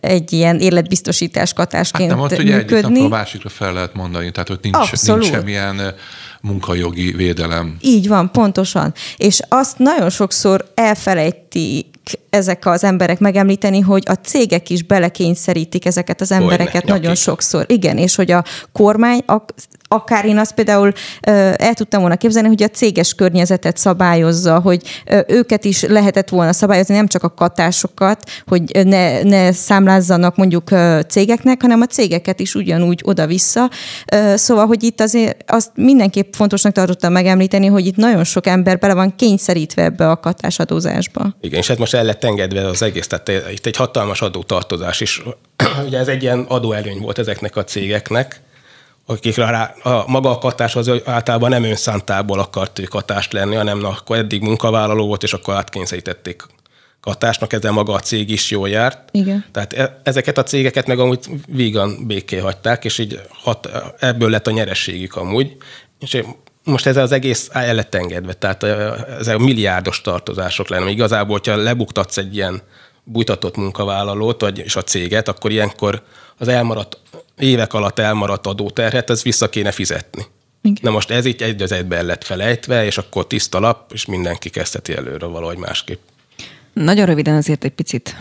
egy 0.00 0.32
ilyen 0.32 0.58
életbiztosítás 0.58 1.48
Hát 1.48 1.56
katásként 1.56 2.10
nem, 2.10 2.20
ott 2.20 2.32
ugye 2.32 2.40
egyik 2.40 2.54
működni. 2.54 2.80
napról 3.00 3.04
a 3.06 3.08
másikra 3.16 3.48
fel 3.48 3.72
lehet 3.72 3.94
mondani, 3.94 4.30
tehát 4.30 4.48
hogy 4.48 4.58
nincs, 4.62 4.76
Abszolút. 4.76 5.20
nincs 5.20 5.34
semmilyen 5.34 5.94
munkajogi 6.44 7.12
védelem. 7.12 7.76
Így 7.80 8.08
van, 8.08 8.30
pontosan. 8.30 8.94
És 9.16 9.40
azt 9.48 9.78
nagyon 9.78 10.10
sokszor 10.10 10.64
elfelejtik 10.74 11.86
ezek 12.30 12.66
az 12.66 12.84
emberek 12.84 13.18
megemlíteni, 13.18 13.80
hogy 13.80 14.02
a 14.06 14.12
cégek 14.12 14.70
is 14.70 14.82
belekényszerítik 14.82 15.86
ezeket 15.86 16.20
az 16.20 16.32
embereket 16.32 16.72
Hogyne, 16.72 16.88
nagyon 16.88 17.02
nyakig. 17.04 17.18
sokszor. 17.22 17.64
Igen, 17.68 17.98
és 17.98 18.14
hogy 18.14 18.30
a 18.30 18.44
kormány, 18.72 19.22
ak- 19.26 19.54
akár 19.88 20.24
én 20.24 20.38
azt 20.38 20.54
például 20.54 20.92
el 21.56 21.74
tudtam 21.74 22.00
volna 22.00 22.16
képzelni, 22.16 22.48
hogy 22.48 22.62
a 22.62 22.68
céges 22.68 23.14
környezetet 23.14 23.76
szabályozza, 23.76 24.60
hogy 24.60 24.82
őket 25.26 25.64
is 25.64 25.82
lehetett 25.82 26.28
volna 26.28 26.52
szabályozni, 26.52 26.94
nem 26.94 27.06
csak 27.06 27.22
a 27.22 27.34
katásokat, 27.34 28.30
hogy 28.46 28.62
ne, 28.84 29.22
ne 29.22 29.52
számlázzanak 29.52 30.36
mondjuk 30.36 30.70
cégeknek, 31.08 31.62
hanem 31.62 31.80
a 31.80 31.86
cégeket 31.86 32.40
is 32.40 32.54
ugyanúgy 32.54 33.00
oda-vissza. 33.04 33.70
Szóval, 34.34 34.66
hogy 34.66 34.82
itt 34.82 35.00
azért 35.00 35.50
azt 35.50 35.70
mindenképp 35.74 36.32
fontosnak 36.32 36.72
tartottam 36.72 37.12
megemlíteni, 37.12 37.66
hogy 37.66 37.86
itt 37.86 37.96
nagyon 37.96 38.24
sok 38.24 38.46
ember 38.46 38.78
bele 38.78 38.94
van 38.94 39.14
kényszerítve 39.16 39.82
ebbe 39.82 40.10
a 40.10 40.20
katásadózásba. 40.20 41.36
Igen, 41.40 41.58
és 41.60 41.68
hát 41.68 41.78
most 41.78 41.93
el 41.94 42.04
lett 42.04 42.24
engedve 42.24 42.66
az 42.66 42.82
egész, 42.82 43.06
tehát 43.06 43.52
itt 43.52 43.66
egy 43.66 43.76
hatalmas 43.76 44.22
adótartozás 44.22 45.00
is. 45.00 45.22
Ugye 45.86 45.98
ez 45.98 46.08
egy 46.08 46.22
ilyen 46.22 46.40
adóelőny 46.48 46.98
volt 46.98 47.18
ezeknek 47.18 47.56
a 47.56 47.64
cégeknek, 47.64 48.40
akikre 49.06 49.50
rá, 49.50 49.74
a, 49.82 50.04
maga 50.06 50.30
a 50.30 50.38
katás 50.38 50.76
az 50.76 50.90
általában 51.04 51.50
nem 51.50 51.64
önszántából 51.64 52.38
akart 52.38 52.78
ő 52.78 52.82
katást 52.82 53.32
lenni, 53.32 53.54
hanem 53.54 53.78
na, 53.78 53.88
akkor 53.88 54.16
eddig 54.16 54.42
munkavállaló 54.42 55.06
volt, 55.06 55.22
és 55.22 55.32
akkor 55.32 55.54
átkényszerítették 55.54 56.42
katásnak, 57.00 57.52
ezzel 57.52 57.72
maga 57.72 57.92
a 57.92 57.98
cég 57.98 58.30
is 58.30 58.50
jól 58.50 58.68
járt. 58.68 59.08
Igen. 59.10 59.44
Tehát 59.52 59.72
e- 59.72 60.00
ezeket 60.02 60.38
a 60.38 60.42
cégeket 60.42 60.86
meg 60.86 60.98
amúgy 60.98 61.26
vígan 61.48 62.06
béké 62.06 62.38
hagyták, 62.38 62.84
és 62.84 62.98
így 62.98 63.20
hat, 63.28 63.68
ebből 63.98 64.30
lett 64.30 64.46
a 64.46 64.50
nyerességük 64.50 65.16
amúgy. 65.16 65.56
És 66.00 66.22
most 66.64 66.86
ez 66.86 66.96
az 66.96 67.12
egész 67.12 67.48
el 67.52 67.74
lett 67.74 67.94
engedve, 67.94 68.32
tehát 68.32 68.62
ezek 69.20 69.36
a 69.36 69.38
milliárdos 69.38 70.00
tartozások 70.00 70.68
lenne. 70.68 70.90
Igazából, 70.90 71.36
hogyha 71.36 71.56
lebuktatsz 71.56 72.16
egy 72.16 72.34
ilyen 72.34 72.62
bújtatott 73.04 73.56
munkavállalót, 73.56 74.40
vagy, 74.40 74.58
és 74.58 74.76
a 74.76 74.82
céget, 74.82 75.28
akkor 75.28 75.50
ilyenkor 75.50 76.02
az 76.38 76.48
elmaradt, 76.48 76.98
évek 77.38 77.72
alatt 77.72 77.98
elmaradt 77.98 78.46
adóterhet, 78.46 79.10
ez 79.10 79.22
vissza 79.22 79.48
kéne 79.48 79.70
fizetni. 79.70 80.26
Igen. 80.62 80.78
Na 80.82 80.90
most 80.90 81.10
ez 81.10 81.24
így 81.24 81.42
egy 81.42 81.62
az 81.62 81.72
egyben 81.72 82.04
lett 82.04 82.24
felejtve, 82.24 82.84
és 82.84 82.98
akkor 82.98 83.26
tiszta 83.26 83.60
lap, 83.60 83.92
és 83.92 84.04
mindenki 84.04 84.50
kezdheti 84.50 84.94
előre 84.94 85.26
valahogy 85.26 85.58
másképp. 85.58 86.00
Nagyon 86.72 87.06
röviden 87.06 87.36
azért 87.36 87.64
egy 87.64 87.72
picit, 87.72 88.16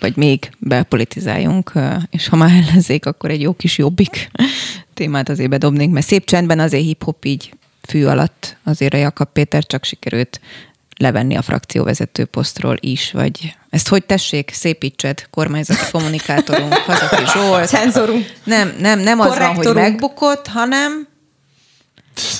vagy 0.00 0.16
még 0.16 0.50
belpolitizáljunk, 0.58 1.72
és 2.10 2.28
ha 2.28 2.36
már 2.36 2.50
ellenzék, 2.50 3.06
akkor 3.06 3.30
egy 3.30 3.40
jó 3.40 3.52
kis 3.52 3.78
jobbik 3.78 4.30
témát 4.94 5.28
azért 5.28 5.50
bedobnénk, 5.50 5.92
mert 5.92 6.06
szép 6.06 6.24
csendben 6.24 6.60
azért 6.60 6.84
hip-hop 6.84 7.24
így 7.24 7.52
fű 7.88 8.04
alatt 8.04 8.56
azért 8.64 8.94
a 8.94 8.96
Jakab 8.96 9.28
Péter 9.32 9.66
csak 9.66 9.84
sikerült 9.84 10.40
levenni 10.96 11.36
a 11.36 11.42
frakcióvezető 11.42 12.24
posztról 12.24 12.76
is, 12.80 13.12
vagy 13.12 13.54
ezt 13.70 13.88
hogy 13.88 14.04
tessék, 14.04 14.50
szépítsed, 14.54 15.26
kormányzati 15.30 15.90
kommunikátorunk, 15.90 16.72
Hazaki 16.86 17.22
Zsolt. 17.32 17.68
Cenzorunk. 17.68 18.32
Nem, 18.44 18.74
nem, 18.78 19.00
nem 19.00 19.20
az 19.20 19.38
van, 19.38 19.54
hogy 19.54 19.74
megbukott, 19.74 20.46
hanem 20.46 21.08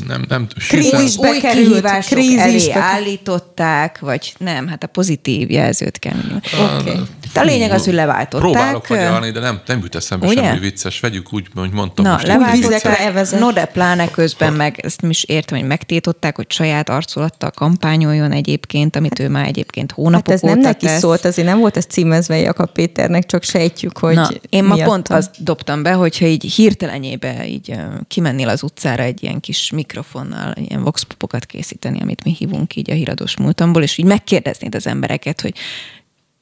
Nem, 0.07 0.24
nem, 0.28 0.47
Krízis. 0.68 1.16
új 1.16 1.41
kihívások 1.41 2.18
krízisbe 2.18 2.43
elé 2.43 2.66
került. 2.66 2.84
állították, 2.84 3.99
vagy 3.99 4.34
nem, 4.38 4.68
hát 4.68 4.82
a 4.82 4.86
pozitív 4.86 5.51
jelzőt 5.51 5.99
kell. 5.99 6.41
Okay. 6.78 7.01
De 7.33 7.41
a 7.41 7.43
lényeg 7.45 7.70
az, 7.70 7.85
hogy 7.85 7.95
leváltották. 7.95 8.51
Próbálok 8.51 8.87
vagyalni, 8.87 9.31
de 9.31 9.41
nem, 9.41 9.61
nem 9.66 9.78
jut 9.78 9.95
eszembe 9.95 10.26
Ugye? 10.26 10.43
semmi 10.43 10.59
vicces. 10.59 11.01
Vegyük 11.01 11.33
úgy, 11.33 11.47
hogy 11.55 11.70
mondtam 11.70 12.05
Na, 12.05 12.18
leváltották, 12.22 13.39
no 13.39 13.53
de 13.53 13.64
pláne 13.64 14.11
közben 14.11 14.53
meg 14.53 14.81
ezt 14.83 15.01
nem 15.01 15.11
is 15.11 15.24
értem, 15.24 15.59
hogy 15.59 15.66
megtétották, 15.66 16.37
hogy 16.37 16.51
saját 16.51 16.89
arculattal 16.89 17.51
kampányoljon 17.51 18.33
egyébként, 18.33 18.97
amit 18.97 19.18
ő 19.18 19.28
már 19.28 19.47
egyébként 19.47 19.93
hónapok 19.93 20.26
Hát 20.26 20.35
ez 20.35 20.41
nem 20.41 20.59
óta 20.59 20.68
neki 20.68 20.87
tesz. 20.87 20.99
szólt, 20.99 21.24
azért 21.24 21.49
nem 21.49 21.59
volt 21.59 21.76
ez 21.76 21.85
címezve 21.85 22.37
Jakab 22.37 22.72
Péternek, 22.72 23.26
csak 23.26 23.43
sejtjük, 23.43 23.99
hogy 23.99 24.14
Na, 24.14 24.28
én 24.49 24.64
ma 24.64 24.76
pont 24.85 25.09
azt 25.09 25.43
dobtam 25.45 25.83
be, 25.83 25.93
hogyha 25.93 26.26
így 26.26 26.53
hirtelenjébe 26.55 27.47
így 27.47 27.74
kimennél 28.09 28.49
az 28.49 28.62
utcára 28.62 29.03
egy 29.03 29.22
ilyen 29.22 29.41
kis 29.41 29.70
mikrofonnal, 29.70 30.55
ilyen 30.68 30.83
voxpopokat 30.83 31.47
készíteni, 31.47 32.01
amit 32.01 32.24
mi 32.24 32.35
hívunk 32.39 32.76
így 32.76 32.91
a 32.91 32.95
híradós 32.95 33.37
múltamból, 33.37 33.83
és 33.83 33.99
így 33.99 34.05
megkérdeznéd 34.07 34.74
az 34.74 34.87
embereket, 34.87 35.41
hogy 35.41 35.55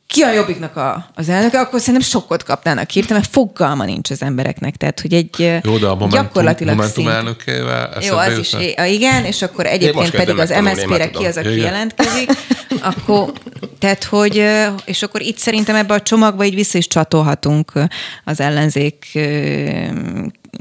ki 0.08 0.22
a 0.22 0.32
jobbiknak 0.32 0.76
a, 0.76 1.10
az 1.14 1.28
elnöke, 1.28 1.60
akkor 1.60 1.78
szerintem 1.80 2.02
sokkot 2.08 2.42
kapnának 2.42 2.90
hirtelen, 2.90 3.20
mert 3.20 3.32
fogalma 3.32 3.84
nincs 3.84 4.10
az 4.10 4.22
embereknek. 4.22 4.76
Tehát, 4.76 5.00
hogy 5.00 5.12
egy 5.12 5.60
Jó, 5.64 5.78
de 5.78 5.86
a 5.86 5.94
Momentum, 5.94 6.08
gyakorlatilag 6.08 6.74
Momentum 6.74 7.04
szint- 7.04 7.16
elnökével 7.16 7.98
jó, 8.00 8.16
az 8.16 8.38
is, 8.38 8.52
é- 8.52 8.80
igen, 8.86 9.24
és 9.24 9.42
akkor 9.42 9.66
egyébként 9.66 10.10
pedig 10.10 10.38
az 10.38 10.54
MSZP-re 10.62 11.10
ki 11.10 11.24
az, 11.24 11.36
aki 11.36 11.52
Igen. 11.52 11.64
jelentkezik, 11.64 12.30
akkor, 12.80 13.32
tehát, 13.78 14.04
hogy, 14.04 14.44
és 14.84 15.02
akkor 15.02 15.20
itt 15.20 15.38
szerintem 15.38 15.74
ebbe 15.74 15.94
a 15.94 16.02
csomagba 16.02 16.44
így 16.44 16.54
vissza 16.54 16.78
is 16.78 16.86
csatolhatunk 16.86 17.72
az 18.24 18.40
ellenzék 18.40 19.18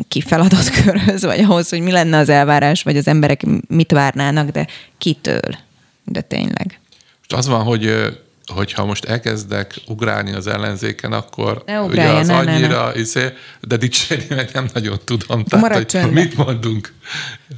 ki 0.07 0.21
feladatkörhöz, 0.21 1.23
vagy 1.23 1.39
ahhoz, 1.39 1.69
hogy 1.69 1.81
mi 1.81 1.91
lenne 1.91 2.17
az 2.17 2.29
elvárás, 2.29 2.83
vagy 2.83 2.97
az 2.97 3.07
emberek 3.07 3.41
mit 3.67 3.91
várnának, 3.91 4.49
de 4.49 4.67
kitől, 4.97 5.57
de 6.03 6.21
tényleg. 6.21 6.79
Most 7.17 7.33
az 7.33 7.47
van, 7.47 7.63
hogy 7.63 7.93
hogyha 8.53 8.85
most 8.85 9.05
elkezdek 9.05 9.75
ugrálni 9.87 10.33
az 10.33 10.47
ellenzéken, 10.47 11.13
akkor 11.13 11.63
Ne 11.65 11.79
ugye 11.79 11.89
ugrálja, 11.89 12.19
az 12.19 12.27
ne, 12.27 12.43
ne, 12.43 12.51
annyira, 12.51 12.95
Izé, 12.95 13.33
de 13.61 13.77
dicsérni 13.77 14.35
meg 14.35 14.49
nem 14.53 14.67
nagyon 14.73 14.99
tudom. 15.03 15.43
Maradj 15.49 15.73
hogy 15.73 15.85
csöndben. 15.85 16.13
mit 16.13 16.37
mondunk. 16.37 16.93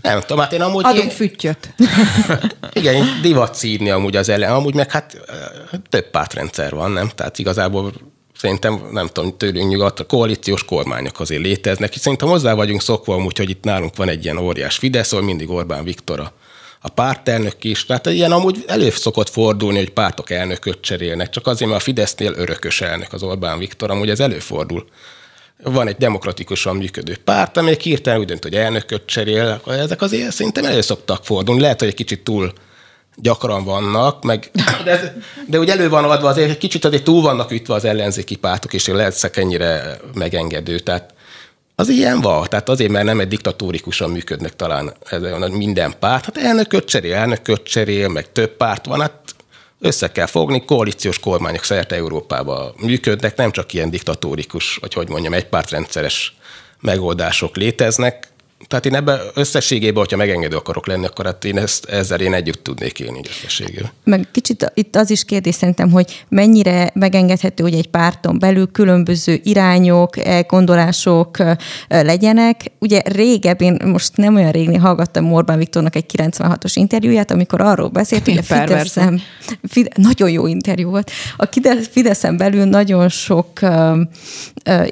Nem 0.02 0.20
tudom, 0.20 0.38
hát 0.38 0.54
én 0.54 0.62
amúgy... 0.62 0.86
Adunk 0.86 1.04
én, 1.04 1.10
füttyöt. 1.10 1.74
Igen, 2.74 3.20
divat 3.22 3.56
szírni 3.56 3.90
amúgy 3.90 4.16
az 4.16 4.30
ellen. 4.30 4.52
Amúgy 4.52 4.74
meg 4.74 4.92
hát 4.92 5.18
több 5.90 6.10
pártrendszer 6.10 6.76
van, 6.76 6.92
nem? 6.92 7.10
Tehát 7.16 7.40
igazából 7.40 7.94
szerintem 8.36 8.82
nem 8.92 9.08
tudom, 9.08 9.38
tőlünk 9.38 9.70
nyugat, 9.70 10.00
a 10.00 10.06
koalíciós 10.06 10.64
kormányok 10.66 11.20
azért 11.20 11.42
léteznek. 11.42 11.94
Szerintem 11.94 12.28
hozzá 12.28 12.54
vagyunk 12.54 12.82
szokva, 12.82 13.18
úgyhogy 13.18 13.50
itt 13.50 13.64
nálunk 13.64 13.96
van 13.96 14.10
egy 14.10 14.24
ilyen 14.24 14.38
óriás 14.38 14.78
Fidesz, 14.78 15.12
ahol 15.12 15.26
mindig 15.26 15.50
Orbán 15.50 15.84
Viktor 15.84 16.20
a, 16.20 16.34
a 16.82 16.90
pártelnök 16.90 17.64
is. 17.64 17.86
Tehát 17.86 18.06
ilyen 18.06 18.32
amúgy 18.32 18.64
elő 18.68 18.90
szokott 18.90 19.30
fordulni, 19.30 19.78
hogy 19.78 19.90
pártok 19.90 20.30
elnököt 20.30 20.82
cserélnek, 20.82 21.30
csak 21.30 21.48
azért, 21.48 21.70
mert 21.70 21.82
a 21.82 21.84
Fidesznél 21.84 22.34
örökös 22.36 22.82
elnök 22.82 23.14
az 23.14 23.24
Orbán 23.24 23.60
Viktor, 23.60 23.92
amúgy 23.92 24.10
ez 24.10 24.20
előfordul. 24.20 24.86
Van 25.64 25.88
egy 25.88 25.96
demokratikusan 25.96 26.76
működő 26.76 27.18
párt, 27.24 27.58
amely 27.58 27.78
hirtelen 27.82 28.20
úgy 28.20 28.26
dönt, 28.26 28.44
hogy 28.44 28.56
elnököt 28.56 29.06
cserél, 29.06 29.62
ezek 29.66 30.02
azért 30.02 30.32
szerintem 30.32 30.66
elő 30.66 30.82
szoktak 30.82 31.26
fordulni. 31.26 31.62
Lehet, 31.62 31.80
hogy 31.80 31.88
egy 31.88 31.94
kicsit 31.96 32.24
túl 32.24 32.54
gyakran 33.16 33.64
vannak, 33.64 34.24
meg, 34.24 34.52
de, 34.86 35.18
de 35.48 35.60
úgy 35.60 35.70
elő 35.70 35.90
van 35.90 36.04
adva, 36.04 36.28
azért 36.28 36.50
egy 36.50 36.58
kicsit 36.58 36.86
azért 36.86 37.04
túl 37.04 37.22
vannak 37.22 37.52
ütve 37.52 37.74
az 37.74 37.86
ellenzéki 37.86 38.36
pártok, 38.36 38.74
és 38.74 38.88
lehet 38.88 39.38
ennyire 39.38 40.00
megengedő. 40.14 40.80
Tehát 40.80 41.14
az 41.80 41.90
ilyen 41.90 42.22
van, 42.22 42.48
tehát 42.50 42.70
azért, 42.70 42.92
mert 42.92 43.06
nem 43.06 43.20
egy 43.20 43.28
diktatórikusan 43.28 44.10
működnek 44.10 44.56
talán 44.56 44.94
minden 45.52 45.94
párt. 46.00 46.26
Hát 46.26 46.38
elnököt 46.38 46.86
cserél, 46.86 47.14
elnököt 47.14 47.64
cserél, 47.64 48.08
meg 48.08 48.32
több 48.32 48.56
párt 48.58 48.86
van, 48.86 49.02
hát 49.02 49.14
össze 49.80 50.12
kell 50.12 50.26
fogni, 50.26 50.66
koalíciós 50.66 51.20
kormányok 51.20 51.64
szerte 51.64 51.96
Európában 51.96 52.74
működnek, 52.78 53.36
nem 53.36 53.52
csak 53.52 53.74
ilyen 53.74 53.90
diktatórikus, 53.90 54.76
vagy 54.76 54.94
hogy 54.94 55.10
mondjam, 55.10 55.34
egy 55.34 55.46
pártrendszeres 55.46 56.36
megoldások 56.80 57.56
léteznek, 57.56 58.28
tehát 58.68 58.86
én 58.86 58.96
ebben 58.96 59.20
összességében, 59.34 60.00
hogyha 60.00 60.18
megengedő 60.18 60.56
akarok 60.56 60.88
lenni, 60.88 61.06
akkor 61.06 61.26
hát 61.26 61.46
én 61.46 61.58
ezt, 61.58 61.86
ezzel 61.86 62.20
én 62.20 62.34
együtt 62.34 62.64
tudnék 62.64 63.00
élni 63.00 63.22
összességében. 63.30 63.92
Meg 64.04 64.28
kicsit 64.32 64.72
itt 64.74 64.96
az 64.96 65.10
is 65.10 65.26
kérdés 65.26 65.56
szerintem, 65.56 65.92
hogy 65.92 66.26
mennyire 66.30 66.92
megengedhető, 66.94 67.64
hogy 67.64 67.74
egy 67.74 67.88
párton 67.88 68.40
belül 68.40 68.72
különböző 68.72 69.40
irányok, 69.44 70.16
gondolások 70.48 71.38
legyenek. 71.88 72.72
Ugye 72.80 73.02
régebb, 73.06 73.62
én 73.62 73.78
most 73.86 74.18
nem 74.18 74.36
olyan 74.36 74.52
rég 74.52 74.80
hallgattam 74.80 75.34
Orbán 75.34 75.58
Viktornak 75.58 75.96
egy 75.96 76.06
96-os 76.18 76.72
interjúját, 76.74 77.32
amikor 77.32 77.62
arról 77.62 77.90
beszélt, 77.90 78.26
hogy 78.26 78.38
a 78.38 78.44
Fideszem, 78.44 79.22
Fide, 79.68 79.90
nagyon 79.96 80.30
jó 80.30 80.48
interjú 80.48 80.90
volt, 80.90 81.12
a 81.38 81.50
Fideszen 81.92 82.38
belül 82.38 82.66
nagyon 82.66 83.10
sok 83.10 83.60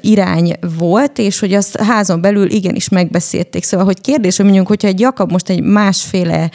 irány 0.00 0.56
volt, 0.78 1.18
és 1.18 1.38
hogy 1.38 1.54
az 1.54 1.76
házon 1.76 2.20
belül 2.20 2.50
igenis 2.50 2.88
megbeszélték 2.88 3.57
tették. 3.58 3.64
Szóval, 3.64 3.86
hogy 3.86 4.00
kérdés, 4.00 4.36
hogy 4.36 4.44
mondjuk, 4.44 4.66
hogyha 4.66 4.88
egy 4.88 5.00
Jakab 5.00 5.30
most 5.30 5.48
egy 5.48 5.62
másféle 5.62 6.50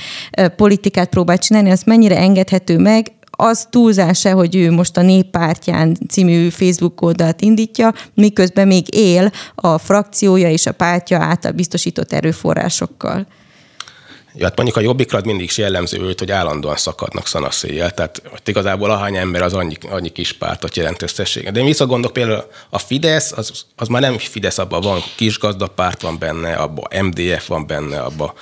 politikát 0.55 1.09
próbál 1.09 1.37
csinálni, 1.37 1.71
az 1.71 1.83
mennyire 1.85 2.17
engedhető 2.17 2.77
meg, 2.77 3.11
az 3.35 3.67
túlzás-e, 3.69 4.31
hogy 4.31 4.55
ő 4.55 4.71
most 4.71 4.97
a 4.97 5.01
Néppártyán 5.01 5.97
című 6.09 6.49
Facebook 6.49 7.01
oldalt 7.01 7.41
indítja, 7.41 7.93
miközben 8.13 8.67
még 8.67 8.95
él 8.95 9.31
a 9.55 9.77
frakciója 9.77 10.49
és 10.49 10.65
a 10.65 10.71
pártja 10.71 11.19
által 11.19 11.51
biztosított 11.51 12.13
erőforrásokkal? 12.13 13.27
Ja, 14.35 14.45
hát 14.45 14.55
mondjuk 14.55 14.77
a 14.77 14.81
jobbikra 14.81 15.21
mindig 15.23 15.45
is 15.45 15.57
jellemző 15.57 16.01
őt, 16.01 16.19
hogy 16.19 16.31
állandóan 16.31 16.75
szakadnak 16.75 17.27
szanaszéjjel. 17.27 17.91
Tehát 17.91 18.21
hogy 18.29 18.41
igazából 18.43 18.89
ahány 18.89 19.15
ember 19.15 19.41
az 19.41 19.53
annyi, 19.53 19.75
annyi 19.89 20.09
kis 20.09 20.33
pártot 20.33 20.75
jelent 20.75 21.01
összessége. 21.01 21.51
De 21.51 21.59
én 21.59 21.65
visszagondolok 21.65 22.13
például 22.13 22.45
a 22.69 22.77
Fidesz, 22.77 23.31
az, 23.31 23.65
az 23.75 23.87
már 23.87 24.01
nem 24.01 24.17
Fidesz, 24.17 24.57
abban 24.57 24.81
van 24.81 24.99
kis 25.15 25.39
párt 25.75 26.01
van 26.01 26.19
benne, 26.19 26.53
abban 26.53 27.05
MDF 27.05 27.47
van 27.47 27.67
benne, 27.67 27.99
abban 27.99 28.33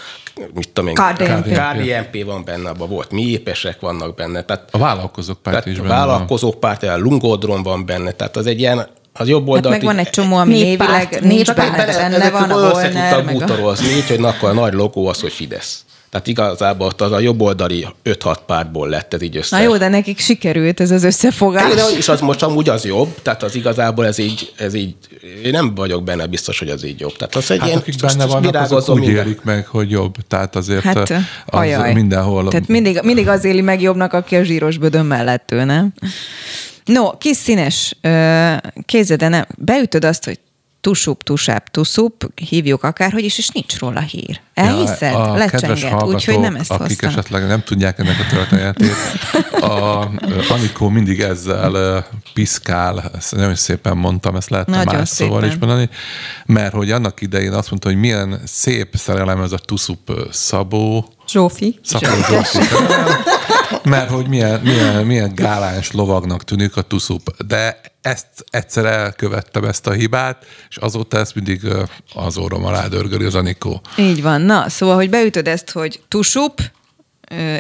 mit 0.53 0.69
tudom 0.69 0.89
én, 0.89 0.95
KDNP, 0.95 1.45
KDNP 1.45 2.25
van 2.25 2.43
benne, 2.43 2.69
abban 2.69 2.89
volt 2.89 3.11
mi 3.11 3.21
épesek 3.21 3.79
vannak 3.79 4.15
benne. 4.15 4.43
Tehát, 4.43 4.69
a 4.71 4.77
vállalkozók 4.77 5.41
párt 5.41 5.65
is 5.65 5.77
benne 5.79 5.93
A 5.93 5.97
vállalkozók 5.97 6.59
párt, 6.59 6.83
a 6.83 6.97
Lungodron 6.97 7.63
van 7.63 7.85
benne, 7.85 8.11
tehát 8.11 8.37
az 8.37 8.45
egy 8.45 8.59
ilyen 8.59 8.87
az 9.13 9.27
jobb 9.27 9.47
oldalt... 9.47 9.73
Hát 9.73 9.83
meg 9.83 9.95
van 9.95 10.05
egy 10.05 10.09
csomó, 10.09 10.35
ami 10.35 10.61
névileg 10.61 11.19
nincs 11.21 11.53
benne, 11.53 11.85
benne 11.85 12.29
van, 12.29 12.51
ahol 12.51 12.71
Volner. 12.71 13.23
Meg 13.23 13.41
a... 13.41 13.75
így, 13.83 14.07
hogy 14.07 14.23
akkor 14.23 14.49
a 14.49 14.53
nagy 14.53 14.73
logó 14.73 15.07
az, 15.07 15.19
hogy 15.19 15.33
Fidesz. 15.33 15.85
Tehát 16.11 16.27
igazából 16.27 16.87
ott 16.87 17.01
az 17.01 17.11
a 17.11 17.19
jobboldali 17.19 17.87
5-6 18.05 18.35
pártból 18.45 18.89
lett 18.89 19.13
ez 19.13 19.21
így 19.21 19.37
össze. 19.37 19.57
Na 19.57 19.63
jó, 19.63 19.77
de 19.77 19.87
nekik 19.87 20.19
sikerült 20.19 20.79
ez 20.79 20.91
az 20.91 21.03
összefogás. 21.03 21.73
De, 21.73 21.83
és 21.97 22.09
az 22.09 22.21
most 22.21 22.43
amúgy 22.43 22.69
az 22.69 22.85
jobb, 22.85 23.21
tehát 23.21 23.43
az 23.43 23.55
igazából 23.55 24.05
ez 24.05 24.17
így, 24.17 24.51
ez 24.57 24.73
így, 24.73 24.95
én 25.43 25.51
nem 25.51 25.75
vagyok 25.75 26.03
benne 26.03 26.25
biztos, 26.25 26.59
hogy 26.59 26.69
az 26.69 26.85
így 26.85 26.99
jobb. 26.99 27.15
Tehát 27.15 27.35
az 27.35 27.51
egy 27.51 27.59
hát 27.59 27.67
ilyen, 27.67 27.79
akik 27.79 27.95
benne 27.95 28.25
vannak, 28.25 28.71
azok 28.71 28.95
úgy 28.95 29.01
minden. 29.01 29.25
élik 29.25 29.41
meg, 29.41 29.65
hogy 29.67 29.89
jobb. 29.89 30.15
Tehát 30.27 30.55
azért 30.55 30.83
hát, 30.83 31.09
az 31.09 31.23
ajaj. 31.45 31.93
mindenhol. 31.93 32.47
Tehát 32.47 32.67
mindig, 32.67 32.99
mindig 33.03 33.27
az 33.27 33.43
éli 33.43 33.61
meg 33.61 33.81
jobbnak, 33.81 34.13
aki 34.13 34.35
a 34.35 34.43
zsíros 34.43 34.77
bödön 34.77 35.05
mellett 35.05 35.51
ő, 35.51 35.63
nem? 35.63 35.93
No, 36.85 37.17
kis 37.17 37.37
színes 37.37 37.95
kézede 38.85 39.27
nem. 39.27 39.45
Beütöd 39.57 40.05
azt, 40.05 40.25
hogy 40.25 40.39
tusup, 40.81 41.23
tusább, 41.23 41.63
tuszup, 41.63 42.31
hívjuk 42.49 42.83
akárhogy 42.83 43.23
is, 43.23 43.37
és 43.37 43.49
nincs 43.49 43.79
róla 43.79 43.99
hír. 43.99 44.39
Elhiszed? 44.53 45.11
Ja, 45.11 45.33
Lecsenget, 45.33 46.03
úgyhogy 46.03 46.39
nem 46.39 46.55
ezt 46.55 46.71
akik 46.71 46.87
hoztam. 46.87 47.09
esetleg 47.09 47.47
nem 47.47 47.63
tudják 47.63 47.99
ennek 47.99 48.19
a 48.19 48.33
történetét, 48.33 48.95
a 49.51 50.09
Anikó 50.49 50.89
mindig 50.89 51.19
ezzel 51.19 52.05
piszkál, 52.33 53.11
ezt 53.15 53.35
nagyon 53.35 53.55
szépen 53.55 53.97
mondtam, 53.97 54.35
ezt 54.35 54.49
lehet 54.49 54.67
nagyon 54.67 54.95
más 54.95 55.09
szépen. 55.09 55.33
szóval 55.33 55.49
is 55.49 55.55
mondani, 55.55 55.89
mert 56.45 56.73
hogy 56.73 56.91
annak 56.91 57.21
idején 57.21 57.53
azt 57.53 57.69
mondta, 57.69 57.89
hogy 57.89 57.97
milyen 57.97 58.41
szép 58.45 58.95
szerelem 58.95 59.41
ez 59.41 59.51
a 59.51 59.57
tuszup 59.57 60.27
Szabó, 60.31 61.13
Zsófi. 61.31 61.79
Szabó 61.83 62.05
Zsófi. 62.29 62.57
mert 63.83 64.09
hogy 64.09 64.27
milyen, 64.27 64.59
milyen, 64.61 65.05
milyen 65.05 65.31
gáláns 65.35 65.91
lovagnak 65.91 66.43
tűnik 66.43 66.75
a 66.77 66.81
tuszup. 66.81 67.43
De 67.47 67.81
ezt 68.01 68.27
egyszer 68.49 68.85
elkövettem 68.85 69.63
ezt 69.63 69.87
a 69.87 69.91
hibát, 69.91 70.45
és 70.69 70.77
azóta 70.77 71.17
ezt 71.17 71.35
mindig 71.35 71.61
az 72.13 72.37
orrom 72.37 72.65
alá 72.65 72.87
dörgöli 72.87 73.25
az 73.25 73.35
Anikó. 73.35 73.81
Így 73.97 74.21
van. 74.21 74.41
Na, 74.41 74.69
szóval, 74.69 74.95
hogy 74.95 75.09
beütöd 75.09 75.47
ezt, 75.47 75.71
hogy 75.71 76.01
tusup, 76.07 76.61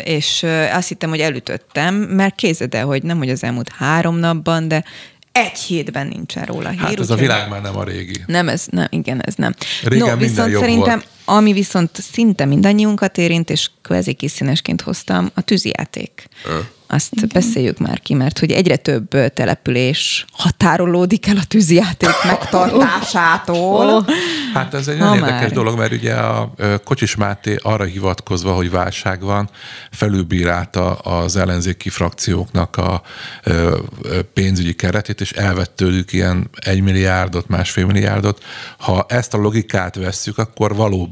és 0.03 0.45
azt 0.73 0.87
hittem, 0.87 1.09
hogy 1.09 1.19
elütöttem, 1.19 1.95
mert 1.95 2.35
kézed 2.35 2.73
el, 2.75 2.85
hogy 2.85 3.03
nem, 3.03 3.17
hogy 3.17 3.29
az 3.29 3.43
elmúlt 3.43 3.69
három 3.77 4.15
napban, 4.15 4.67
de 4.67 4.83
egy 5.31 5.57
hétben 5.57 6.07
nincsen 6.07 6.45
róla 6.45 6.69
hír. 6.69 6.79
Hát 6.79 6.99
ez 6.99 7.09
a 7.09 7.15
világ 7.15 7.49
már 7.49 7.61
nem 7.61 7.77
a 7.77 7.83
régi. 7.83 8.23
Nem, 8.25 8.49
ez 8.49 8.65
nem, 8.69 8.87
igen, 8.89 9.21
ez 9.21 9.35
nem. 9.35 9.53
Régen 9.83 10.07
no, 10.07 10.17
viszont 10.17 10.53
szerintem, 10.57 10.99
volt. 10.99 11.07
Ami 11.25 11.53
viszont 11.53 12.01
szinte 12.11 12.45
mindannyiunkat 12.45 13.17
érint, 13.17 13.49
és 13.49 13.69
kvázi 13.81 14.13
kiszínesként 14.13 14.81
hoztam, 14.81 15.29
a 15.33 15.41
tűzijáték. 15.41 16.27
Ö 16.45 16.59
azt 16.93 17.13
Igen. 17.13 17.29
beszéljük 17.33 17.77
már 17.77 17.99
ki, 17.99 18.13
mert 18.13 18.39
hogy 18.39 18.51
egyre 18.51 18.75
több 18.75 19.33
település 19.33 20.25
határolódik 20.31 21.27
el 21.27 21.37
a 21.37 21.43
tűzijáték 21.47 22.09
megtartásától. 22.31 24.05
Hát 24.53 24.73
ez 24.73 24.87
egy 24.87 24.97
nagyon 24.97 25.15
érdekes 25.15 25.39
már. 25.39 25.51
dolog, 25.51 25.77
mert 25.77 25.91
ugye 25.91 26.13
a 26.13 26.53
Kocsis 26.83 27.15
Máté 27.15 27.55
arra 27.61 27.83
hivatkozva, 27.83 28.53
hogy 28.53 28.71
válság 28.71 29.21
van, 29.21 29.49
felülbírálta 29.91 30.93
az 30.93 31.35
ellenzéki 31.35 31.89
frakcióknak 31.89 32.77
a 32.77 33.01
pénzügyi 34.33 34.73
keretét, 34.73 35.21
és 35.21 35.31
elvett 35.31 35.75
tőlük 35.75 36.13
ilyen 36.13 36.49
egy 36.65 36.81
milliárdot, 36.81 37.47
másfél 37.47 37.85
milliárdot. 37.85 38.43
Ha 38.77 39.05
ezt 39.07 39.33
a 39.33 39.37
logikát 39.37 39.95
vesszük, 39.95 40.37
akkor 40.37 40.75
valóban 40.75 41.10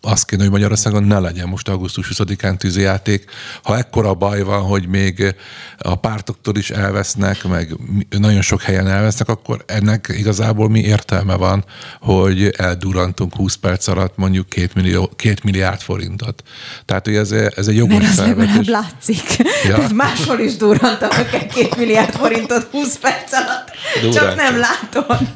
azt 0.00 0.24
kéne, 0.26 0.42
hogy 0.42 0.50
Magyarországon 0.50 1.02
ne 1.02 1.18
legyen 1.18 1.48
most 1.48 1.68
augusztus 1.68 2.10
20-án 2.14 2.56
tűzijáték. 2.56 3.24
Ha 3.62 3.76
ekkora 3.76 4.14
baj 4.14 4.42
van, 4.42 4.62
hogy 4.62 4.76
hogy 4.78 4.88
még 4.88 5.34
a 5.78 5.94
pártoktól 5.94 6.56
is 6.56 6.70
elvesznek, 6.70 7.44
meg 7.44 7.76
nagyon 8.18 8.42
sok 8.42 8.62
helyen 8.62 8.88
elvesznek, 8.88 9.28
akkor 9.28 9.62
ennek 9.66 10.14
igazából 10.18 10.68
mi 10.68 10.80
értelme 10.80 11.34
van, 11.34 11.64
hogy 12.00 12.54
eldurantunk 12.56 13.34
20 13.34 13.54
perc 13.54 13.86
alatt 13.86 14.16
mondjuk 14.16 14.48
két, 14.48 14.74
millió, 14.74 15.10
két 15.16 15.44
milliárd 15.44 15.80
forintot. 15.80 16.42
Tehát, 16.84 17.04
hogy 17.04 17.16
ez, 17.16 17.30
ez 17.32 17.68
egy 17.68 17.76
jogos 17.76 18.02
Mert 18.02 18.14
felvetés. 18.14 18.68
látszik. 18.68 19.36
Ja? 19.64 19.74
Tehát 19.74 19.92
máshol 19.92 20.38
is 20.38 20.56
durantanak 20.56 21.32
egy 21.32 21.46
két 21.46 21.76
milliárd 21.76 22.14
forintot 22.14 22.68
20 22.70 22.98
perc 22.98 23.32
alatt. 23.32 23.70
Durant. 24.00 24.14
Csak 24.14 24.36
nem 24.36 24.58
látom. 24.58 25.28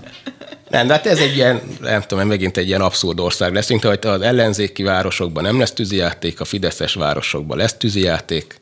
Nem, 0.73 0.87
de 0.87 0.93
hát 0.93 1.07
ez 1.07 1.19
egy 1.19 1.37
ilyen, 1.37 1.63
nem 1.81 2.03
tudom, 2.03 2.27
megint 2.27 2.57
egy 2.57 2.67
ilyen 2.67 2.81
abszurd 2.81 3.21
ország 3.21 3.55
lesz, 3.55 3.69
mint 3.69 3.85
hogy 3.85 3.99
az 4.03 4.21
ellenzéki 4.21 4.83
városokban 4.83 5.43
nem 5.43 5.59
lesz 5.59 5.73
tűzijáték, 5.73 6.41
a 6.41 6.45
fideszes 6.45 6.95
városokban 6.95 7.57
lesz 7.57 7.75
tűzijáték, 7.75 8.61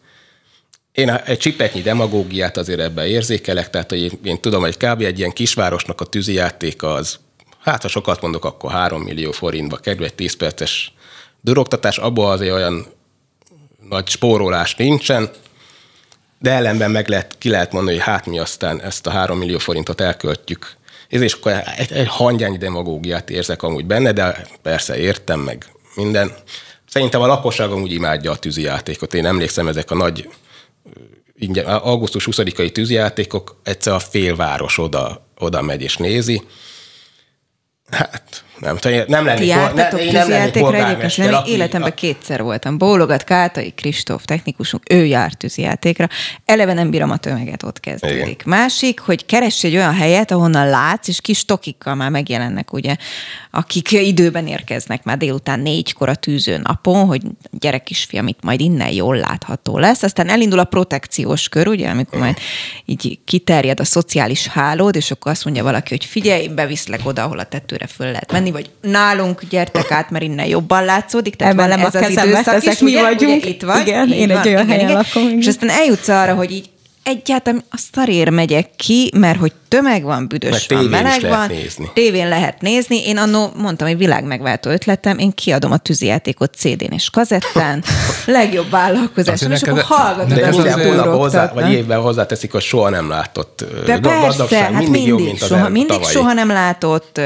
én 0.92 1.11
egy 1.11 1.38
csipetnyi 1.38 1.82
demagógiát 1.82 2.56
azért 2.56 2.80
ebben 2.80 3.06
érzékelek, 3.06 3.70
tehát 3.70 3.90
hogy 3.90 4.18
én 4.22 4.40
tudom, 4.40 4.61
hogy 4.61 4.76
kb. 4.76 5.02
egy 5.02 5.18
ilyen 5.18 5.32
kisvárosnak 5.32 6.00
a 6.00 6.04
tűzijátéka 6.04 6.92
az, 6.92 7.18
hát 7.61 7.82
ha 7.82 7.88
sokat 7.88 8.20
mondok, 8.20 8.44
akkor 8.44 8.70
3 8.70 9.02
millió 9.02 9.30
forintba 9.30 9.76
kerül 9.76 10.04
egy 10.04 10.14
10 10.14 10.36
perces 10.36 10.92
duroktatás, 11.40 11.98
abban 11.98 12.32
azért 12.32 12.54
olyan 12.54 12.86
nagy 13.88 14.08
spórolás 14.08 14.74
nincsen, 14.74 15.30
de 16.38 16.50
ellenben 16.50 16.90
meg 16.90 17.08
lehet, 17.08 17.34
ki 17.38 17.48
lehet 17.48 17.72
mondani, 17.72 17.96
hogy 17.96 18.06
hát 18.06 18.26
mi 18.26 18.38
aztán 18.38 18.82
ezt 18.82 19.06
a 19.06 19.11
3 19.11 19.38
millió 19.38 19.58
forintot 19.58 20.00
elköltjük. 20.00 20.78
És 21.11 21.32
akkor 21.32 21.52
egy, 21.76 21.92
egy 21.92 22.08
hangyányi 22.08 22.56
demagógiát 22.56 23.30
érzek 23.30 23.62
amúgy 23.62 23.86
benne, 23.86 24.12
de 24.12 24.46
persze 24.62 24.98
értem 24.98 25.40
meg 25.40 25.66
minden. 25.94 26.32
Szerintem 26.88 27.20
a 27.20 27.26
lakosság 27.26 27.70
amúgy 27.70 27.92
imádja 27.92 28.30
a 28.30 28.36
tűzijátékot. 28.36 29.14
Én 29.14 29.26
emlékszem, 29.26 29.68
ezek 29.68 29.90
a 29.90 29.94
nagy 29.94 30.28
ingyen, 31.34 31.64
augusztus 31.64 32.28
20-ai 32.30 32.72
tűzjátékok, 32.72 33.61
egyszer 33.62 33.92
a 33.92 33.98
félváros 33.98 34.78
oda, 34.78 35.26
oda 35.38 35.62
megy 35.62 35.82
és 35.82 35.96
nézi. 35.96 36.42
Hát 37.90 38.44
nem, 38.61 39.04
nem 39.06 39.24
lennék, 39.24 39.40
Ti 39.40 39.46
jártatok 39.46 39.98
ne, 39.98 40.04
én 40.04 40.12
nem 40.12 40.28
lennék 40.28 40.56
egyébként? 40.56 41.16
Nem, 41.16 41.34
aki- 41.34 41.50
életemben 41.50 41.94
kétszer 41.94 42.42
voltam. 42.42 42.78
Bólogat 42.78 43.24
Kátai 43.24 43.70
Kristóf 43.70 44.24
technikusunk, 44.24 44.82
ő 44.92 45.04
járt 45.04 45.38
tűzjátékra. 45.38 46.08
Eleve 46.44 46.72
nem 46.72 46.90
bírom 46.90 47.11
a 47.11 47.16
tömeget, 47.16 47.62
ott 47.62 47.80
kezdődik. 47.80 48.18
Igen. 48.18 48.36
Másik, 48.44 49.00
hogy 49.00 49.26
keress 49.26 49.64
egy 49.64 49.74
olyan 49.74 49.94
helyet, 49.94 50.30
ahonnan 50.30 50.68
látsz, 50.68 51.08
és 51.08 51.20
kis 51.20 51.44
tokikkal 51.44 51.94
már 51.94 52.11
megjelennek, 52.11 52.72
ugye, 52.72 52.96
akik 53.50 53.92
időben 53.92 54.46
érkeznek 54.46 55.04
már 55.04 55.16
délután 55.16 55.61
négykor 55.61 56.08
a 56.08 56.14
tűző 56.14 56.58
napon, 56.58 57.06
hogy 57.06 57.22
gyerek 57.50 57.82
kisfiam 57.82 58.26
itt 58.26 58.42
majd 58.42 58.61
innen 58.61 58.92
jól 58.92 59.16
látható 59.16 59.78
lesz. 59.78 60.02
Aztán 60.02 60.28
elindul 60.28 60.58
a 60.58 60.64
protekciós 60.64 61.48
kör, 61.48 61.68
ugye, 61.68 61.88
amikor 61.88 62.18
majd 62.18 62.38
így 62.84 63.18
kiterjed 63.24 63.80
a 63.80 63.84
szociális 63.84 64.46
hálód, 64.46 64.96
és 64.96 65.11
akkor 65.11 65.30
azt 65.30 65.44
mondja 65.44 65.62
valaki, 65.62 65.88
hogy 65.88 66.04
figyelj, 66.04 66.48
beviszlek 66.48 67.00
oda, 67.04 67.22
ahol 67.22 67.38
a 67.38 67.44
tetőre 67.44 67.86
föl 67.86 68.06
lehet 68.06 68.32
menni, 68.32 68.49
vagy 68.53 68.70
nálunk 68.80 69.42
gyertek 69.51 69.90
át, 69.90 70.11
mert 70.11 70.24
innen 70.24 70.46
jobban 70.46 70.84
látszódik. 70.84 71.36
Tehát 71.36 71.55
van 71.55 71.64
Emelem 71.64 71.84
a 71.84 71.86
ez 71.86 71.94
az 71.94 72.01
kezembe, 72.01 72.30
időszak 72.30 72.64
is, 72.64 72.78
mi 72.78 72.90
ugye? 72.90 73.03
vagyunk. 73.03 73.42
Ugye 73.42 73.48
itt 73.48 73.62
vagy. 73.62 73.80
Igen, 73.80 74.12
én 74.12 74.30
egy 74.30 74.46
olyan 74.46 74.68
helyen 74.68 74.92
lakom, 74.92 75.22
igen. 75.22 75.38
És 75.38 75.46
aztán 75.46 75.68
eljutsz 75.68 76.09
arra, 76.09 76.34
hogy 76.34 76.51
így 76.51 76.70
egyáltalán 77.03 77.62
a 77.70 77.82
szarér 77.92 78.28
megyek 78.28 78.70
ki, 78.76 79.11
mert 79.16 79.38
hogy 79.38 79.53
tömeg 79.68 80.03
van, 80.03 80.28
büdös 80.28 80.66
van, 80.66 80.78
tévén 80.78 80.84
is 80.84 80.90
meleg 81.03 81.20
lehet 81.22 81.36
van, 81.36 81.57
nézni. 81.57 81.90
tévén 81.94 82.28
lehet 82.28 82.61
nézni. 82.61 83.07
Én 83.07 83.16
annó 83.18 83.51
mondtam, 83.57 83.88
hogy 83.88 83.96
világmegváltó 83.96 84.70
ötletem, 84.70 85.18
én 85.18 85.32
kiadom 85.34 85.72
a 85.72 85.76
tűzijátékot 85.76 86.55
CD-n 86.55 86.92
és 86.92 87.11
kazettán, 87.11 87.84
legjobb 88.26 88.70
vállalkozáson, 88.70 89.51
és 89.53 89.62
akkor 89.62 89.84
neked 90.18 90.38
De 90.38 90.46
azt, 90.46 90.48
ez 90.48 90.55
minden 90.55 90.55
hogy 90.55 90.66
azért- 90.68 90.88
hónap 90.88 91.18
hozzá, 91.18 91.53
vagy 91.53 91.72
évben 91.72 92.01
hozzáteszik, 92.01 92.53
hogy 92.53 92.62
soha 92.62 92.88
nem 92.88 93.09
látott 93.09 93.64
de 93.84 93.98
persze, 93.98 94.57
hát 94.59 94.70
mindig, 94.70 94.88
mindig, 94.90 95.07
jobb, 95.07 95.18
mint 95.20 95.42
az 95.42 95.48
soha, 95.48 95.68
mindig 95.68 95.92
tavalyi. 95.96 96.12
soha 96.14 96.32
nem 96.32 96.48
látott, 96.48 97.20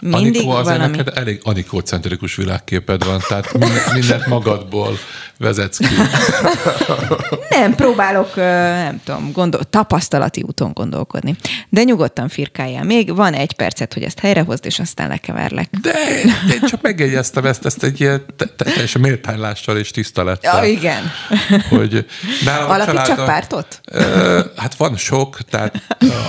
mindig 0.00 0.36
Anikó, 0.36 0.50
valami. 0.50 0.96
neked 0.96 1.12
elég 1.18 1.40
anikócentrikus 1.44 2.34
világképed 2.34 3.04
van, 3.04 3.20
tehát 3.28 3.52
minden- 3.52 3.92
mindent 3.94 4.26
magadból 4.26 4.98
vezetsz 5.40 5.76
ki. 5.78 5.86
Nem, 7.48 7.74
próbálok, 7.74 8.36
nem 8.36 9.00
tudom, 9.04 9.32
gondol, 9.32 9.64
tapasztalati 9.64 10.42
úton 10.46 10.72
gondolkodni. 10.72 11.36
De 11.68 11.82
nyugodtan 11.82 12.28
firkáljál. 12.28 12.84
Még 12.84 13.14
van 13.16 13.32
egy 13.34 13.52
percet, 13.52 13.94
hogy 13.94 14.02
ezt 14.02 14.18
helyrehozd, 14.18 14.66
és 14.66 14.78
aztán 14.78 15.08
lekeverlek. 15.08 15.68
De 15.82 15.92
én 16.52 16.60
csak 16.68 16.82
megjegyeztem 16.82 17.44
ezt, 17.44 17.64
ezt 17.66 17.82
egy 17.82 18.00
ilyen 18.00 18.24
te- 18.36 18.46
te- 18.56 18.64
teljesen 18.64 19.00
méltánylással 19.00 19.76
és 19.78 19.90
tisztelettel. 19.90 20.64
Ja, 20.64 20.70
igen. 20.70 21.10
Hogy 21.68 22.06
nálam 22.44 22.70
a 22.70 22.74
Alapítsak 22.74 23.04
családom- 23.04 23.26
pártot? 23.26 23.80
Hát 24.56 24.74
van 24.74 24.96
sok, 24.96 25.38
tehát 25.50 25.74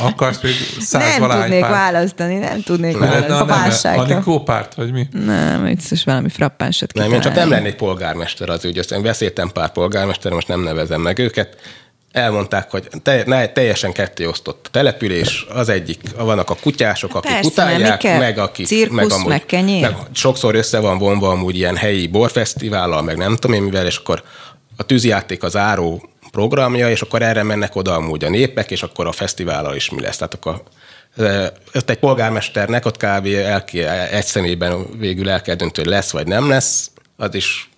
akarsz 0.03 0.41
még 0.41 0.53
száz 0.79 1.17
Nem 1.19 1.29
tudnék 1.29 1.59
párt? 1.59 1.73
választani, 1.73 2.35
nem 2.35 2.61
tudnék 2.61 2.99
Ne, 2.99 3.07
választani. 3.45 3.97
Anikó 3.97 4.43
párt, 4.43 4.73
vagy 4.73 4.91
mi? 4.91 5.07
Nem, 5.25 5.63
biztos 5.63 6.03
valami 6.03 6.29
frappánsot 6.29 6.93
Nem, 6.93 7.13
én 7.13 7.21
csak 7.21 7.33
nem 7.35 7.49
lennék 7.49 7.75
polgármester 7.75 8.49
az 8.49 8.65
ügy. 8.65 8.77
Aztán 9.01 9.13
beszéltem 9.13 9.49
pár 9.49 9.71
polgármester, 9.71 10.31
most 10.31 10.47
nem 10.47 10.61
nevezem 10.61 11.01
meg 11.01 11.19
őket. 11.19 11.57
Elmondták, 12.11 12.71
hogy 12.71 12.87
te, 13.03 13.23
ne, 13.25 13.47
teljesen 13.47 13.91
ketté 13.91 14.25
osztott 14.25 14.65
a 14.67 14.69
település, 14.71 15.45
az 15.49 15.69
egyik, 15.69 15.99
vannak 16.17 16.49
a 16.49 16.55
kutyások, 16.61 17.15
akik 17.15 17.31
Persze, 17.31 17.47
utálják, 17.47 17.97
kell? 17.97 18.17
meg 18.17 18.37
akik... 18.37 18.65
Cirkusz, 18.65 19.23
meg 19.23 19.45
kenyér? 19.45 19.81
meg 19.81 19.95
sokszor 20.11 20.55
össze 20.55 20.79
van 20.79 20.97
vonva 20.97 21.29
amúgy 21.29 21.55
ilyen 21.55 21.75
helyi 21.75 22.07
borfesztivállal, 22.07 23.01
meg 23.01 23.17
nem 23.17 23.35
tudom 23.35 23.55
én 23.55 23.63
mivel, 23.63 23.85
és 23.85 23.97
akkor 23.97 24.23
a 24.77 24.83
tűzjáték 24.83 25.43
az 25.43 25.55
áró 25.55 26.09
programja, 26.31 26.89
és 26.89 27.01
akkor 27.01 27.21
erre 27.21 27.43
mennek 27.43 27.75
oda 27.75 27.95
amúgy 27.95 28.23
a 28.23 28.29
népek, 28.29 28.71
és 28.71 28.83
akkor 28.83 29.07
a 29.07 29.11
fesztivállal 29.11 29.75
is 29.75 29.89
mi 29.89 30.01
lesz. 30.01 30.17
Tehát 30.17 30.33
akkor 30.33 30.63
ott 31.73 31.89
egy 31.89 31.99
polgármesternek 31.99 32.85
ott 32.85 32.97
kb. 32.97 33.25
El, 33.25 33.63
egy 34.11 34.25
személyben 34.25 34.97
végül 34.97 35.29
el 35.29 35.41
kell 35.41 35.55
dönteni, 35.55 35.87
hogy 35.87 35.95
lesz 35.95 36.11
vagy 36.11 36.27
nem 36.27 36.49
lesz, 36.49 36.91
az 37.17 37.35
is 37.35 37.70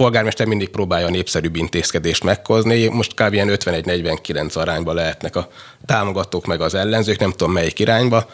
polgármester 0.00 0.46
mindig 0.46 0.68
próbálja 0.68 1.06
a 1.06 1.10
népszerűbb 1.10 1.56
intézkedést 1.56 2.24
meghozni. 2.24 2.86
Most 2.86 3.14
kb. 3.14 3.32
ilyen 3.32 3.48
51-49 3.50 4.56
arányba 4.56 4.92
lehetnek 4.92 5.36
a 5.36 5.48
támogatók 5.86 6.46
meg 6.46 6.60
az 6.60 6.74
ellenzők, 6.74 7.18
nem 7.18 7.30
tudom 7.30 7.52
melyik 7.52 7.78
irányba. 7.78 8.30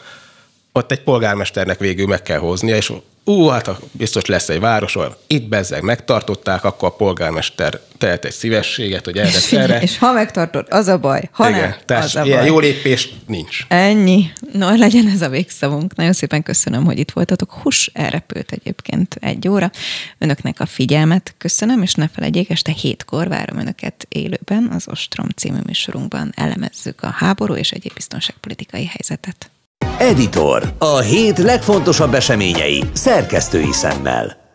Ott 0.71 0.91
egy 0.91 1.03
polgármesternek 1.03 1.79
végül 1.79 2.07
meg 2.07 2.21
kell 2.21 2.39
hoznia, 2.39 2.75
és 2.75 2.93
ú, 3.27 3.47
hát 3.47 3.69
biztos 3.91 4.25
lesz 4.25 4.49
egy 4.49 4.59
város, 4.59 4.95
ahol 4.95 5.17
itt 5.27 5.47
bezzeg 5.47 5.81
megtartották, 5.81 6.63
akkor 6.63 6.87
a 6.87 6.91
polgármester 6.91 7.79
tehet 7.97 8.25
egy 8.25 8.31
szívességet, 8.31 9.05
hogy 9.05 9.17
erre, 9.17 9.39
erre. 9.51 9.81
És 9.81 9.97
ha 9.97 10.11
megtartod, 10.11 10.67
az 10.69 10.87
a 10.87 10.97
baj. 10.97 11.29
Ha 11.31 11.49
nem, 11.49 11.75
tehát 11.85 12.03
az 12.03 12.15
a 12.15 12.23
ilyen 12.23 12.37
baj. 12.37 12.47
jó 12.47 12.59
lépés 12.59 13.09
nincs. 13.25 13.65
Ennyi. 13.67 14.31
No, 14.53 14.75
legyen 14.75 15.07
ez 15.07 15.21
a 15.21 15.29
végszavunk. 15.29 15.95
Nagyon 15.95 16.13
szépen 16.13 16.43
köszönöm, 16.43 16.85
hogy 16.85 16.99
itt 16.99 17.11
voltatok. 17.11 17.51
Hus, 17.51 17.89
elrepült 17.93 18.51
egyébként 18.51 19.17
egy 19.19 19.47
óra. 19.47 19.71
Önöknek 20.17 20.59
a 20.59 20.65
figyelmet 20.65 21.33
köszönöm, 21.37 21.81
és 21.81 21.93
ne 21.93 22.07
felejtjék, 22.07 22.49
este 22.49 22.71
hétkor 22.71 23.27
várom 23.27 23.57
Önöket 23.57 24.05
élőben. 24.09 24.69
Az 24.73 24.87
Ostrom 24.87 25.27
című 25.35 25.59
műsorunkban 25.65 26.31
elemezzük 26.35 27.03
a 27.03 27.07
háború 27.07 27.53
és 27.53 27.71
egyéb 27.71 27.93
biztonságpolitikai 27.93 28.85
helyzetet. 28.85 29.51
Editor. 29.99 30.63
A 30.77 30.97
hét 30.97 31.37
legfontosabb 31.37 32.13
eseményei 32.13 32.83
szerkesztői 32.93 33.71
szemmel. 33.71 34.46